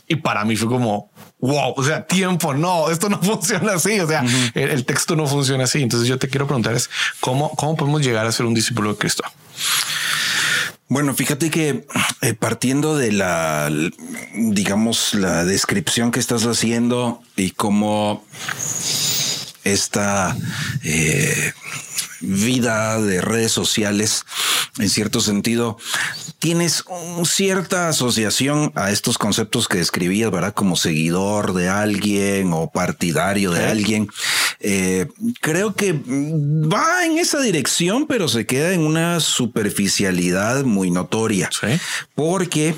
Y 0.06 0.16
para 0.16 0.44
mí 0.44 0.56
fue 0.56 0.68
como, 0.68 1.10
wow, 1.38 1.72
o 1.76 1.84
sea, 1.84 2.06
tiempo, 2.06 2.52
no, 2.52 2.90
esto 2.90 3.08
no 3.08 3.18
funciona 3.22 3.74
así, 3.74 3.98
o 4.00 4.06
sea, 4.06 4.24
el, 4.54 4.70
el 4.70 4.84
texto 4.84 5.16
no 5.16 5.26
funciona 5.26 5.64
así. 5.64 5.82
Entonces 5.82 6.08
yo 6.08 6.18
te 6.18 6.28
quiero 6.28 6.46
preguntar 6.46 6.74
es, 6.74 6.90
¿cómo, 7.20 7.50
cómo 7.56 7.76
podemos 7.76 8.02
llegar 8.02 8.26
a 8.26 8.32
ser 8.32 8.46
un 8.46 8.54
discípulo 8.54 8.90
de 8.90 8.98
Cristo? 8.98 9.24
Bueno, 10.90 11.14
fíjate 11.14 11.50
que 11.50 11.86
eh, 12.20 12.34
partiendo 12.34 12.96
de 12.98 13.12
la, 13.12 13.70
digamos, 14.34 15.14
la 15.14 15.44
descripción 15.44 16.10
que 16.10 16.18
estás 16.18 16.42
haciendo 16.46 17.22
y 17.36 17.52
cómo 17.52 18.24
esta 19.62 20.36
eh, 20.82 21.52
vida 22.20 23.00
de 23.00 23.20
redes 23.20 23.52
sociales, 23.52 24.24
en 24.80 24.90
cierto 24.90 25.20
sentido, 25.20 25.78
tienes 26.40 26.82
un- 26.88 27.24
cierta 27.24 27.88
asociación 27.88 28.72
a 28.74 28.90
estos 28.90 29.16
conceptos 29.16 29.68
que 29.68 29.78
describías, 29.78 30.32
¿verdad? 30.32 30.54
Como 30.54 30.74
seguidor 30.74 31.52
de 31.54 31.68
alguien 31.68 32.50
o 32.52 32.68
partidario 32.72 33.52
de 33.52 33.64
alguien. 33.64 34.08
Eh, 34.60 35.06
creo 35.40 35.74
que 35.74 35.92
va 35.92 37.06
en 37.06 37.18
esa 37.18 37.40
dirección, 37.40 38.06
pero 38.06 38.28
se 38.28 38.44
queda 38.46 38.72
en 38.72 38.80
una 38.82 39.20
superficialidad 39.20 40.64
muy 40.64 40.90
notoria. 40.90 41.48
Sí. 41.50 41.68
Porque 42.14 42.74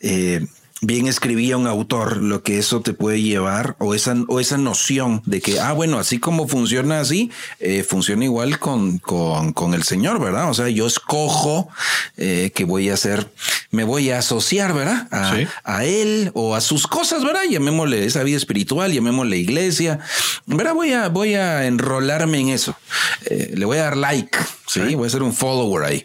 eh, 0.00 0.46
bien 0.86 1.06
escribía 1.06 1.56
un 1.56 1.66
autor 1.66 2.18
lo 2.18 2.42
que 2.42 2.58
eso 2.58 2.80
te 2.80 2.92
puede 2.92 3.22
llevar 3.22 3.76
o 3.78 3.94
esa, 3.94 4.14
o 4.28 4.40
esa 4.40 4.58
noción 4.58 5.22
de 5.24 5.40
que, 5.40 5.60
ah, 5.60 5.72
bueno, 5.72 5.98
así 5.98 6.18
como 6.18 6.48
funciona 6.48 7.00
así, 7.00 7.30
eh, 7.60 7.82
funciona 7.82 8.24
igual 8.24 8.58
con, 8.58 8.98
con, 8.98 9.52
con, 9.52 9.74
el 9.74 9.82
Señor, 9.82 10.20
¿verdad? 10.20 10.50
O 10.50 10.54
sea, 10.54 10.68
yo 10.68 10.86
escojo 10.86 11.68
eh, 12.16 12.52
que 12.54 12.64
voy 12.64 12.90
a 12.90 12.94
hacer, 12.94 13.30
me 13.70 13.84
voy 13.84 14.10
a 14.10 14.18
asociar, 14.18 14.74
¿verdad? 14.74 15.08
A, 15.10 15.36
a, 15.64 15.84
Él 15.84 16.30
o 16.34 16.54
a 16.54 16.60
sus 16.60 16.86
cosas, 16.86 17.24
¿verdad? 17.24 17.42
Llamémosle 17.48 18.04
esa 18.04 18.22
vida 18.22 18.36
espiritual, 18.36 18.92
llamémosle 18.92 19.36
iglesia, 19.38 20.00
¿verdad? 20.46 20.74
Voy 20.74 20.92
a, 20.92 21.08
voy 21.08 21.34
a 21.34 21.66
enrolarme 21.66 22.40
en 22.40 22.48
eso. 22.50 22.76
Eh, 23.26 23.52
le 23.54 23.64
voy 23.64 23.78
a 23.78 23.84
dar 23.84 23.96
like, 23.96 24.38
¿sí? 24.66 24.94
Voy 24.94 25.06
a 25.06 25.10
ser 25.10 25.22
un 25.22 25.32
follower 25.32 25.84
ahí 25.84 26.04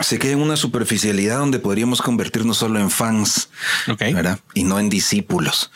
se 0.00 0.18
queda 0.18 0.32
en 0.32 0.40
una 0.42 0.56
superficialidad 0.56 1.38
donde 1.38 1.58
podríamos 1.58 2.00
convertirnos 2.02 2.56
solo 2.56 2.80
en 2.80 2.90
fans, 2.90 3.50
¿verdad? 3.98 4.40
Y 4.54 4.64
no 4.64 4.78
en 4.78 4.88
discípulos. 4.88 5.70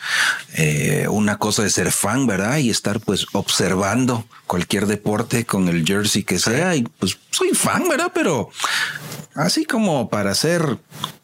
Eh, 0.55 1.07
una 1.09 1.37
cosa 1.37 1.63
de 1.63 1.69
ser 1.69 1.91
fan, 1.91 2.25
¿verdad? 2.25 2.57
Y 2.57 2.69
estar 2.69 2.99
pues 2.99 3.27
observando 3.33 4.25
cualquier 4.47 4.87
deporte 4.87 5.45
con 5.45 5.67
el 5.67 5.85
jersey 5.85 6.23
que 6.23 6.39
sea. 6.39 6.75
Y 6.75 6.83
pues 6.83 7.17
soy 7.29 7.49
fan, 7.49 7.87
¿verdad? 7.87 8.11
Pero 8.13 8.49
así 9.35 9.65
como 9.65 10.09
para 10.09 10.33
ser 10.33 10.79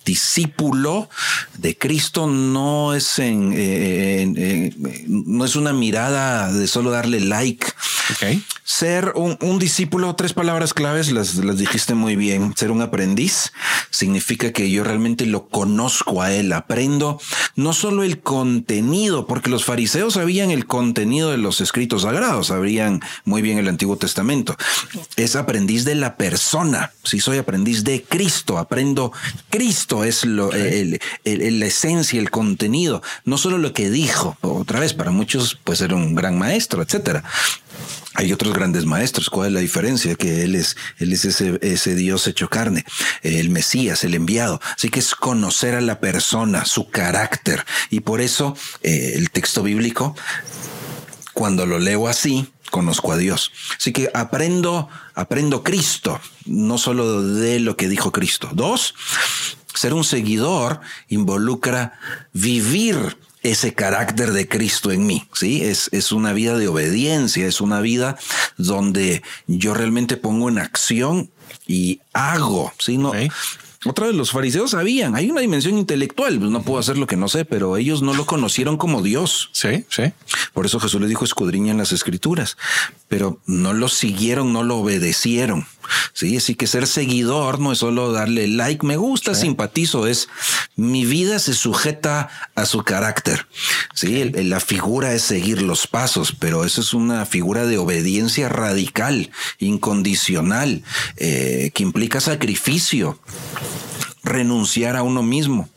discípulo 0.06 1.10
de 1.58 1.78
Cristo 1.78 2.28
no 2.28 2.94
es 2.94 3.20
en, 3.20 3.54
eh, 3.56 4.74
no 5.08 5.46
es 5.46 5.56
una 5.56 5.74
mirada 5.74 6.52
de 6.52 6.68
solo 6.68 6.92
darle 6.92 7.20
like. 7.20 7.66
Ser 8.64 9.14
un, 9.16 9.60
discípulo, 9.60 10.16
tres 10.16 10.34
palabras 10.34 10.74
claves, 10.74 11.12
las, 11.12 11.36
las 11.36 11.58
dijiste 11.58 11.94
muy 11.94 12.16
bien. 12.16 12.54
Ser 12.56 12.72
un 12.72 12.82
aprendiz 12.82 13.52
significa 13.90 14.52
que 14.52 14.70
yo 14.70 14.84
realmente 14.84 15.26
lo 15.26 15.48
conozco 15.48 16.22
a 16.22 16.32
él, 16.32 16.52
aprendo 16.54 17.20
no 17.56 17.74
solo 17.74 18.04
el 18.04 18.20
contenido, 18.20 19.28
porque 19.28 19.50
los 19.50 19.66
fariseos 19.66 20.16
sabían 20.16 20.52
el 20.52 20.66
contenido 20.66 21.32
de 21.32 21.38
los 21.38 21.62
escritos 21.62 22.04
sagrados, 22.04 22.48
sabían 22.48 23.02
muy 23.26 23.42
bien 23.42 23.58
el 23.58 23.68
Antiguo 23.68 23.98
Testamento. 23.98 24.56
Es 25.16 25.36
aprendiz 25.36 25.86
de 25.86 25.96
la 25.96 26.16
persona. 26.16 26.92
Si 27.04 27.20
soy 27.20 27.38
aprendiz 27.38 27.84
de 27.84 28.04
Cristo, 28.04 28.58
aprendo 28.58 29.12
Cristo 29.50 29.91
es 30.04 30.26
lo, 30.26 30.52
la 30.52 31.66
esencia, 31.66 32.20
el 32.20 32.32
contenido, 32.32 33.02
no 33.26 33.38
solo 33.38 33.58
lo 33.58 33.74
que 33.74 33.90
dijo. 33.90 34.38
Otra 34.42 34.80
vez, 34.80 34.94
para 34.94 35.12
muchos 35.12 35.56
puede 35.56 35.78
ser 35.78 35.94
un 35.94 36.16
gran 36.16 36.38
maestro, 36.38 36.82
etcétera. 36.82 37.24
Hay 38.14 38.34
otros 38.34 38.54
grandes 38.54 38.86
maestros. 38.86 39.30
¿Cuál 39.30 39.48
es 39.48 39.54
la 39.54 39.60
diferencia? 39.60 40.16
Que 40.16 40.44
él 40.44 40.56
es, 40.56 40.76
él 41.00 41.14
es 41.14 41.26
ese, 41.26 41.58
ese 41.62 41.96
Dios 41.96 42.28
hecho 42.28 42.50
carne, 42.50 42.86
el 43.22 43.50
Mesías, 43.50 44.04
el 44.04 44.16
enviado. 44.16 44.60
Así 44.76 44.90
que 44.90 45.00
es 45.00 45.16
conocer 45.16 45.76
a 45.76 45.82
la 45.82 46.00
persona, 46.00 46.66
su 46.66 46.90
carácter. 46.90 47.66
Y 47.90 48.02
por 48.02 48.22
eso 48.22 48.56
eh, 48.84 49.14
el 49.16 49.32
texto 49.32 49.64
bíblico, 49.64 50.16
cuando 51.34 51.66
lo 51.66 51.80
leo 51.80 52.08
así, 52.08 52.52
conozco 52.70 53.12
a 53.12 53.18
Dios. 53.18 53.52
Así 53.78 53.94
que 53.94 54.10
aprendo, 54.14 54.90
aprendo 55.14 55.64
Cristo, 55.64 56.20
no 56.46 56.78
solo 56.78 57.22
de 57.22 57.60
lo 57.60 57.78
que 57.78 57.88
dijo 57.88 58.12
Cristo. 58.12 58.50
Dos, 58.54 58.96
ser 59.74 59.94
un 59.94 60.04
seguidor 60.04 60.82
involucra 61.10 61.94
vivir 62.34 63.18
ese 63.44 63.74
carácter 63.74 64.34
de 64.34 64.48
Cristo 64.48 64.92
en 64.92 65.06
mí, 65.06 65.28
¿sí? 65.34 65.64
Es, 65.64 65.90
es 65.92 66.12
una 66.12 66.32
vida 66.32 66.58
de 66.58 66.68
obediencia, 66.68 67.48
es 67.48 67.60
una 67.60 67.82
vida 67.82 68.18
donde 68.58 69.24
yo 69.48 69.74
realmente 69.74 70.16
pongo 70.18 70.48
en 70.50 70.60
acción 70.60 71.32
y 71.66 72.02
hago, 72.14 72.72
¿sí? 72.78 72.98
No, 72.98 73.14
otra 73.84 74.06
vez, 74.06 74.16
los 74.16 74.30
fariseos 74.30 74.72
sabían, 74.72 75.16
hay 75.16 75.32
una 75.32 75.42
dimensión 75.42 75.76
intelectual, 75.76 76.38
pues 76.38 76.52
no 76.52 76.62
puedo 76.62 76.80
hacer 76.80 77.00
lo 77.00 77.08
que 77.08 77.18
no 77.18 77.28
sé, 77.28 77.46
pero 77.46 77.78
ellos 77.78 78.04
no 78.04 78.14
lo 78.14 78.28
conocieron 78.28 78.78
como 78.78 79.02
Dios. 79.02 79.50
Sí, 79.54 79.86
sí. 79.90 80.04
Por 80.54 80.68
eso 80.68 80.80
Jesús 80.80 81.02
les 81.02 81.10
dijo, 81.10 81.26
escudriñen 81.26 81.80
las 81.80 81.92
escrituras, 81.92 82.58
pero 83.08 83.40
no 83.48 83.74
lo 83.74 83.90
siguieron, 83.90 84.54
no 84.54 84.62
lo 84.62 84.78
obedecieron. 84.78 85.66
Sí, 86.14 86.38
así 86.38 86.56
que 86.56 86.68
ser 86.68 86.88
seguidor 86.88 87.60
no 87.60 87.72
es 87.72 87.80
solo 87.80 88.12
darle 88.12 88.48
like, 88.48 88.86
me 88.86 88.98
gusta, 88.98 89.36
simpatizo, 89.36 90.08
es 90.08 90.30
mi 90.76 91.06
vida 91.06 91.40
se 91.40 91.54
sujeta 91.54 92.30
a 92.56 92.66
su 92.66 92.84
carácter. 92.84 93.48
Sí, 93.94 94.24
la 94.24 94.60
figura 94.60 95.14
es 95.14 95.24
seguir 95.24 95.62
los 95.62 95.88
pasos, 95.88 96.34
pero 96.38 96.66
eso 96.66 96.82
es 96.82 96.94
una 96.94 97.26
figura 97.26 97.66
de 97.66 97.78
obediencia 97.78 98.50
radical, 98.50 99.32
incondicional, 99.60 100.84
eh, 101.18 101.72
que 101.74 101.84
implica 101.84 102.20
sacrificio 102.20 103.20
renunciar 104.24 104.96
a 104.96 105.04
uno 105.04 105.24
mismo. 105.24 105.70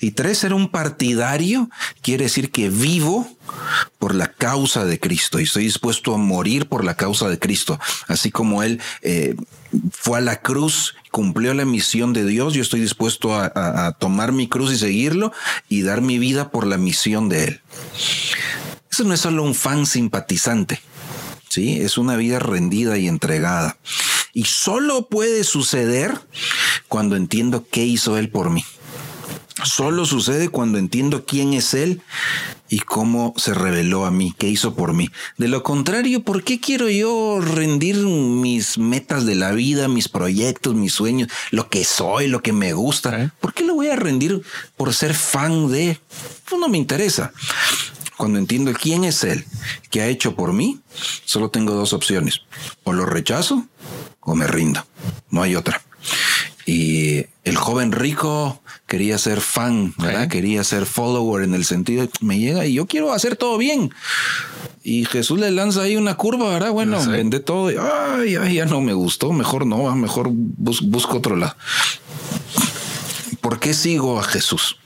Y 0.00 0.12
tres, 0.12 0.38
ser 0.38 0.54
un 0.54 0.68
partidario 0.68 1.70
quiere 2.02 2.24
decir 2.24 2.50
que 2.50 2.68
vivo 2.68 3.28
por 3.98 4.14
la 4.14 4.30
causa 4.32 4.84
de 4.84 5.00
Cristo 5.00 5.40
y 5.40 5.44
estoy 5.44 5.64
dispuesto 5.64 6.14
a 6.14 6.18
morir 6.18 6.68
por 6.68 6.84
la 6.84 6.94
causa 6.94 7.28
de 7.28 7.38
Cristo. 7.38 7.78
Así 8.06 8.30
como 8.30 8.62
Él 8.62 8.80
eh, 9.02 9.34
fue 9.90 10.18
a 10.18 10.22
la 10.22 10.40
cruz, 10.40 10.94
cumplió 11.10 11.54
la 11.54 11.64
misión 11.64 12.12
de 12.12 12.24
Dios, 12.24 12.54
yo 12.54 12.62
estoy 12.62 12.80
dispuesto 12.80 13.34
a, 13.34 13.50
a 13.54 13.92
tomar 13.92 14.32
mi 14.32 14.48
cruz 14.48 14.72
y 14.72 14.78
seguirlo 14.78 15.32
y 15.68 15.82
dar 15.82 16.00
mi 16.00 16.18
vida 16.18 16.50
por 16.50 16.66
la 16.66 16.78
misión 16.78 17.28
de 17.28 17.44
Él. 17.44 17.60
Eso 18.90 19.04
no 19.04 19.14
es 19.14 19.20
solo 19.20 19.42
un 19.42 19.54
fan 19.54 19.86
simpatizante. 19.86 20.80
¿sí? 21.48 21.80
Es 21.80 21.98
una 21.98 22.16
vida 22.16 22.38
rendida 22.38 22.98
y 22.98 23.08
entregada. 23.08 23.78
Y 24.38 24.44
solo 24.44 25.08
puede 25.08 25.42
suceder 25.42 26.16
cuando 26.86 27.16
entiendo 27.16 27.66
qué 27.68 27.84
hizo 27.84 28.16
Él 28.18 28.30
por 28.30 28.50
mí. 28.50 28.64
Solo 29.64 30.04
sucede 30.04 30.48
cuando 30.48 30.78
entiendo 30.78 31.24
quién 31.26 31.54
es 31.54 31.74
Él 31.74 32.02
y 32.68 32.78
cómo 32.78 33.34
se 33.36 33.52
reveló 33.52 34.06
a 34.06 34.12
mí, 34.12 34.32
qué 34.38 34.46
hizo 34.46 34.76
por 34.76 34.94
mí. 34.94 35.10
De 35.38 35.48
lo 35.48 35.64
contrario, 35.64 36.22
¿por 36.22 36.44
qué 36.44 36.60
quiero 36.60 36.88
yo 36.88 37.40
rendir 37.40 37.96
mis 37.96 38.78
metas 38.78 39.26
de 39.26 39.34
la 39.34 39.50
vida, 39.50 39.88
mis 39.88 40.08
proyectos, 40.08 40.76
mis 40.76 40.92
sueños, 40.92 41.28
lo 41.50 41.68
que 41.68 41.84
soy, 41.84 42.28
lo 42.28 42.40
que 42.40 42.52
me 42.52 42.74
gusta? 42.74 43.34
¿Por 43.40 43.52
qué 43.52 43.64
lo 43.64 43.74
voy 43.74 43.88
a 43.88 43.96
rendir 43.96 44.40
por 44.76 44.94
ser 44.94 45.14
fan 45.14 45.68
de? 45.68 45.98
Pues 46.48 46.60
no 46.60 46.68
me 46.68 46.78
interesa. 46.78 47.32
Cuando 48.16 48.38
entiendo 48.38 48.72
quién 48.72 49.02
es 49.02 49.24
Él, 49.24 49.44
qué 49.90 50.02
ha 50.02 50.06
hecho 50.06 50.36
por 50.36 50.52
mí, 50.52 50.78
solo 51.24 51.50
tengo 51.50 51.74
dos 51.74 51.92
opciones. 51.92 52.42
O 52.84 52.92
lo 52.92 53.04
rechazo 53.04 53.66
o 54.20 54.34
me 54.34 54.46
rindo. 54.46 54.86
No 55.30 55.42
hay 55.42 55.56
otra. 55.56 55.82
Y 56.66 57.24
el 57.44 57.56
joven 57.56 57.92
rico 57.92 58.60
quería 58.86 59.16
ser 59.16 59.40
fan, 59.40 59.94
¿verdad? 59.96 60.28
Quería 60.28 60.62
ser 60.64 60.84
follower 60.84 61.42
en 61.42 61.54
el 61.54 61.64
sentido 61.64 62.02
de 62.02 62.10
me 62.20 62.38
llega 62.38 62.66
y 62.66 62.74
yo 62.74 62.86
quiero 62.86 63.12
hacer 63.12 63.36
todo 63.36 63.56
bien. 63.56 63.90
Y 64.82 65.06
Jesús 65.06 65.38
le 65.38 65.50
lanza 65.50 65.82
ahí 65.82 65.96
una 65.96 66.16
curva, 66.16 66.50
¿verdad? 66.50 66.72
Bueno, 66.72 67.02
vende 67.06 67.40
todo. 67.40 67.70
Y, 67.70 67.76
ay, 67.76 68.36
ay, 68.36 68.54
ya 68.54 68.66
no 68.66 68.80
me 68.80 68.92
gustó. 68.92 69.32
Mejor 69.32 69.66
no, 69.66 69.94
mejor 69.96 70.28
busco 70.30 71.16
otro 71.16 71.36
lado. 71.36 71.56
¿Por 73.40 73.60
qué 73.60 73.72
sigo 73.72 74.20
a 74.20 74.24
Jesús? 74.24 74.76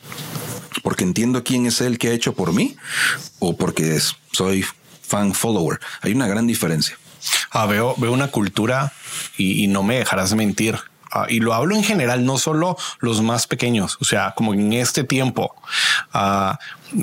¿Porque 0.83 1.05
entiendo 1.05 1.43
quién 1.43 1.67
es 1.67 1.81
Él 1.81 1.99
que 1.99 2.09
ha 2.09 2.13
hecho 2.13 2.33
por 2.33 2.53
mí? 2.53 2.77
¿O 3.39 3.57
porque 3.57 3.99
soy 4.33 4.65
fan 5.03 5.35
follower? 5.35 5.81
Hay 6.01 6.13
una 6.13 6.27
gran 6.27 6.47
diferencia. 6.47 6.97
Ah, 7.51 7.67
veo, 7.67 7.95
veo 7.99 8.13
una 8.13 8.29
cultura 8.29 8.93
y, 9.37 9.65
y 9.65 9.67
no 9.67 9.83
me 9.83 9.99
dejarás 9.99 10.35
mentir 10.35 10.79
Ah, 11.15 11.27
y 11.29 11.41
lo 11.41 11.53
hablo 11.53 11.77
en 11.77 11.85
general, 11.85 12.25
no 12.25 12.39
solo 12.39 12.79
los 13.01 13.21
más 13.21 13.47
pequeños, 13.47 13.99
o 14.01 14.05
sea, 14.05 14.33
como 14.35 14.55
en 14.55 14.73
este 14.73 15.05
tiempo 15.05 15.55
uh, 16.15 16.55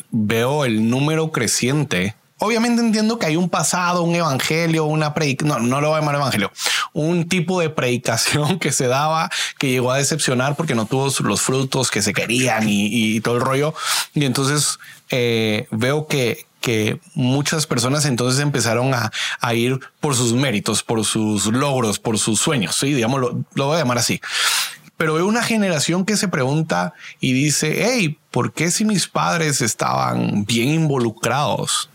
veo 0.10 0.66
el 0.66 0.90
número 0.90 1.32
creciente. 1.32 2.16
Obviamente 2.40 2.82
entiendo 2.82 3.20
que 3.20 3.28
hay 3.28 3.36
un 3.36 3.50
pasado, 3.50 4.02
un 4.02 4.16
evangelio, 4.16 4.86
una 4.86 5.14
predicación, 5.14 5.62
no, 5.62 5.68
no 5.68 5.80
lo 5.80 5.90
voy 5.90 5.98
a 5.98 6.00
llamar 6.00 6.16
evangelio, 6.16 6.52
un 6.94 7.30
tipo 7.30 7.60
de 7.60 7.70
predicación 7.70 8.58
que 8.58 8.72
se 8.72 8.88
daba 8.88 9.30
que 9.60 9.70
llegó 9.70 9.92
a 9.92 9.98
decepcionar 9.98 10.56
porque 10.56 10.74
no 10.74 10.88
tuvo 10.88 11.12
los 11.20 11.42
frutos 11.42 11.92
que 11.92 12.02
se 12.02 12.12
querían 12.12 12.68
y, 12.68 12.88
y 13.16 13.22
todo 13.22 13.36
el 13.36 13.42
rollo. 13.42 13.76
Y 14.16 14.26
entonces 14.26 14.80
eh, 15.12 15.68
veo 15.70 16.08
que, 16.08 16.48
que 16.62 17.00
muchas 17.14 17.66
personas 17.68 18.06
entonces 18.06 18.42
empezaron 18.42 18.94
a, 18.94 19.12
ir 19.54 19.80
por 20.00 20.16
sus 20.16 20.34
méritos, 20.34 20.84
por 20.84 21.04
sus 21.06 21.46
logros, 21.48 22.00
por 22.00 22.20
sus 22.20 22.40
sueños. 22.40 22.76
Sí, 22.76 22.94
digamos, 22.94 23.22
lo, 23.22 23.44
lo 23.56 23.66
voy 23.68 23.76
a 23.76 23.80
llamar 23.80 23.98
así. 23.98 24.22
Pero 24.98 25.14
veo 25.14 25.26
una 25.26 25.44
generación 25.44 26.04
que 26.04 26.18
se 26.18 26.28
pregunta 26.28 26.94
y 27.22 27.32
dice, 27.32 27.86
hey, 27.86 28.20
¿por 28.32 28.52
qué 28.52 28.70
si 28.70 28.84
mis 28.84 29.08
padres 29.08 29.62
estaban 29.62 30.44
bien 30.46 30.70
involucrados, 30.70 31.90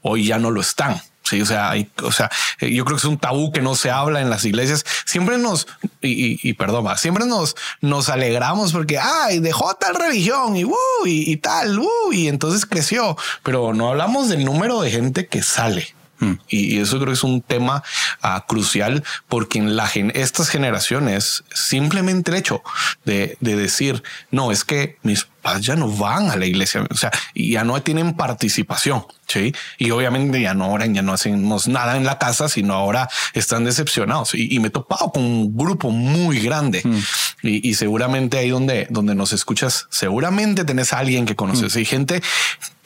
hoy 0.00 0.26
ya 0.26 0.38
no 0.38 0.50
lo 0.50 0.60
están? 0.60 1.00
Sí, 1.28 1.42
o 1.42 1.46
sea, 1.46 1.74
o 2.02 2.10
sea, 2.10 2.30
eh, 2.60 2.72
yo 2.72 2.86
creo 2.86 2.96
que 2.96 3.00
es 3.00 3.04
un 3.04 3.18
tabú 3.18 3.52
que 3.52 3.60
no 3.60 3.74
se 3.74 3.90
habla 3.90 4.22
en 4.22 4.30
las 4.30 4.46
iglesias. 4.46 4.86
Siempre 5.04 5.36
nos, 5.36 5.66
y, 6.00 6.52
perdón, 6.54 6.86
siempre 6.96 7.26
nos, 7.26 7.56
nos 7.80 8.08
alegramos 8.08 8.72
porque, 8.72 8.98
ay, 8.98 9.40
dejó 9.40 9.74
tal 9.74 9.94
religión 9.94 10.56
y, 10.56 10.64
uh, 10.64 10.76
y, 11.04 11.36
tal, 11.36 11.78
uh, 11.78 12.12
y 12.12 12.28
entonces 12.28 12.66
creció, 12.66 13.16
pero 13.42 13.74
no 13.74 13.88
hablamos 13.88 14.28
del 14.28 14.44
número 14.44 14.80
de 14.80 14.90
gente 14.90 15.26
que 15.26 15.42
sale. 15.42 15.94
Mm. 16.20 16.32
Y, 16.48 16.80
eso 16.80 16.96
creo 16.96 17.08
que 17.08 17.12
es 17.14 17.24
un 17.24 17.42
tema 17.42 17.82
uh, 18.24 18.40
crucial 18.46 19.04
porque 19.28 19.58
en 19.58 19.76
la 19.76 19.88
estas 20.14 20.48
generaciones 20.48 21.44
simplemente 21.52 22.30
el 22.30 22.36
hecho 22.36 22.62
de, 23.04 23.36
de 23.40 23.56
decir, 23.56 24.02
no, 24.30 24.50
es 24.50 24.64
que 24.64 24.98
mis 25.02 25.28
ya 25.60 25.76
no 25.76 25.88
van 25.88 26.30
a 26.30 26.36
la 26.36 26.46
iglesia, 26.46 26.86
o 26.90 26.94
sea, 26.94 27.10
ya 27.34 27.64
no 27.64 27.80
tienen 27.82 28.14
participación, 28.14 29.04
¿sí? 29.26 29.54
Y 29.78 29.90
obviamente 29.90 30.40
ya 30.40 30.54
no 30.54 30.70
oran, 30.70 30.94
ya 30.94 31.02
no 31.02 31.12
hacemos 31.12 31.68
nada 31.68 31.96
en 31.96 32.04
la 32.04 32.18
casa, 32.18 32.48
sino 32.48 32.74
ahora 32.74 33.08
están 33.34 33.64
decepcionados. 33.64 34.34
Y, 34.34 34.58
me 34.58 34.68
he 34.68 34.70
topado 34.70 35.12
con 35.12 35.22
un 35.22 35.56
grupo 35.56 35.90
muy 35.90 36.40
grande 36.40 36.82
mm. 36.84 36.98
y, 37.42 37.74
seguramente 37.74 38.38
ahí 38.38 38.50
donde, 38.50 38.86
donde 38.90 39.14
nos 39.14 39.32
escuchas, 39.32 39.86
seguramente 39.90 40.64
tenés 40.64 40.92
a 40.92 40.98
alguien 40.98 41.26
que 41.26 41.36
conoces 41.36 41.76
mm. 41.76 41.78
y 41.78 41.84
gente 41.84 42.22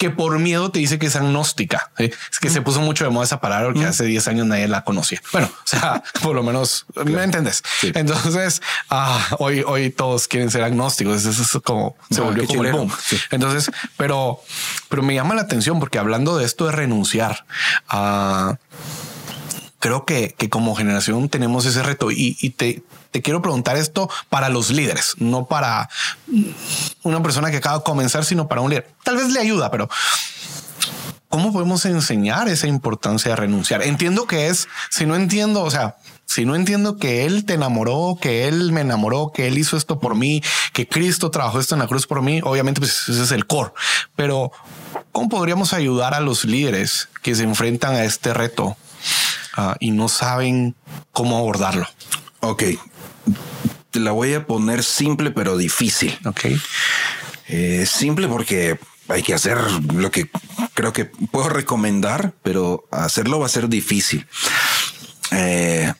que 0.02 0.10
por 0.10 0.36
miedo 0.40 0.72
te 0.72 0.80
dice 0.80 0.98
que 0.98 1.06
es 1.06 1.14
agnóstica. 1.14 1.92
Es 1.96 2.40
que 2.40 2.50
se 2.50 2.60
mm. 2.60 2.64
puso 2.64 2.80
mucho 2.80 3.04
de 3.04 3.10
moda 3.10 3.24
esa 3.24 3.40
palabra 3.40 3.66
porque 3.66 3.84
hace 3.84 4.04
10 4.04 4.26
años 4.26 4.46
nadie 4.48 4.66
la 4.66 4.82
conocía. 4.82 5.22
Bueno, 5.32 5.48
o 5.48 5.66
sea, 5.66 6.02
por 6.22 6.34
lo 6.34 6.42
menos 6.42 6.86
me 7.04 7.22
entiendes. 7.22 7.62
Entonces, 7.82 8.62
ah, 8.90 9.24
hoy, 9.38 9.62
hoy 9.64 9.90
todos 9.90 10.26
quieren 10.26 10.50
ser 10.50 10.64
agnósticos. 10.64 11.24
Eso 11.24 11.42
es 11.42 11.62
como 11.62 11.94
se 12.10 12.20
entonces, 13.30 13.70
pero, 13.96 14.40
pero 14.88 15.02
me 15.02 15.14
llama 15.14 15.34
la 15.34 15.42
atención 15.42 15.78
porque 15.80 15.98
hablando 15.98 16.36
de 16.36 16.44
esto 16.44 16.66
de 16.66 16.72
renunciar 16.72 17.44
a 17.88 18.58
creo 19.82 20.04
que, 20.04 20.34
que, 20.38 20.48
como 20.48 20.76
generación 20.76 21.28
tenemos 21.28 21.66
ese 21.66 21.82
reto 21.82 22.12
y, 22.12 22.34
te, 22.50 22.84
te, 23.10 23.20
quiero 23.20 23.42
preguntar 23.42 23.76
esto 23.76 24.08
para 24.28 24.48
los 24.48 24.70
líderes, 24.70 25.16
no 25.18 25.46
para 25.46 25.90
una 27.02 27.20
persona 27.20 27.50
que 27.50 27.56
acaba 27.56 27.78
de 27.78 27.84
comenzar, 27.84 28.24
sino 28.24 28.46
para 28.46 28.60
un 28.60 28.70
líder. 28.70 28.88
Tal 29.02 29.16
vez 29.16 29.30
le 29.30 29.40
ayuda, 29.40 29.72
pero 29.72 29.90
¿cómo 31.28 31.52
podemos 31.52 31.84
enseñar 31.84 32.46
esa 32.48 32.68
importancia 32.68 33.32
de 33.32 33.36
renunciar? 33.36 33.82
Entiendo 33.82 34.26
que 34.28 34.46
es, 34.46 34.68
si 34.88 35.04
no 35.04 35.16
entiendo, 35.16 35.62
o 35.62 35.70
sea, 35.70 35.96
si 36.32 36.46
no 36.46 36.56
entiendo 36.56 36.96
que 36.96 37.26
Él 37.26 37.44
te 37.44 37.52
enamoró, 37.52 38.16
que 38.18 38.48
Él 38.48 38.72
me 38.72 38.80
enamoró, 38.80 39.32
que 39.34 39.48
Él 39.48 39.58
hizo 39.58 39.76
esto 39.76 40.00
por 40.00 40.14
mí, 40.14 40.42
que 40.72 40.88
Cristo 40.88 41.30
trabajó 41.30 41.60
esto 41.60 41.74
en 41.74 41.80
la 41.80 41.86
cruz 41.86 42.06
por 42.06 42.22
mí, 42.22 42.40
obviamente 42.42 42.80
pues 42.80 43.06
ese 43.06 43.22
es 43.22 43.32
el 43.32 43.46
core. 43.46 43.72
Pero 44.16 44.50
¿cómo 45.12 45.28
podríamos 45.28 45.74
ayudar 45.74 46.14
a 46.14 46.20
los 46.20 46.46
líderes 46.46 47.10
que 47.20 47.34
se 47.34 47.42
enfrentan 47.42 47.94
a 47.96 48.04
este 48.04 48.32
reto 48.32 48.78
ah, 49.58 49.76
y 49.78 49.90
no 49.90 50.08
saben 50.08 50.74
cómo 51.12 51.36
abordarlo? 51.36 51.86
Ok, 52.40 52.62
te 53.90 54.00
la 54.00 54.12
voy 54.12 54.32
a 54.32 54.46
poner 54.46 54.84
simple 54.84 55.32
pero 55.32 55.58
difícil. 55.58 56.18
Ok. 56.24 56.46
Eh, 57.48 57.84
simple 57.86 58.26
porque 58.26 58.78
hay 59.08 59.22
que 59.22 59.34
hacer 59.34 59.58
lo 59.92 60.10
que 60.10 60.30
creo 60.72 60.94
que 60.94 61.04
puedo 61.04 61.50
recomendar, 61.50 62.32
pero 62.42 62.86
hacerlo 62.90 63.38
va 63.38 63.46
a 63.46 63.50
ser 63.50 63.68
difícil. 63.68 64.26
Eh, 65.30 65.92
eh, 65.92 65.94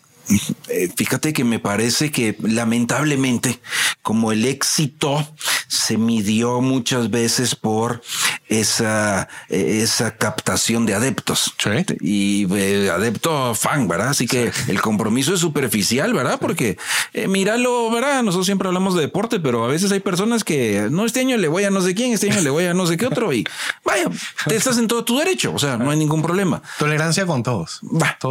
fíjate 0.96 1.32
que 1.32 1.44
me 1.44 1.58
parece 1.58 2.10
que 2.10 2.36
lamentablemente 2.40 3.60
como 4.02 4.32
el 4.32 4.44
éxito 4.44 5.26
se 5.68 5.96
midió 5.96 6.60
muchas 6.60 7.10
veces 7.10 7.54
por 7.54 8.02
esa, 8.48 9.28
esa 9.48 10.16
captación 10.16 10.86
de 10.86 10.94
adeptos 10.94 11.51
y 12.00 12.46
eh, 12.54 12.90
adepto 12.90 13.54
fan, 13.54 13.86
¿verdad? 13.88 14.08
Así 14.08 14.26
que 14.26 14.50
el 14.68 14.80
compromiso 14.80 15.34
es 15.34 15.40
superficial, 15.40 16.12
¿verdad? 16.12 16.38
Porque 16.40 16.76
eh, 17.12 17.28
míralo, 17.28 17.90
¿verdad? 17.90 18.22
Nosotros 18.22 18.46
siempre 18.46 18.68
hablamos 18.68 18.94
de 18.94 19.02
deporte, 19.02 19.38
pero 19.40 19.64
a 19.64 19.68
veces 19.68 19.92
hay 19.92 20.00
personas 20.00 20.44
que 20.44 20.88
no, 20.90 21.04
este 21.04 21.20
año 21.20 21.36
le 21.36 21.48
voy 21.48 21.64
a 21.64 21.70
no 21.70 21.80
sé 21.80 21.94
quién, 21.94 22.12
este 22.12 22.30
año 22.30 22.40
le 22.40 22.50
voy 22.50 22.64
a 22.64 22.74
no 22.74 22.86
sé 22.86 22.96
qué 22.96 23.06
otro 23.06 23.32
y 23.32 23.44
vaya, 23.84 24.10
te 24.46 24.56
estás 24.56 24.78
en 24.78 24.88
todo 24.88 25.04
tu 25.04 25.18
derecho, 25.18 25.52
o 25.54 25.58
sea, 25.58 25.76
no 25.76 25.90
hay 25.90 25.98
ningún 25.98 26.22
problema. 26.22 26.62
Tolerancia 26.78 27.26
con 27.26 27.42
todos. 27.42 27.80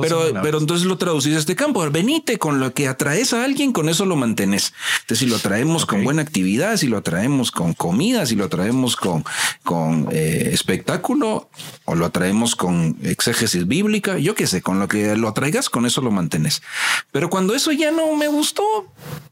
pero, 0.02 0.34
pero 0.42 0.58
entonces 0.58 0.86
lo 0.86 0.98
traducís 0.98 1.36
a 1.36 1.40
este 1.40 1.56
campo, 1.56 1.90
venite 1.90 2.38
con 2.38 2.60
lo 2.60 2.74
que 2.74 2.88
atraes 2.88 3.34
a 3.34 3.44
alguien, 3.44 3.72
con 3.72 3.90
eso 3.90 4.06
lo 4.06 4.16
mantenés. 4.16 4.74
Entonces, 5.02 5.20
si 5.20 5.26
lo 5.26 5.40
traemos 5.40 5.86
con 5.86 6.04
buena 6.04 6.22
actividad, 6.22 6.78
si 6.78 6.88
lo 6.88 7.02
traemos 7.02 7.52
con 7.52 7.74
comida, 7.74 8.26
si 8.26 8.36
lo 8.36 8.50
traemos 8.50 8.96
con, 8.96 9.24
con 9.64 10.08
eh, 10.12 10.50
espectáculo 10.52 11.50
o 11.86 11.96
lo 11.96 12.06
atraemos 12.06 12.56
con 12.56 12.98
exégesis 13.22 13.68
bíblica, 13.68 14.18
yo 14.18 14.34
qué 14.34 14.48
sé, 14.48 14.64
con 14.64 14.80
lo 14.80 14.88
que 14.88 15.16
lo 15.16 15.28
atraigas, 15.28 15.70
con 15.70 15.86
eso 15.86 16.02
lo 16.02 16.10
mantenés. 16.10 16.64
Pero 17.12 17.30
cuando 17.30 17.54
eso 17.54 17.72
ya 17.72 17.92
no 17.92 18.16
me 18.16 18.28
gustó, 18.28 18.64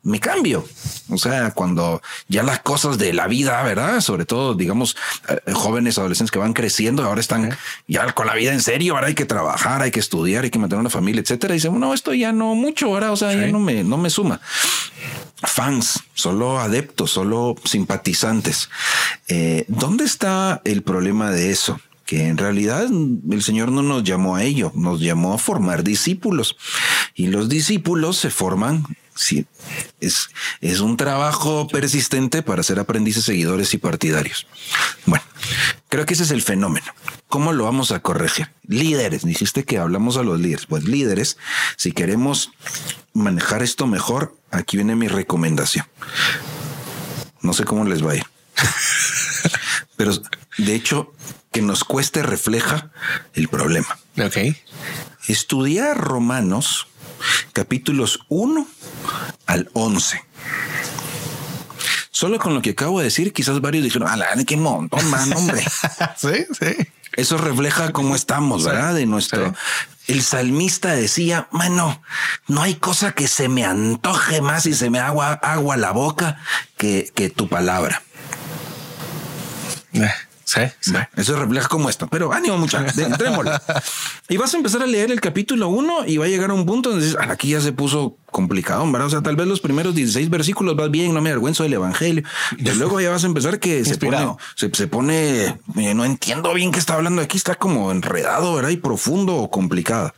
me 0.04 0.20
cambio. 0.20 0.64
O 1.10 1.18
sea, 1.18 1.52
cuando 1.52 2.02
ya 2.28 2.44
las 2.44 2.60
cosas 2.60 3.00
de 3.00 3.14
la 3.14 3.28
vida, 3.28 3.62
¿verdad? 3.64 4.02
Sobre 4.02 4.26
todo, 4.26 4.54
digamos, 4.54 4.96
eh, 5.28 5.54
jóvenes, 5.54 5.98
adolescentes 5.98 6.32
que 6.32 6.38
van 6.38 6.54
creciendo, 6.54 7.04
ahora 7.04 7.20
están 7.20 7.58
ya 7.88 8.12
con 8.14 8.28
la 8.28 8.36
vida 8.36 8.54
en 8.54 8.62
serio, 8.62 8.94
ahora 8.94 9.08
hay 9.08 9.16
que 9.16 9.26
trabajar, 9.26 9.82
hay 9.82 9.92
que 9.92 10.00
estudiar, 10.00 10.44
hay 10.44 10.52
que 10.52 10.60
mantener 10.60 10.82
una 10.82 10.92
familia, 10.92 11.22
etcétera. 11.22 11.56
Y 11.56 11.58
dicen, 11.58 11.80
no, 11.80 11.94
esto 11.96 12.14
ya 12.14 12.32
no 12.32 12.54
mucho, 12.54 12.88
ahora, 12.88 13.12
o 13.12 13.18
sea, 13.18 13.34
ya 13.34 13.48
no 13.48 13.60
me, 13.60 13.84
no 13.84 13.98
me 13.98 14.12
suma 14.12 14.40
fans, 15.42 16.04
solo 16.14 16.60
adeptos, 16.60 17.12
solo 17.12 17.56
simpatizantes. 17.64 18.70
Eh, 19.30 19.64
¿Dónde 19.70 20.04
está 20.04 20.62
el 20.66 20.84
problema 20.84 21.32
de 21.32 21.52
eso? 21.52 21.80
Que 22.10 22.26
en 22.26 22.38
realidad 22.38 22.88
el 23.30 23.44
Señor 23.44 23.72
no 23.72 23.84
nos 23.84 24.04
llamó 24.04 24.36
a 24.36 24.44
ello, 24.44 24.72
nos 24.74 25.00
llamó 25.00 25.36
a 25.36 25.38
formar 25.38 25.84
discípulos. 25.84 26.58
Y 27.14 27.28
los 27.28 27.50
discípulos 27.50 28.18
se 28.18 28.32
forman, 28.32 28.84
sí, 29.14 29.46
es, 30.00 30.30
es 30.60 30.80
un 30.80 30.98
trabajo 30.98 31.68
persistente 31.68 32.42
para 32.42 32.64
ser 32.64 32.80
aprendices, 32.80 33.26
seguidores 33.26 33.76
y 33.76 33.78
partidarios. 33.78 34.48
Bueno, 35.06 35.24
creo 35.88 36.08
que 36.08 36.16
ese 36.16 36.24
es 36.24 36.32
el 36.32 36.42
fenómeno. 36.42 36.88
¿Cómo 37.28 37.54
lo 37.54 37.66
vamos 37.66 37.92
a 37.92 38.00
corregir? 38.00 38.50
Líderes, 38.66 39.24
dijiste 39.24 39.64
que 39.64 39.78
hablamos 39.78 40.18
a 40.18 40.24
los 40.24 40.40
líderes. 40.40 40.66
Pues 40.66 40.86
líderes, 40.86 41.38
si 41.78 41.92
queremos 41.92 42.50
manejar 43.14 43.62
esto 43.62 43.86
mejor, 43.86 44.36
aquí 44.50 44.78
viene 44.78 44.96
mi 44.96 45.08
recomendación. 45.08 45.86
No 47.44 47.54
sé 47.54 47.66
cómo 47.66 47.86
les 47.86 48.04
va 48.04 48.14
a 48.14 48.16
ir. 48.16 48.26
Pero 49.96 50.14
de 50.58 50.74
hecho, 50.74 51.14
que 51.60 51.66
nos 51.66 51.84
cueste 51.84 52.24
refleja 52.24 52.90
el 53.34 53.50
problema. 53.50 54.00
Ok. 54.18 54.56
Estudiar 55.28 55.98
Romanos 55.98 56.88
capítulos 57.52 58.22
1 58.30 58.66
al 59.46 59.70
11. 59.74 60.24
Solo 62.12 62.40
con 62.40 62.54
lo 62.54 62.62
que 62.62 62.70
acabo 62.70 63.00
de 63.00 63.06
decir, 63.06 63.34
quizás 63.34 63.60
varios 63.60 63.84
dijeron, 63.84 64.08
ala, 64.08 64.28
qué 64.48 64.56
montón, 64.56 65.06
man, 65.10 65.34
hombre. 65.34 65.62
sí, 66.18 66.46
sí. 66.58 66.88
Eso 67.12 67.38
refleja 67.38 67.92
cómo 67.92 68.16
estamos, 68.16 68.64
¿verdad? 68.64 68.94
De 68.94 69.06
nuestro. 69.06 69.54
El 70.08 70.24
salmista 70.24 70.94
decía, 70.94 71.50
mano, 71.52 72.02
no 72.48 72.62
hay 72.62 72.76
cosa 72.76 73.12
que 73.12 73.28
se 73.28 73.50
me 73.50 73.66
antoje 73.66 74.42
más 74.42 74.66
y 74.66 74.74
se 74.74 74.90
me 74.90 75.00
agua 75.00 75.34
agua 75.34 75.76
la 75.76 75.92
boca 75.92 76.40
que, 76.78 77.12
que 77.14 77.30
tu 77.30 77.50
palabra. 77.50 78.02
Eh. 79.92 80.10
Sí, 80.50 80.62
Eso 81.16 81.36
refleja 81.36 81.68
como 81.68 81.90
esto. 81.90 82.08
Pero 82.08 82.34
ánimo, 82.34 82.58
mucha. 82.58 82.84
y 84.30 84.38
vas 84.38 84.52
a 84.52 84.58
empezar 84.58 84.82
a 84.82 84.88
leer 84.88 85.12
el 85.12 85.22
capítulo 85.22 85.68
1 85.70 86.06
y 86.08 86.18
va 86.18 86.26
a 86.26 86.28
llegar 86.28 86.50
a 86.50 86.56
un 86.56 86.66
punto 86.66 86.90
donde 86.90 87.06
dices, 87.06 87.20
aquí 87.22 87.50
ya 87.50 87.62
se 87.62 87.72
puso 87.72 88.18
complicado, 88.32 88.84
¿verdad? 88.92 89.06
O 89.06 89.10
sea, 89.12 89.22
tal 89.22 89.36
vez 89.36 89.46
los 89.46 89.60
primeros 89.60 89.94
16 89.94 90.28
versículos 90.32 90.76
vas 90.76 90.90
bien, 90.90 91.14
no 91.14 91.22
me 91.22 91.30
avergüenzo 91.30 91.62
del 91.62 91.74
evangelio. 91.74 92.24
Y 92.58 92.64
luego 92.78 93.00
ya 93.00 93.12
vas 93.12 93.24
a 93.24 93.28
empezar 93.28 93.60
que 93.60 93.86
se 93.86 93.98
pone, 93.98 94.36
se, 94.56 94.88
pone, 94.88 95.46
eh, 95.78 95.94
no 95.94 96.04
entiendo 96.04 96.52
bien 96.56 96.72
qué 96.72 96.80
está 96.80 96.96
hablando 96.96 97.22
aquí, 97.22 97.38
está 97.38 97.54
como 97.54 97.92
enredado, 97.92 98.56
¿verdad? 98.56 98.70
Y 98.70 98.78
profundo 98.78 99.36
o 99.36 99.52
complicado 99.52 100.14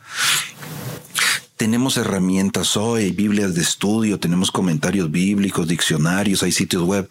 tenemos 1.62 1.96
herramientas 1.96 2.76
hoy, 2.76 3.12
Biblias 3.12 3.54
de 3.54 3.62
estudio, 3.62 4.18
tenemos 4.18 4.50
comentarios 4.50 5.12
bíblicos, 5.12 5.68
diccionarios, 5.68 6.42
hay 6.42 6.50
sitios 6.50 6.82
web. 6.82 7.08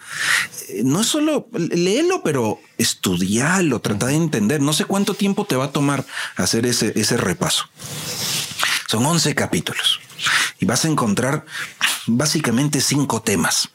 Eh, 0.67 0.81
no 0.83 0.99
es 0.99 1.07
solo 1.07 1.47
léelo, 1.53 2.21
pero 2.21 2.59
estudiarlo, 2.77 3.79
trata 3.79 4.07
de 4.07 4.15
entender. 4.15 4.59
No 4.59 4.73
sé 4.73 4.83
cuánto 4.83 5.13
tiempo 5.13 5.45
te 5.45 5.55
va 5.55 5.63
a 5.63 5.71
tomar 5.71 6.05
hacer 6.35 6.65
ese, 6.65 6.91
ese 6.99 7.15
repaso. 7.15 7.63
Son 8.89 9.05
11 9.05 9.35
capítulos 9.35 10.01
y 10.59 10.65
vas 10.65 10.83
a 10.83 10.89
encontrar 10.89 11.45
básicamente 12.07 12.81
cinco 12.81 13.21
temas. 13.21 13.69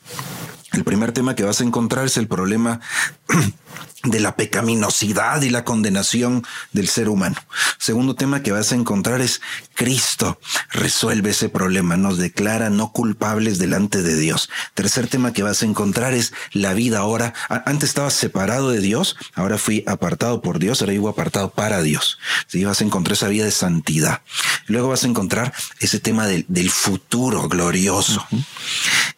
El 0.75 0.85
primer 0.85 1.13
tema 1.13 1.35
que 1.35 1.45
vas 1.45 1.63
a 1.63 1.65
encontrar 1.65 2.05
es 2.05 2.19
el 2.19 2.29
problema 2.29 2.81
de 4.03 4.21
la 4.21 4.37
pecaminosidad 4.37 5.43
y 5.43 5.51
la 5.51 5.65
condenación 5.65 6.45
del 6.73 6.89
ser 6.89 7.09
humano. 7.09 7.37
Segundo 7.79 8.15
tema 8.15 8.43
que 8.43 8.53
vas 8.53 8.73
a 8.73 8.77
encontrar 8.77 9.21
es 9.21 9.41
Cristo 9.75 10.39
resuelve 10.71 11.31
ese 11.31 11.49
problema, 11.49 11.97
nos 11.97 12.19
declara 12.19 12.71
no 12.71 12.93
culpables 12.93 13.59
delante 13.59 14.03
de 14.03 14.17
Dios. 14.17 14.49
Tercer 14.75 15.09
tema 15.09 15.33
que 15.33 15.43
vas 15.43 15.63
a 15.63 15.67
encontrar 15.67 16.15
es 16.15 16.33
la 16.53 16.75
vida 16.75 16.99
ahora. 17.01 17.35
Antes 17.49 17.91
estabas 17.91 18.15
separado 18.15 18.71
de 18.71 18.81
Dios, 18.81 19.17
ahora 19.35 19.59
fui 19.59 19.85
apartado 19.87 20.41
por 20.41 20.59
Dios, 20.59 20.81
ahora 20.81 20.93
vivo 20.93 21.09
apartado 21.09 21.51
para 21.51 21.83
Dios. 21.83 22.19
Sí, 22.47 22.65
vas 22.65 22.81
a 22.81 22.85
encontrar 22.85 23.15
esa 23.15 23.29
vida 23.29 23.45
de 23.45 23.51
santidad. 23.51 24.23
Luego 24.67 24.89
vas 24.89 25.05
a 25.05 25.09
encontrar 25.09 25.53
ese 25.81 26.01
tema 26.01 26.27
del, 26.27 26.71
futuro 26.71 27.49
glorioso. 27.49 28.27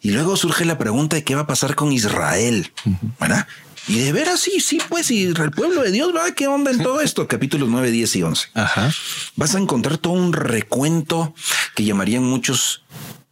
Y 0.01 0.11
luego 0.11 0.37
surge 0.37 0.65
la 0.65 0.79
pregunta 0.79 1.17
de 1.17 1.25
qué 1.25 1.35
va 1.35 1.43
a 1.43 1.47
pasar 1.47 1.75
con 1.75 1.93
Israel, 1.93 2.73
¿verdad? 3.19 3.47
Y 3.89 4.01
de 4.01 4.13
veras, 4.13 4.41
sí, 4.41 4.61
sí, 4.61 4.79
pues, 4.89 5.11
y 5.11 5.25
el 5.25 5.51
pueblo 5.51 5.83
de 5.83 5.91
Dios, 5.91 6.13
¿verdad? 6.13 6.35
¿Qué 6.35 6.47
onda 6.47 6.71
en 6.71 6.83
todo 6.83 7.01
esto? 7.01 7.27
Capítulos 7.27 7.69
9, 7.71 7.91
10 7.91 8.17
y 8.17 8.23
11. 8.23 8.49
Ajá. 8.55 8.93
Vas 9.37 9.55
a 9.55 9.59
encontrar 9.59 9.97
todo 9.97 10.13
un 10.13 10.35
recuento 10.35 11.35
que 11.75 11.85
llamarían 11.85 12.23
muchos 12.23 12.83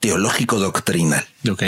teológico 0.00 0.58
doctrinal. 0.58 1.26
Ok. 1.50 1.62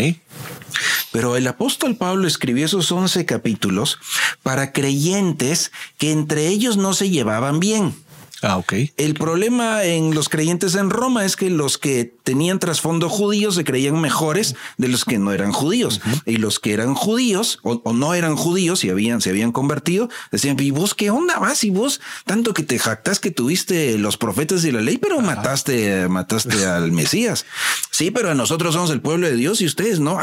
Pero 1.12 1.36
el 1.36 1.47
apóstol 1.47 1.97
Pablo 1.97 2.26
escribió 2.26 2.64
esos 2.64 2.91
11 2.91 3.26
capítulos 3.26 3.99
para 4.43 4.72
creyentes 4.72 5.72
que 5.99 6.12
entre 6.12 6.49
ellos 6.49 6.76
no 6.76 6.95
se 6.95 7.11
llevaban 7.11 7.61
bien. 7.61 7.95
Ah, 8.43 8.57
ok. 8.57 8.72
El 8.97 9.14
problema 9.14 9.84
en 9.84 10.14
los 10.14 10.28
creyentes 10.28 10.74
en 10.76 10.91
Roma 10.91 11.24
es 11.24 11.34
que 11.34 11.51
los 11.51 11.76
que 11.76 12.05
tenían 12.22 12.59
trasfondo 12.59 13.09
judío 13.09 13.51
se 13.51 13.64
creían 13.64 14.01
mejores 14.01 14.55
de 14.76 14.89
los 14.89 15.05
que 15.05 15.18
no 15.18 15.32
eran 15.32 15.53
judíos. 15.53 16.01
Y 16.24 16.36
los 16.36 16.61
que 16.61 16.72
eran 16.72 16.95
judíos 16.95 17.59
o, 17.62 17.93
no 17.93 18.14
eran 18.14 18.36
judíos 18.36 18.84
y 18.84 18.91
habían, 18.91 19.20
se 19.20 19.30
habían 19.30 19.51
convertido, 19.51 20.09
decían, 20.30 20.57
¿y 20.61 20.70
vos 20.70 20.95
qué 20.95 21.11
onda 21.11 21.39
vas? 21.39 21.64
Y 21.64 21.70
vos, 21.70 22.01
tanto 22.26 22.55
que 22.55 22.62
te 22.62 22.78
jactas 22.78 23.18
que 23.18 23.30
tuviste 23.30 23.99
los 23.99 24.16
profetas 24.16 24.64
y 24.64 24.70
la 24.70 24.80
ley, 24.80 24.99
pero 24.99 25.20
mataste, 25.20 26.09
mataste 26.09 26.64
al 26.66 26.93
Mesías. 26.93 27.45
Sí, 27.91 28.11
pero 28.11 28.34
nosotros 28.34 28.74
somos 28.74 28.91
el 28.91 29.01
pueblo 29.01 29.26
de 29.26 29.34
Dios 29.34 29.61
y 29.61 29.66
ustedes 29.66 29.99
no. 29.99 30.18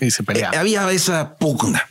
Y 0.00 0.10
se 0.10 0.22
peleaban. 0.22 0.54
Eh, 0.54 0.58
había 0.58 0.90
esa 0.90 1.36
pugna. 1.36 1.88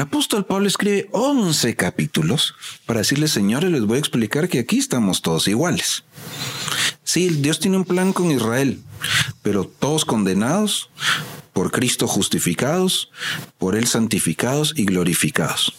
El 0.00 0.06
apóstol 0.06 0.46
Pablo 0.46 0.66
escribe 0.66 1.10
11 1.12 1.76
capítulos 1.76 2.54
para 2.86 3.00
decirles, 3.00 3.32
señores, 3.32 3.70
les 3.70 3.84
voy 3.84 3.96
a 3.96 4.00
explicar 4.00 4.48
que 4.48 4.58
aquí 4.58 4.78
estamos 4.78 5.20
todos 5.20 5.46
iguales. 5.46 6.04
Sí, 7.04 7.28
Dios 7.28 7.60
tiene 7.60 7.76
un 7.76 7.84
plan 7.84 8.14
con 8.14 8.30
Israel, 8.30 8.82
pero 9.42 9.66
todos 9.66 10.06
condenados, 10.06 10.88
por 11.52 11.70
Cristo 11.70 12.08
justificados, 12.08 13.10
por 13.58 13.76
Él 13.76 13.86
santificados 13.86 14.72
y 14.74 14.86
glorificados. 14.86 15.74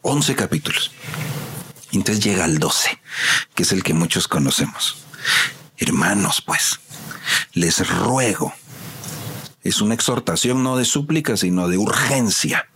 11 0.00 0.36
capítulos. 0.36 0.90
Entonces 1.92 2.24
llega 2.24 2.44
al 2.44 2.58
12, 2.58 2.98
que 3.54 3.64
es 3.64 3.72
el 3.72 3.82
que 3.82 3.92
muchos 3.92 4.26
conocemos. 4.26 4.96
Hermanos, 5.76 6.42
pues, 6.46 6.80
les 7.52 7.86
ruego 7.86 8.54
es 9.64 9.80
una 9.80 9.94
exhortación 9.94 10.62
no 10.62 10.76
de 10.76 10.84
súplica, 10.84 11.36
sino 11.36 11.68
de 11.68 11.78
urgencia. 11.78 12.68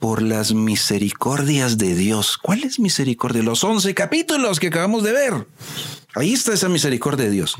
Por 0.00 0.20
las 0.20 0.52
misericordias 0.52 1.78
de 1.78 1.94
Dios. 1.94 2.36
¿Cuáles 2.36 2.78
misericordia? 2.78 3.42
Los 3.42 3.64
once 3.64 3.94
capítulos 3.94 4.60
que 4.60 4.66
acabamos 4.66 5.02
de 5.04 5.12
ver. 5.12 5.46
Ahí 6.14 6.34
está 6.34 6.52
esa 6.52 6.68
misericordia 6.68 7.24
de 7.24 7.30
Dios. 7.30 7.56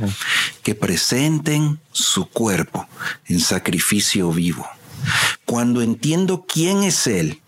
Que 0.63 0.75
presenten 0.75 1.79
su 1.93 2.27
cuerpo 2.29 2.87
en 3.27 3.41
sacrificio 3.41 4.31
vivo. 4.31 4.67
Cuando 5.47 5.81
entiendo 5.81 6.45
quién 6.47 6.83
es 6.83 7.07
Él 7.07 7.41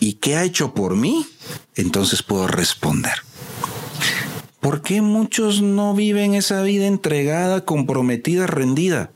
y 0.00 0.14
qué 0.14 0.36
ha 0.36 0.44
hecho 0.44 0.72
por 0.72 0.96
mí, 0.96 1.26
entonces 1.74 2.22
puedo 2.22 2.46
responder. 2.46 3.14
¿Por 4.60 4.82
qué 4.82 5.02
muchos 5.02 5.62
no 5.62 5.94
viven 5.94 6.34
esa 6.34 6.62
vida 6.62 6.86
entregada, 6.86 7.64
comprometida, 7.64 8.46
rendida? 8.46 9.10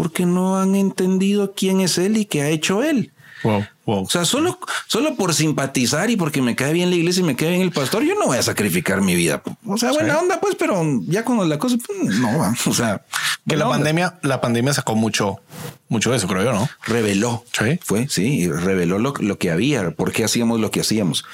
Porque 0.00 0.24
no 0.24 0.58
han 0.58 0.76
entendido 0.76 1.52
quién 1.54 1.82
es 1.82 1.98
él 1.98 2.16
y 2.16 2.24
qué 2.24 2.40
ha 2.40 2.48
hecho 2.48 2.82
él. 2.82 3.12
Wow, 3.42 3.66
wow. 3.84 4.04
O 4.04 4.08
sea, 4.08 4.24
solo, 4.24 4.58
solo 4.86 5.14
por 5.14 5.34
simpatizar 5.34 6.08
y 6.08 6.16
porque 6.16 6.40
me 6.40 6.56
cae 6.56 6.72
bien 6.72 6.88
la 6.88 6.96
iglesia 6.96 7.20
y 7.20 7.24
me 7.24 7.36
cae 7.36 7.50
bien 7.50 7.60
el 7.60 7.70
pastor, 7.70 8.02
yo 8.02 8.14
no 8.14 8.24
voy 8.24 8.38
a 8.38 8.42
sacrificar 8.42 9.02
mi 9.02 9.14
vida. 9.14 9.42
O 9.66 9.76
sea, 9.76 9.92
buena 9.92 10.16
onda, 10.18 10.40
pues, 10.40 10.54
pero 10.58 10.82
ya 11.02 11.22
cuando 11.22 11.44
la 11.44 11.58
cosa, 11.58 11.76
pues, 11.86 12.14
no, 12.18 12.54
o 12.64 12.72
sea, 12.72 13.04
que 13.46 13.56
la 13.56 13.68
pandemia, 13.68 14.18
la 14.22 14.40
pandemia 14.40 14.72
sacó 14.72 14.94
mucho, 14.96 15.42
mucho 15.90 16.12
de 16.12 16.16
eso, 16.16 16.26
creo 16.26 16.44
yo, 16.44 16.54
¿no? 16.54 16.66
Reveló. 16.86 17.44
Sí. 17.52 17.78
Fue, 17.82 18.08
sí, 18.08 18.50
reveló 18.50 18.98
lo, 18.98 19.12
lo 19.18 19.36
que 19.36 19.50
había, 19.50 19.90
por 19.90 20.12
qué 20.12 20.24
hacíamos 20.24 20.60
lo 20.60 20.70
que 20.70 20.80
hacíamos. 20.80 21.26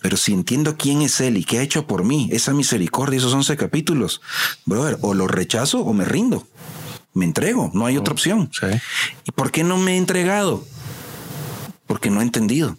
Pero 0.00 0.16
si 0.16 0.32
entiendo 0.32 0.78
quién 0.78 1.02
es 1.02 1.20
Él 1.20 1.36
y 1.36 1.44
qué 1.44 1.58
ha 1.58 1.62
hecho 1.62 1.86
por 1.86 2.04
mí, 2.04 2.30
esa 2.32 2.54
misericordia, 2.54 3.18
esos 3.18 3.34
11 3.34 3.54
capítulos, 3.58 4.22
brother, 4.64 4.96
o 5.02 5.12
lo 5.12 5.28
rechazo 5.28 5.80
o 5.80 5.92
me 5.92 6.06
rindo 6.06 6.46
me 7.14 7.24
entrego, 7.24 7.70
no 7.72 7.86
hay 7.86 7.96
otra 7.96 8.12
opción. 8.12 8.50
¿Y 9.24 9.30
por 9.32 9.50
qué 9.50 9.64
no 9.64 9.78
me 9.78 9.94
he 9.94 9.96
entregado? 9.96 10.64
Porque 11.86 12.10
no 12.10 12.20
he 12.20 12.24
entendido. 12.24 12.76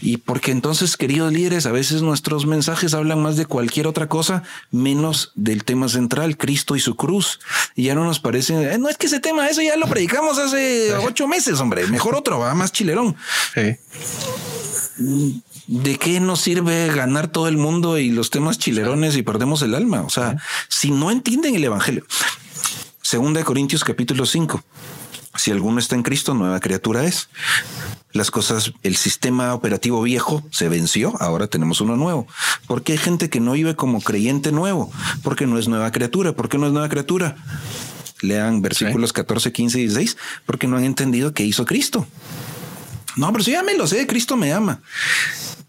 Y 0.00 0.18
porque 0.18 0.50
entonces, 0.50 0.96
queridos 0.96 1.32
líderes, 1.32 1.64
a 1.64 1.72
veces 1.72 2.02
nuestros 2.02 2.44
mensajes 2.44 2.92
hablan 2.92 3.22
más 3.22 3.36
de 3.36 3.46
cualquier 3.46 3.86
otra 3.86 4.08
cosa, 4.08 4.42
menos 4.70 5.32
del 5.36 5.64
tema 5.64 5.88
central, 5.88 6.36
Cristo 6.36 6.76
y 6.76 6.80
su 6.80 6.96
cruz. 6.96 7.40
Y 7.74 7.84
ya 7.84 7.94
no 7.94 8.04
nos 8.04 8.20
parece, 8.20 8.74
eh, 8.74 8.78
no 8.78 8.88
es 8.88 8.98
que 8.98 9.06
ese 9.06 9.20
tema, 9.20 9.48
eso 9.48 9.62
ya 9.62 9.76
lo 9.76 9.86
predicamos 9.86 10.38
hace 10.38 10.94
ocho 10.96 11.26
meses, 11.26 11.60
hombre, 11.60 11.86
mejor 11.86 12.14
otro, 12.14 12.38
va 12.38 12.54
más 12.54 12.72
chilerón. 12.72 13.16
¿De 15.66 15.96
qué 15.96 16.20
nos 16.20 16.40
sirve 16.40 16.88
ganar 16.94 17.28
todo 17.28 17.48
el 17.48 17.56
mundo 17.56 17.98
y 17.98 18.10
los 18.10 18.30
temas 18.30 18.58
chilerones 18.58 19.16
y 19.16 19.22
perdemos 19.22 19.62
el 19.62 19.74
alma? 19.74 20.02
O 20.02 20.10
sea, 20.10 20.36
si 20.68 20.90
no 20.90 21.10
entienden 21.10 21.54
el 21.54 21.64
evangelio, 21.64 22.04
Segunda 23.06 23.38
de 23.38 23.44
Corintios 23.44 23.84
capítulo 23.84 24.26
5. 24.26 24.64
Si 25.36 25.52
alguno 25.52 25.78
está 25.78 25.94
en 25.94 26.02
Cristo, 26.02 26.34
nueva 26.34 26.58
criatura 26.58 27.04
es. 27.04 27.28
Las 28.10 28.32
cosas, 28.32 28.72
el 28.82 28.96
sistema 28.96 29.54
operativo 29.54 30.02
viejo 30.02 30.42
se 30.50 30.68
venció, 30.68 31.14
ahora 31.20 31.46
tenemos 31.46 31.80
uno 31.80 31.94
nuevo. 31.94 32.26
¿Por 32.66 32.82
qué 32.82 32.94
hay 32.94 32.98
gente 32.98 33.30
que 33.30 33.38
no 33.38 33.52
vive 33.52 33.76
como 33.76 34.00
creyente 34.00 34.50
nuevo? 34.50 34.90
Porque 35.22 35.46
no 35.46 35.56
es 35.56 35.68
nueva 35.68 35.92
criatura. 35.92 36.32
¿Por 36.32 36.48
qué 36.48 36.58
no 36.58 36.66
es 36.66 36.72
nueva 36.72 36.88
criatura? 36.88 37.36
Lean 38.22 38.60
versículos 38.60 39.12
14, 39.12 39.52
15 39.52 39.78
y 39.78 39.82
16, 39.82 40.16
porque 40.44 40.66
no 40.66 40.76
han 40.76 40.82
entendido 40.82 41.32
qué 41.32 41.44
hizo 41.44 41.64
Cristo. 41.64 42.08
No, 43.16 43.32
pero 43.32 43.42
si 43.42 43.52
ya 43.52 43.62
me 43.62 43.74
lo 43.74 43.86
sé, 43.86 44.06
Cristo 44.06 44.36
me 44.36 44.52
ama. 44.52 44.82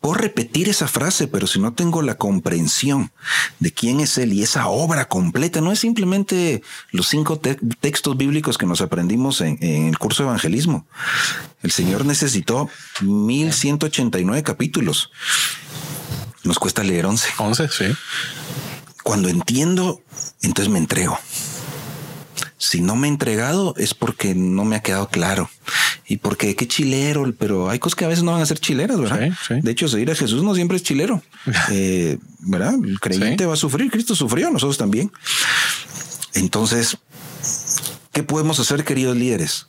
Puedo 0.02 0.16
repetir 0.16 0.70
esa 0.70 0.88
frase, 0.88 1.28
pero 1.28 1.48
si 1.48 1.60
no 1.60 1.74
tengo 1.74 2.02
la 2.02 2.18
comprensión 2.18 3.12
de 3.60 3.72
quién 3.72 4.00
es 4.00 4.18
Él 4.18 4.34
y 4.34 4.44
esa 4.44 4.68
obra 4.68 5.08
completa, 5.08 5.60
no 5.62 5.72
es 5.72 5.80
simplemente 5.80 6.62
los 6.92 7.08
cinco 7.08 7.40
textos 7.40 8.16
bíblicos 8.16 8.58
que 8.58 8.68
nos 8.68 8.82
aprendimos 8.82 9.42
en, 9.42 9.58
el 9.62 9.98
curso 9.98 10.24
de 10.24 10.30
evangelismo. 10.30 10.86
El 11.64 11.72
Señor 11.72 12.06
necesitó 12.06 12.70
1189 13.02 14.44
capítulos. 14.44 15.10
Nos 16.44 16.60
cuesta 16.60 16.84
leer 16.84 17.06
11. 17.06 17.30
11, 17.38 17.70
sí. 17.70 17.86
Cuando 19.04 19.30
entiendo, 19.30 20.02
entonces 20.42 20.72
me 20.72 20.80
entrego. 20.80 21.18
Si 22.58 22.82
no 22.82 22.96
me 22.96 23.08
he 23.08 23.12
entregado 23.12 23.74
es 23.78 23.94
porque 23.94 24.36
no 24.36 24.66
me 24.66 24.76
ha 24.76 24.82
quedado 24.82 25.08
claro 25.08 25.50
y 26.08 26.18
porque 26.18 26.56
qué 26.56 26.68
chilero, 26.68 27.34
pero 27.38 27.70
hay 27.70 27.80
cosas 27.80 27.96
que 27.96 28.06
a 28.06 28.08
veces 28.08 28.24
no 28.24 28.32
van 28.32 28.42
a 28.42 28.46
ser 28.46 28.60
chileras, 28.60 29.00
¿verdad? 29.00 29.30
De 29.50 29.72
hecho, 29.72 29.90
seguir 29.90 30.10
a 30.10 30.16
Jesús 30.16 30.42
no 30.42 30.56
siempre 30.56 30.78
es 30.78 30.84
chilero, 30.84 31.22
eh, 31.72 32.18
¿verdad? 32.40 32.76
El 32.82 33.00
creyente 33.00 33.46
va 33.46 33.54
a 33.54 33.58
sufrir, 33.58 33.92
Cristo 33.92 34.16
sufrió, 34.16 34.50
nosotros 34.50 34.78
también. 34.78 35.12
Entonces, 36.34 36.98
¿qué 38.14 38.24
podemos 38.24 38.58
hacer, 38.60 38.86
queridos 38.86 39.18
líderes? 39.18 39.68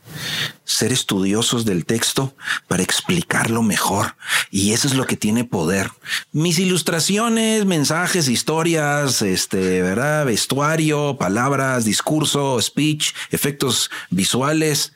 Ser 0.64 0.92
estudiosos 0.92 1.64
del 1.64 1.84
texto 1.84 2.36
para 2.68 2.84
explicarlo 2.84 3.62
mejor. 3.62 4.14
Y 4.52 4.72
eso 4.72 4.86
es 4.86 4.94
lo 4.94 5.06
que 5.06 5.16
tiene 5.16 5.44
poder. 5.44 5.90
Mis 6.30 6.60
ilustraciones, 6.60 7.64
mensajes, 7.64 8.28
historias, 8.28 9.22
este, 9.22 9.82
¿verdad? 9.82 10.26
Vestuario, 10.26 11.16
palabras, 11.18 11.84
discurso, 11.84 12.60
speech, 12.60 13.12
efectos 13.30 13.90
visuales 14.10 14.92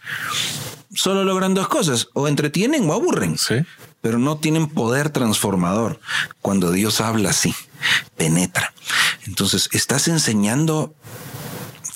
solo 0.94 1.24
logran 1.24 1.54
dos 1.54 1.68
cosas, 1.68 2.08
o 2.14 2.28
entretienen 2.28 2.88
o 2.88 2.92
aburren, 2.92 3.38
sí. 3.38 3.56
pero 4.00 4.18
no 4.18 4.36
tienen 4.36 4.68
poder 4.68 5.10
transformador. 5.10 6.00
Cuando 6.40 6.72
Dios 6.72 7.00
habla 7.00 7.30
así, 7.30 7.54
penetra. 8.16 8.72
Entonces, 9.26 9.68
estás 9.72 10.08
enseñando 10.08 10.94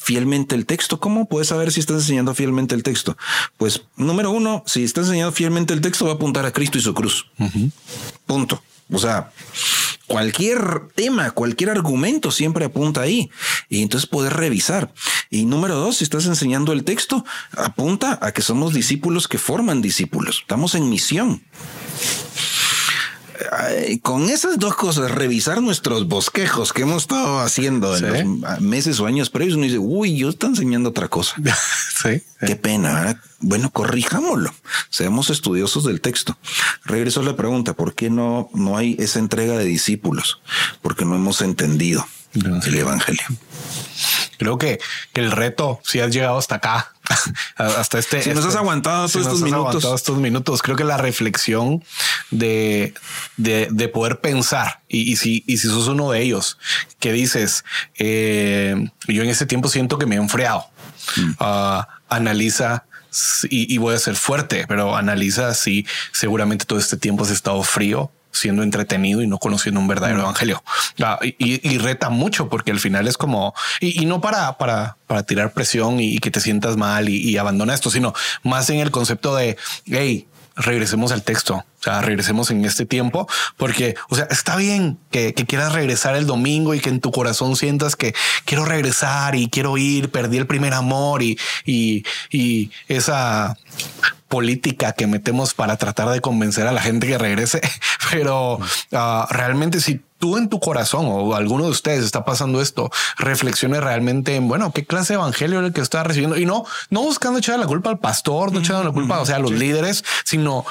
fielmente 0.07 0.55
el 0.55 0.67
texto. 0.67 1.01
¿Cómo 1.01 1.29
puedes 1.29 1.49
saber 1.49 1.73
si 1.73 1.81
estás 1.81 1.97
enseñando 1.97 2.33
fielmente 2.33 2.75
el 2.75 2.85
texto? 2.85 3.17
Pues 3.57 3.83
número 3.97 4.31
uno, 4.31 4.63
si 4.67 4.85
estás 4.85 5.07
enseñando 5.07 5.33
fielmente 5.33 5.75
el 5.75 5.81
texto, 5.81 6.05
va 6.05 6.13
a 6.13 6.15
apuntar 6.15 6.47
a 6.47 6.53
Cristo 6.53 6.79
y 6.79 6.81
su 6.81 6.95
cruz. 6.95 7.27
Punto. 8.25 8.63
O 8.93 8.99
sea, 8.99 9.33
cualquier 10.07 10.89
tema, 10.95 11.31
cualquier 11.33 11.71
argumento 11.71 12.31
siempre 12.31 12.65
apunta 12.65 13.03
ahí. 13.03 13.31
Y 13.69 13.83
entonces 13.83 14.09
poder 14.09 14.35
revisar. 14.35 14.93
Y 15.31 15.45
número 15.45 15.75
dos, 15.75 15.99
si 15.99 16.05
estás 16.05 16.27
enseñando 16.27 16.73
el 16.73 16.85
texto, 16.85 17.25
apunta 17.53 18.19
a 18.23 18.33
que 18.33 18.43
somos 18.43 18.73
discípulos 18.73 19.29
que 19.29 19.39
forman 19.39 19.83
discípulos. 19.83 20.41
Estamos 20.43 20.75
en 20.75 20.89
misión 20.89 21.43
con 24.03 24.29
esas 24.29 24.59
dos 24.59 24.75
cosas, 24.75 25.11
revisar 25.11 25.61
nuestros 25.63 26.07
bosquejos 26.07 26.73
que 26.73 26.83
hemos 26.83 27.03
estado 27.03 27.41
haciendo 27.41 27.97
en 27.97 28.41
los 28.41 28.61
meses 28.61 29.01
o 29.01 29.07
años 29.07 29.31
previos, 29.31 29.57
uno 29.57 29.65
dice, 29.65 29.79
uy, 29.79 30.17
yo 30.17 30.29
está 30.29 30.47
enseñando 30.47 30.91
otra 30.91 31.09
cosa. 31.09 31.35
sí. 32.03 32.23
Qué 32.45 32.57
pena. 32.57 33.21
Bueno, 33.41 33.71
corrijámoslo. 33.71 34.55
Seamos 34.91 35.31
estudiosos 35.31 35.85
del 35.85 36.01
texto. 36.01 36.39
Regreso 36.85 37.21
a 37.21 37.25
la 37.25 37.37
pregunta, 37.37 37.75
¿por 37.75 37.95
qué 37.95 38.11
no, 38.11 38.51
no 38.55 38.77
hay 38.77 38.97
esa 38.99 39.19
entrega 39.19 39.57
de 39.57 39.65
discípulos? 39.65 40.41
Porque 40.83 41.05
no 41.05 41.15
hemos 41.15 41.41
entendido 41.41 42.07
el 42.35 42.75
evangelio. 42.75 43.25
Creo 44.39 44.59
que, 44.59 44.79
que 45.13 45.21
el 45.23 45.31
reto, 45.31 45.81
si 45.83 46.01
has 46.01 46.13
llegado 46.13 46.37
hasta 46.37 46.57
acá, 46.57 46.93
hasta 47.57 47.99
este. 47.99 48.23
Si 48.23 48.31
nos 48.31 48.39
este- 48.39 48.49
has 48.51 48.57
aguantado 48.57 49.09
si 49.09 49.15
todos 49.15 49.27
estos 49.27 49.43
minutos. 49.43 49.67
aguantado 49.69 49.95
estos 49.95 50.19
minutos, 50.19 50.63
creo 50.63 50.77
que 50.77 50.85
la 50.85 50.97
reflexión 50.97 51.83
de, 52.31 52.95
de, 53.37 53.69
de 53.71 53.89
poder 53.89 54.21
pensar 54.21 54.81
y, 54.89 55.11
y 55.13 55.17
si, 55.17 55.45
y 55.47 55.59
si 55.59 55.69
sos 55.69 55.89
uno 55.89 56.11
de 56.11 56.23
ellos 56.23 56.59
que 56.99 57.13
dices, 57.13 57.65
eh, 57.99 58.91
yo 59.09 59.23
en 59.23 59.29
ese 59.31 59.47
tiempo 59.47 59.69
siento 59.69 59.99
que 59.99 60.07
me 60.07 60.17
he 60.17 60.19
enfriado, 60.19 60.67
Mm. 61.17 61.33
Ah, 61.39 61.87
analiza 62.09 62.85
y, 63.49 63.73
y 63.73 63.79
voy 63.79 63.95
a 63.95 63.99
ser 63.99 64.17
fuerte, 64.17 64.65
pero 64.67 64.97
analiza 64.97 65.55
si 65.55 65.87
seguramente 66.11 66.65
todo 66.65 66.79
este 66.81 66.97
tiempo 66.97 67.23
has 67.23 67.31
estado 67.31 67.63
frío 67.63 68.11
siendo 68.37 68.63
entretenido 68.63 69.23
y 69.23 69.27
no 69.27 69.39
conociendo 69.39 69.81
un 69.81 69.89
verdadero 69.89 70.21
evangelio. 70.21 70.63
Ah, 71.03 71.19
y, 71.23 71.79
reta 71.79 72.11
mucho 72.11 72.49
porque 72.49 72.71
al 72.71 72.81
final 72.81 73.07
es 73.07 73.17
como, 73.17 73.55
y, 73.81 74.03
y 74.03 74.07
no 74.07 74.21
para, 74.21 74.57
para, 74.59 74.97
para 75.07 75.23
tirar 75.23 75.53
presión 75.53 76.01
y, 76.01 76.17
y 76.17 76.19
que 76.19 76.31
te 76.31 76.41
sientas 76.41 76.77
mal 76.77 77.09
y, 77.09 77.17
y 77.17 77.37
abandona 77.37 77.75
esto, 77.75 77.91
sino 77.91 78.15
más 78.43 78.71
en 78.71 78.81
el 78.81 78.91
concepto 78.91 79.35
de, 79.35 79.57
hey, 79.87 80.27
regresemos 80.57 81.13
al 81.13 81.23
texto, 81.23 81.57
o 81.57 81.83
sea, 81.83 82.01
regresemos 82.01 82.51
en 82.51 82.65
este 82.65 82.87
tiempo, 82.87 83.29
porque, 83.57 83.95
o 84.09 84.17
sea, 84.17 84.27
está 84.31 84.57
bien 84.57 84.99
que, 85.11 85.35
que 85.35 85.45
quieras 85.45 85.75
regresar 85.75 86.17
el 86.17 86.27
domingo 86.27 86.75
y 86.75 86.81
que 86.81 86.89
en 86.89 87.01
tu 87.01 87.13
corazón 87.13 87.57
sientas 87.57 87.95
que 87.95 88.15
quiero 88.47 88.65
regresar 88.65 89.35
y 89.35 89.49
quiero 89.49 89.77
ir, 89.77 90.11
perdí 90.11 90.39
el 90.39 90.47
primer 90.47 90.73
amor 90.73 91.23
y, 91.23 91.39
y, 91.67 92.05
y 92.31 92.71
esa 92.89 93.59
política 94.37 94.93
que 94.93 95.07
metemos 95.07 95.55
para 95.55 95.79
tratar 95.79 96.11
de 96.11 96.21
convencer 96.21 96.67
a 96.67 96.73
la 96.73 96.83
gente 96.83 97.07
que 97.07 97.17
regrese, 97.17 97.63
pero 98.11 98.59
ah, 98.93 99.27
realmente 99.31 99.81
si 99.81 100.03
tú 100.19 100.37
en 100.37 100.49
tu 100.51 100.61
corazón 100.61 101.07
o 101.09 101.35
alguno 101.35 101.65
de 101.65 101.71
ustedes 101.71 102.05
está 102.05 102.25
pasando 102.27 102.61
esto, 102.61 102.91
reflexione 103.17 103.81
realmente 103.81 104.35
en, 104.37 104.47
bueno, 104.47 104.73
qué 104.73 104.85
clase 104.85 105.15
de 105.15 105.21
evangelio 105.21 105.59
era 105.59 105.69
el 105.69 105.73
que 105.73 105.81
estaba 105.81 106.05
recibiendo 106.05 106.37
y 106.37 106.45
no, 106.45 106.65
no 106.91 107.01
buscando 107.01 107.39
echar 107.39 107.59
la 107.59 107.67
culpa 107.67 107.89
al 107.89 107.99
pastor, 107.99 108.53
no 108.53 108.61
echando 108.61 108.85
la 108.85 108.93
culpa, 108.93 109.21
o 109.21 109.25
sea, 109.27 109.37
a 109.37 109.39
los 109.39 109.53
líderes, 109.53 110.05
sino 110.25 110.67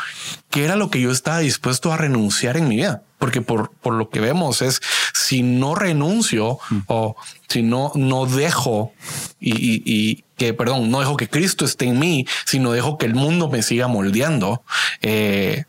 qué 0.52 0.64
era 0.66 0.76
lo 0.76 0.92
que 0.92 1.02
yo 1.02 1.10
estaba 1.12 1.40
dispuesto 1.40 1.92
a 1.92 1.98
renunciar 1.98 2.56
en 2.58 2.68
mi 2.68 2.76
vida. 2.76 3.02
Porque 3.18 3.42
por, 3.42 3.72
por 3.72 3.94
lo 3.94 4.10
que 4.10 4.20
vemos 4.20 4.62
es 4.62 4.82
si 5.14 5.42
no 5.42 5.74
renuncio 5.74 6.60
o 6.88 7.16
si 7.48 7.62
no, 7.64 7.92
no 7.96 8.26
dejo 8.26 8.92
y, 9.40 9.56
y- 9.56 9.84
y 9.86 10.25
que, 10.38 10.54
perdón, 10.54 10.92
no 10.92 11.00
dejo 11.00 11.18
que 11.18 11.30
Cristo 11.30 11.66
esté 11.66 11.86
en 11.86 12.00
mí, 12.00 12.26
sino 12.46 12.72
dejo 12.72 12.98
que 12.98 13.06
el 13.06 13.16
mundo 13.16 13.50
me 13.50 13.62
siga 13.62 13.88
moldeando, 13.88 14.64
eh, 15.02 15.66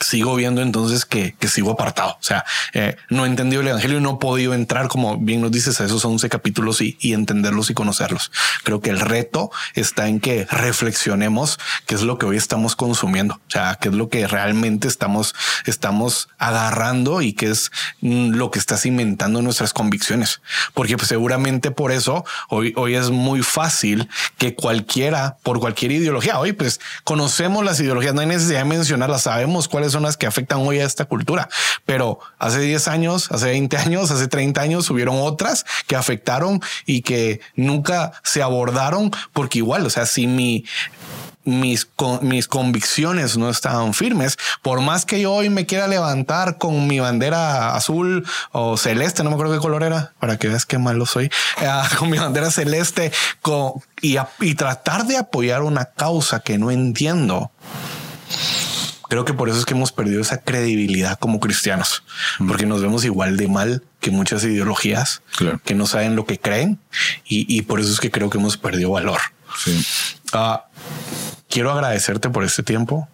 sigo 0.00 0.34
viendo 0.34 0.62
entonces 0.62 1.04
que, 1.04 1.34
que 1.38 1.48
sigo 1.48 1.70
apartado. 1.70 2.12
O 2.12 2.22
sea, 2.22 2.44
eh, 2.72 2.96
no 3.08 3.24
he 3.24 3.28
entendido 3.28 3.62
el 3.62 3.68
evangelio 3.68 3.98
y 3.98 4.00
no 4.00 4.14
he 4.14 4.16
podido 4.16 4.54
entrar, 4.54 4.88
como 4.88 5.18
bien 5.18 5.40
nos 5.40 5.52
dices, 5.52 5.80
a 5.80 5.84
esos 5.84 6.04
11 6.04 6.28
capítulos 6.28 6.80
y, 6.80 6.96
y 7.00 7.12
entenderlos 7.12 7.70
y 7.70 7.74
conocerlos. 7.74 8.32
Creo 8.64 8.80
que 8.80 8.90
el 8.90 9.00
reto 9.00 9.50
está 9.74 10.08
en 10.08 10.20
que 10.20 10.46
reflexionemos 10.50 11.58
qué 11.86 11.94
es 11.94 12.02
lo 12.02 12.18
que 12.18 12.26
hoy 12.26 12.36
estamos 12.36 12.76
consumiendo. 12.76 13.34
O 13.34 13.50
sea, 13.50 13.78
qué 13.80 13.88
es 13.88 13.94
lo 13.94 14.08
que 14.08 14.26
realmente 14.26 14.88
estamos, 14.88 15.34
estamos 15.66 16.28
agarrando 16.38 17.22
y 17.22 17.34
qué 17.34 17.50
es 17.50 17.70
mm, 18.00 18.30
lo 18.30 18.50
que 18.50 18.58
está 18.58 18.76
cimentando 18.76 19.42
nuestras 19.42 19.72
convicciones. 19.72 20.40
Porque 20.74 20.96
pues, 20.96 21.08
seguramente 21.08 21.70
por 21.70 21.92
eso 21.92 22.24
hoy, 22.48 22.72
hoy 22.76 22.94
es 22.94 23.10
muy 23.10 23.42
fácil 23.42 24.08
que 24.38 24.54
cualquiera, 24.54 25.36
por 25.42 25.60
cualquier 25.60 25.92
ideología, 25.92 26.38
hoy 26.38 26.52
pues 26.52 26.80
conocemos 27.04 27.64
las 27.64 27.80
ideologías, 27.80 28.14
no 28.14 28.20
hay 28.20 28.26
necesidad 28.26 28.60
de 28.60 28.64
mencionarlas, 28.64 29.22
sabemos 29.22 29.68
cuáles 29.68 29.89
son 29.90 30.02
las 30.02 30.16
que 30.16 30.26
afectan 30.26 30.60
hoy 30.60 30.78
a 30.80 30.84
esta 30.84 31.04
cultura, 31.04 31.48
pero 31.84 32.18
hace 32.38 32.60
10 32.60 32.88
años, 32.88 33.30
hace 33.30 33.46
20 33.46 33.76
años, 33.76 34.10
hace 34.10 34.28
30 34.28 34.60
años 34.60 34.90
hubieron 34.90 35.16
otras 35.20 35.64
que 35.86 35.96
afectaron 35.96 36.60
y 36.86 37.02
que 37.02 37.40
nunca 37.56 38.12
se 38.22 38.42
abordaron 38.42 39.10
porque 39.32 39.58
igual, 39.58 39.86
o 39.86 39.90
sea, 39.90 40.06
si 40.06 40.26
mi 40.26 40.64
mis, 41.42 41.86
con- 41.86 42.26
mis 42.28 42.46
convicciones 42.46 43.38
no 43.38 43.48
estaban 43.48 43.94
firmes, 43.94 44.36
por 44.60 44.82
más 44.82 45.06
que 45.06 45.22
yo 45.22 45.32
hoy 45.32 45.48
me 45.48 45.64
quiera 45.64 45.88
levantar 45.88 46.58
con 46.58 46.86
mi 46.86 47.00
bandera 47.00 47.74
azul 47.74 48.26
o 48.52 48.76
celeste, 48.76 49.24
no 49.24 49.30
me 49.30 49.34
acuerdo 49.34 49.54
qué 49.54 49.60
color 49.60 49.82
era, 49.82 50.12
para 50.20 50.36
que 50.36 50.48
veas 50.48 50.66
qué 50.66 50.78
malo 50.78 51.06
soy, 51.06 51.30
eh, 51.62 51.70
con 51.98 52.10
mi 52.10 52.18
bandera 52.18 52.50
celeste 52.50 53.10
con, 53.40 53.72
y, 54.02 54.16
y 54.40 54.54
tratar 54.54 55.06
de 55.06 55.16
apoyar 55.16 55.62
una 55.62 55.86
causa 55.86 56.40
que 56.40 56.58
no 56.58 56.70
entiendo. 56.70 57.50
Creo 59.10 59.26
que 59.26 59.34
por 59.34 59.50
eso 59.50 59.58
es 59.58 59.66
que 59.66 59.74
hemos 59.74 59.92
perdido 59.92 60.22
esa 60.22 60.40
credibilidad 60.40 61.18
como 61.18 61.38
cristianos, 61.40 62.02
porque 62.48 62.64
nos 62.64 62.80
vemos 62.80 63.04
igual 63.04 63.36
de 63.36 63.48
mal 63.48 63.82
que 64.00 64.10
muchas 64.10 64.42
ideologías 64.44 65.20
Claro. 65.36 65.60
que 65.64 65.74
no 65.74 65.86
saben 65.86 66.16
lo 66.16 66.24
que 66.24 66.38
creen 66.40 66.78
y, 67.26 67.44
y 67.54 67.62
por 67.62 67.80
eso 67.80 67.92
es 67.92 68.00
que 68.00 68.10
creo 68.10 68.30
que 68.30 68.38
hemos 68.38 68.56
perdido 68.56 68.92
valor. 68.92 69.20
Sí. 69.62 69.84
Ah, 70.32 70.64
quiero 71.50 71.70
agradecerte 71.72 72.30
por 72.30 72.44
este 72.44 72.62
tiempo. 72.62 73.08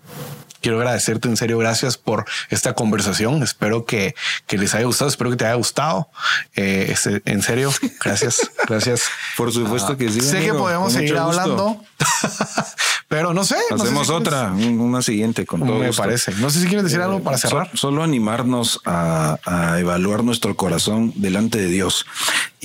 Quiero 0.62 0.78
agradecerte 0.78 1.28
en 1.28 1.36
serio, 1.36 1.58
gracias 1.58 1.96
por 1.96 2.24
esta 2.50 2.72
conversación. 2.74 3.42
Espero 3.42 3.84
que, 3.84 4.14
que 4.46 4.58
les 4.58 4.74
haya 4.74 4.84
gustado, 4.86 5.08
espero 5.08 5.30
que 5.30 5.36
te 5.36 5.44
haya 5.46 5.54
gustado. 5.54 6.08
Eh, 6.56 6.88
este, 6.90 7.22
en 7.24 7.42
serio, 7.42 7.72
gracias, 8.04 8.50
gracias. 8.68 9.02
Por 9.36 9.52
supuesto 9.52 9.96
que 9.96 10.10
sí. 10.10 10.20
sé 10.20 10.32
que 10.32 10.36
amigo, 10.50 10.58
podemos 10.58 10.92
con 10.92 11.00
seguir 11.00 11.16
hablando, 11.18 11.84
pero 13.08 13.32
no 13.34 13.44
sé. 13.44 13.56
no 13.70 13.78
sé 13.78 13.84
Hacemos 13.84 14.06
si 14.08 14.12
otra, 14.12 14.52
un- 14.52 14.80
una 14.80 15.00
siguiente 15.02 15.46
con 15.46 15.60
todo 15.60 15.78
Me 15.78 15.88
gusto. 15.88 16.02
parece. 16.02 16.32
No 16.36 16.50
sé 16.50 16.60
si 16.60 16.66
quieres 16.66 16.84
decir 16.84 17.00
algo 17.00 17.22
para 17.22 17.38
So- 17.38 17.48
cerrar. 17.48 17.70
solo 17.74 18.02
animarnos 18.02 18.80
a, 18.84 19.38
a 19.44 19.78
evaluar 19.78 20.24
nuestro 20.24 20.56
corazón 20.56 21.12
delante 21.16 21.58
de 21.58 21.68
Dios. 21.68 22.04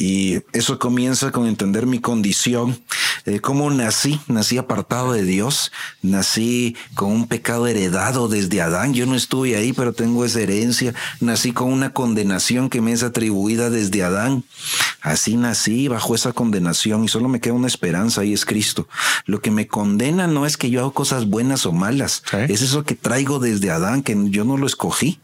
Y 0.01 0.41
eso 0.53 0.79
comienza 0.79 1.31
con 1.31 1.45
entender 1.45 1.85
mi 1.85 1.99
condición, 1.99 2.81
eh, 3.27 3.39
cómo 3.39 3.69
nací, 3.69 4.19
nací 4.25 4.57
apartado 4.57 5.13
de 5.13 5.23
Dios, 5.23 5.71
nací 6.01 6.75
con 6.95 7.11
un 7.11 7.27
pecado 7.27 7.67
heredado 7.67 8.27
desde 8.27 8.63
Adán. 8.63 8.95
Yo 8.95 9.05
no 9.05 9.13
estuve 9.13 9.55
ahí, 9.55 9.73
pero 9.73 9.93
tengo 9.93 10.25
esa 10.25 10.41
herencia. 10.41 10.95
Nací 11.19 11.51
con 11.51 11.71
una 11.71 11.93
condenación 11.93 12.71
que 12.71 12.81
me 12.81 12.93
es 12.93 13.03
atribuida 13.03 13.69
desde 13.69 14.01
Adán. 14.01 14.43
Así 15.01 15.35
nací 15.35 15.87
bajo 15.87 16.15
esa 16.15 16.31
condenación 16.31 17.03
y 17.03 17.07
solo 17.07 17.27
me 17.27 17.39
queda 17.39 17.53
una 17.53 17.67
esperanza 17.67 18.23
y 18.23 18.33
es 18.33 18.45
Cristo. 18.45 18.87
Lo 19.25 19.41
que 19.41 19.51
me 19.51 19.67
condena 19.67 20.25
no 20.25 20.47
es 20.47 20.57
que 20.57 20.69
yo 20.69 20.79
hago 20.79 20.93
cosas 20.93 21.27
buenas 21.27 21.65
o 21.65 21.73
malas, 21.73 22.23
es 22.49 22.61
eso 22.61 22.83
que 22.83 22.95
traigo 22.95 23.39
desde 23.39 23.71
Adán, 23.71 24.03
que 24.03 24.15
yo 24.29 24.45
no 24.45 24.57
lo 24.57 24.67
escogí. 24.67 25.19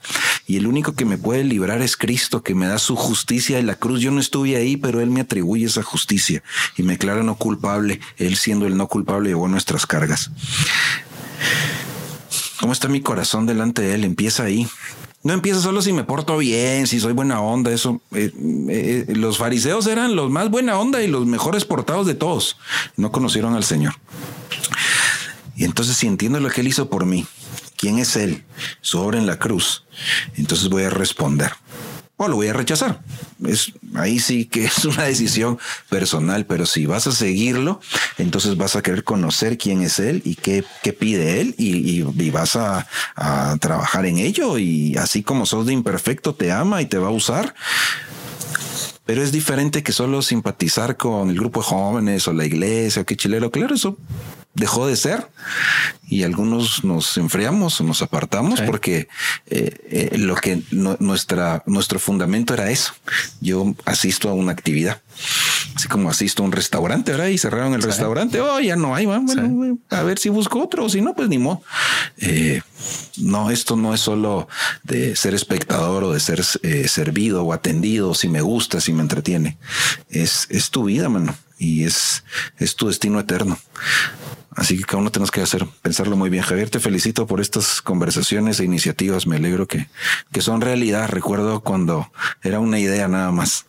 Y 0.47 0.57
el 0.57 0.65
único 0.65 0.93
que 0.93 1.05
me 1.05 1.17
puede 1.17 1.43
librar 1.43 1.81
es 1.81 1.97
Cristo, 1.97 2.41
que 2.41 2.55
me 2.55 2.67
da 2.67 2.79
su 2.79 2.95
justicia 2.95 3.57
de 3.57 3.63
la 3.63 3.75
cruz. 3.75 4.01
Yo 4.01 4.11
no 4.11 4.19
estuve 4.19 4.55
ahí, 4.55 4.66
pero 4.75 4.99
Él 4.99 5.09
me 5.09 5.21
atribuye 5.21 5.65
esa 5.65 5.83
justicia 5.83 6.43
y 6.75 6.83
me 6.83 6.93
declara 6.93 7.23
no 7.23 7.35
culpable. 7.35 8.01
Él 8.17 8.35
siendo 8.35 8.65
el 8.65 8.75
no 8.75 8.87
culpable 8.87 9.29
llevó 9.29 9.47
nuestras 9.47 9.85
cargas. 9.85 10.31
¿Cómo 12.59 12.73
está 12.73 12.89
mi 12.89 13.01
corazón 13.01 13.45
delante 13.45 13.83
de 13.83 13.93
Él? 13.93 14.03
Empieza 14.03 14.43
ahí. 14.43 14.67
No 15.23 15.33
empieza 15.33 15.61
solo 15.61 15.81
si 15.81 15.93
me 15.93 16.03
porto 16.03 16.37
bien, 16.37 16.87
si 16.87 16.99
soy 16.99 17.13
buena 17.13 17.41
onda, 17.41 17.71
eso. 17.71 18.01
eh, 18.11 18.31
eh, 18.69 19.05
los 19.15 19.37
fariseos 19.37 19.87
eran 19.87 20.15
los 20.15 20.29
más 20.29 20.49
buena 20.49 20.79
onda 20.79 21.01
y 21.01 21.07
los 21.07 21.25
mejores 21.25 21.65
portados 21.65 22.07
de 22.07 22.15
todos. 22.15 22.57
No 22.95 23.11
conocieron 23.11 23.53
al 23.53 23.63
Señor. 23.63 23.95
Y 25.55 25.65
entonces 25.65 25.97
si 25.97 26.07
entiendo 26.07 26.39
lo 26.39 26.49
que 26.49 26.61
Él 26.61 26.67
hizo 26.67 26.89
por 26.89 27.05
mí, 27.05 27.25
quién 27.77 27.99
es 27.99 28.15
Él, 28.15 28.43
su 28.81 28.99
obra 28.99 29.17
en 29.17 29.25
la 29.25 29.39
cruz, 29.39 29.85
entonces 30.35 30.69
voy 30.69 30.83
a 30.83 30.89
responder. 30.89 31.51
O 32.19 32.27
lo 32.27 32.35
voy 32.35 32.47
a 32.47 32.53
rechazar. 32.53 33.01
Es, 33.45 33.73
ahí 33.93 34.19
sí 34.19 34.45
que 34.45 34.65
es 34.65 34.85
una 34.85 35.03
decisión 35.03 35.59
personal, 35.89 36.45
pero 36.47 36.65
si 36.65 36.85
vas 36.87 37.05
a 37.07 37.11
seguirlo, 37.11 37.79
entonces 38.17 38.57
vas 38.57 38.75
a 38.75 38.81
querer 38.81 39.03
conocer 39.03 39.57
quién 39.57 39.81
es 39.83 39.99
Él 39.99 40.21
y 40.25 40.35
qué, 40.35 40.63
qué 40.83 40.93
pide 40.93 41.41
Él 41.41 41.53
y, 41.57 42.01
y- 42.01 42.29
vas 42.31 42.55
a, 42.55 42.87
a 43.15 43.55
trabajar 43.59 44.05
en 44.05 44.17
ello 44.17 44.57
y 44.57 44.97
así 44.97 45.23
como 45.23 45.45
sos 45.45 45.65
de 45.67 45.73
imperfecto, 45.73 46.35
te 46.35 46.51
ama 46.51 46.81
y 46.81 46.87
te 46.87 46.97
va 46.97 47.07
a 47.07 47.11
usar. 47.11 47.53
Pero 49.05 49.23
es 49.23 49.31
diferente 49.31 49.83
que 49.83 49.93
solo 49.93 50.21
simpatizar 50.21 50.97
con 50.97 51.29
el 51.29 51.37
grupo 51.37 51.61
de 51.61 51.67
jóvenes 51.67 52.27
o 52.27 52.33
la 52.33 52.45
iglesia, 52.45 53.05
que 53.05 53.15
chilero. 53.15 53.49
Claro, 53.51 53.75
eso 53.75 53.97
dejó 54.57 54.87
de 54.87 54.95
ser 54.95 55.27
y 56.09 56.23
algunos 56.23 56.83
nos 56.83 57.15
enfriamos 57.17 57.79
o 57.79 57.83
nos 57.83 58.01
apartamos 58.01 58.59
Sí. 58.59 58.65
porque 58.65 59.07
eh, 59.45 60.09
eh, 60.11 60.17
lo 60.17 60.35
que 60.35 60.61
no- 60.71 60.97
nuestra, 60.99 61.63
nuestro 61.67 61.99
fundamento 61.99 62.53
era 62.53 62.69
eso. 62.71 62.93
Yo 63.39 63.73
asisto 63.85 64.29
a 64.29 64.33
una 64.33 64.51
actividad, 64.51 65.01
así 65.75 65.87
como 65.87 66.09
asisto 66.09 66.41
a 66.43 66.45
un 66.45 66.51
restaurante, 66.51 67.11
¿verdad? 67.11 67.27
Y 67.27 67.37
cerraron 67.37 67.73
el 67.73 67.81
Sí. 67.81 67.87
restaurante. 67.87 68.41
Oh, 68.41 68.59
ya 68.59 68.75
no 68.75 68.95
hay. 68.95 69.05
Bueno, 69.05 69.77
a 69.89 70.03
ver 70.03 70.17
si 70.19 70.29
busco 70.29 70.61
otro. 70.61 70.85
o 70.85 70.89
Si 70.89 71.01
no, 71.01 71.13
pues 71.15 71.29
ni 71.29 71.37
modo. 71.37 71.61
Eh, 72.17 72.61
no, 73.17 73.51
esto 73.51 73.75
no 73.75 73.93
es 73.93 74.01
solo 74.01 74.47
de 74.83 75.15
ser 75.15 75.35
espectador 75.35 76.03
o 76.03 76.13
de 76.13 76.19
ser 76.19 76.43
eh, 76.63 76.87
servido 76.87 77.43
o 77.43 77.53
atendido, 77.53 78.13
si 78.15 78.27
me 78.27 78.41
gusta, 78.41 78.81
si 78.81 78.91
me 78.93 79.01
entretiene. 79.01 79.57
Es, 80.09 80.47
es 80.49 80.69
tu 80.71 80.85
vida, 80.85 81.09
mano, 81.09 81.35
y 81.57 81.83
es, 81.83 82.23
es 82.57 82.75
tu 82.75 82.87
destino 82.87 83.19
eterno. 83.19 83.57
Así 84.55 84.77
que 84.77 84.85
cada 84.85 84.97
uno 84.97 85.11
tenemos 85.11 85.29
que 85.29 85.41
hacer, 85.41 85.67
pensarlo 85.83 86.15
muy 86.15 86.31
bien. 86.31 86.43
Javier, 86.43 86.69
te 86.69 86.79
felicito 86.79 87.27
por 87.27 87.41
estas 87.41 87.81
conversaciones 87.81 88.59
e 88.59 88.63
iniciativas. 88.63 89.27
Me 89.27 89.35
alegro 89.35 89.67
que, 89.67 89.87
que 90.31 90.41
son 90.41 90.61
realidad. 90.61 91.09
Recuerdo 91.09 91.59
cuando 91.61 92.11
era 92.41 92.59
una 92.59 92.79
idea 92.79 93.07
nada 93.07 93.31
más. 93.31 93.65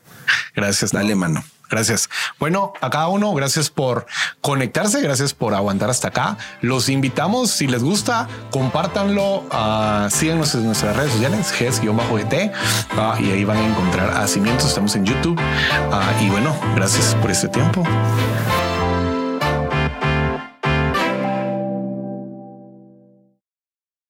Gracias. 0.54 0.92
Dale, 0.92 1.10
no. 1.10 1.16
mano. 1.16 1.44
Gracias. 1.70 2.08
Bueno, 2.38 2.72
a 2.80 2.90
cada 2.90 3.08
uno, 3.08 3.32
gracias 3.34 3.70
por 3.70 4.06
conectarse, 4.40 5.00
gracias 5.00 5.34
por 5.34 5.54
aguantar 5.54 5.90
hasta 5.90 6.08
acá. 6.08 6.36
Los 6.60 6.88
invitamos, 6.88 7.50
si 7.50 7.66
les 7.66 7.82
gusta, 7.82 8.28
compártanlo, 8.50 9.40
uh, 9.40 10.10
síganos 10.10 10.54
en 10.54 10.66
nuestras 10.66 10.96
redes 10.96 11.12
sociales, 11.12 11.52
GES-GT, 11.52 12.52
uh, 12.96 13.22
y 13.22 13.30
ahí 13.30 13.44
van 13.44 13.58
a 13.58 13.66
encontrar 13.66 14.10
a 14.16 14.26
Cimientos, 14.26 14.68
estamos 14.68 14.94
en 14.96 15.04
YouTube. 15.04 15.38
Uh, 15.38 16.24
y 16.24 16.30
bueno, 16.30 16.56
gracias 16.74 17.14
por 17.16 17.30
este 17.30 17.48
tiempo. 17.48 17.84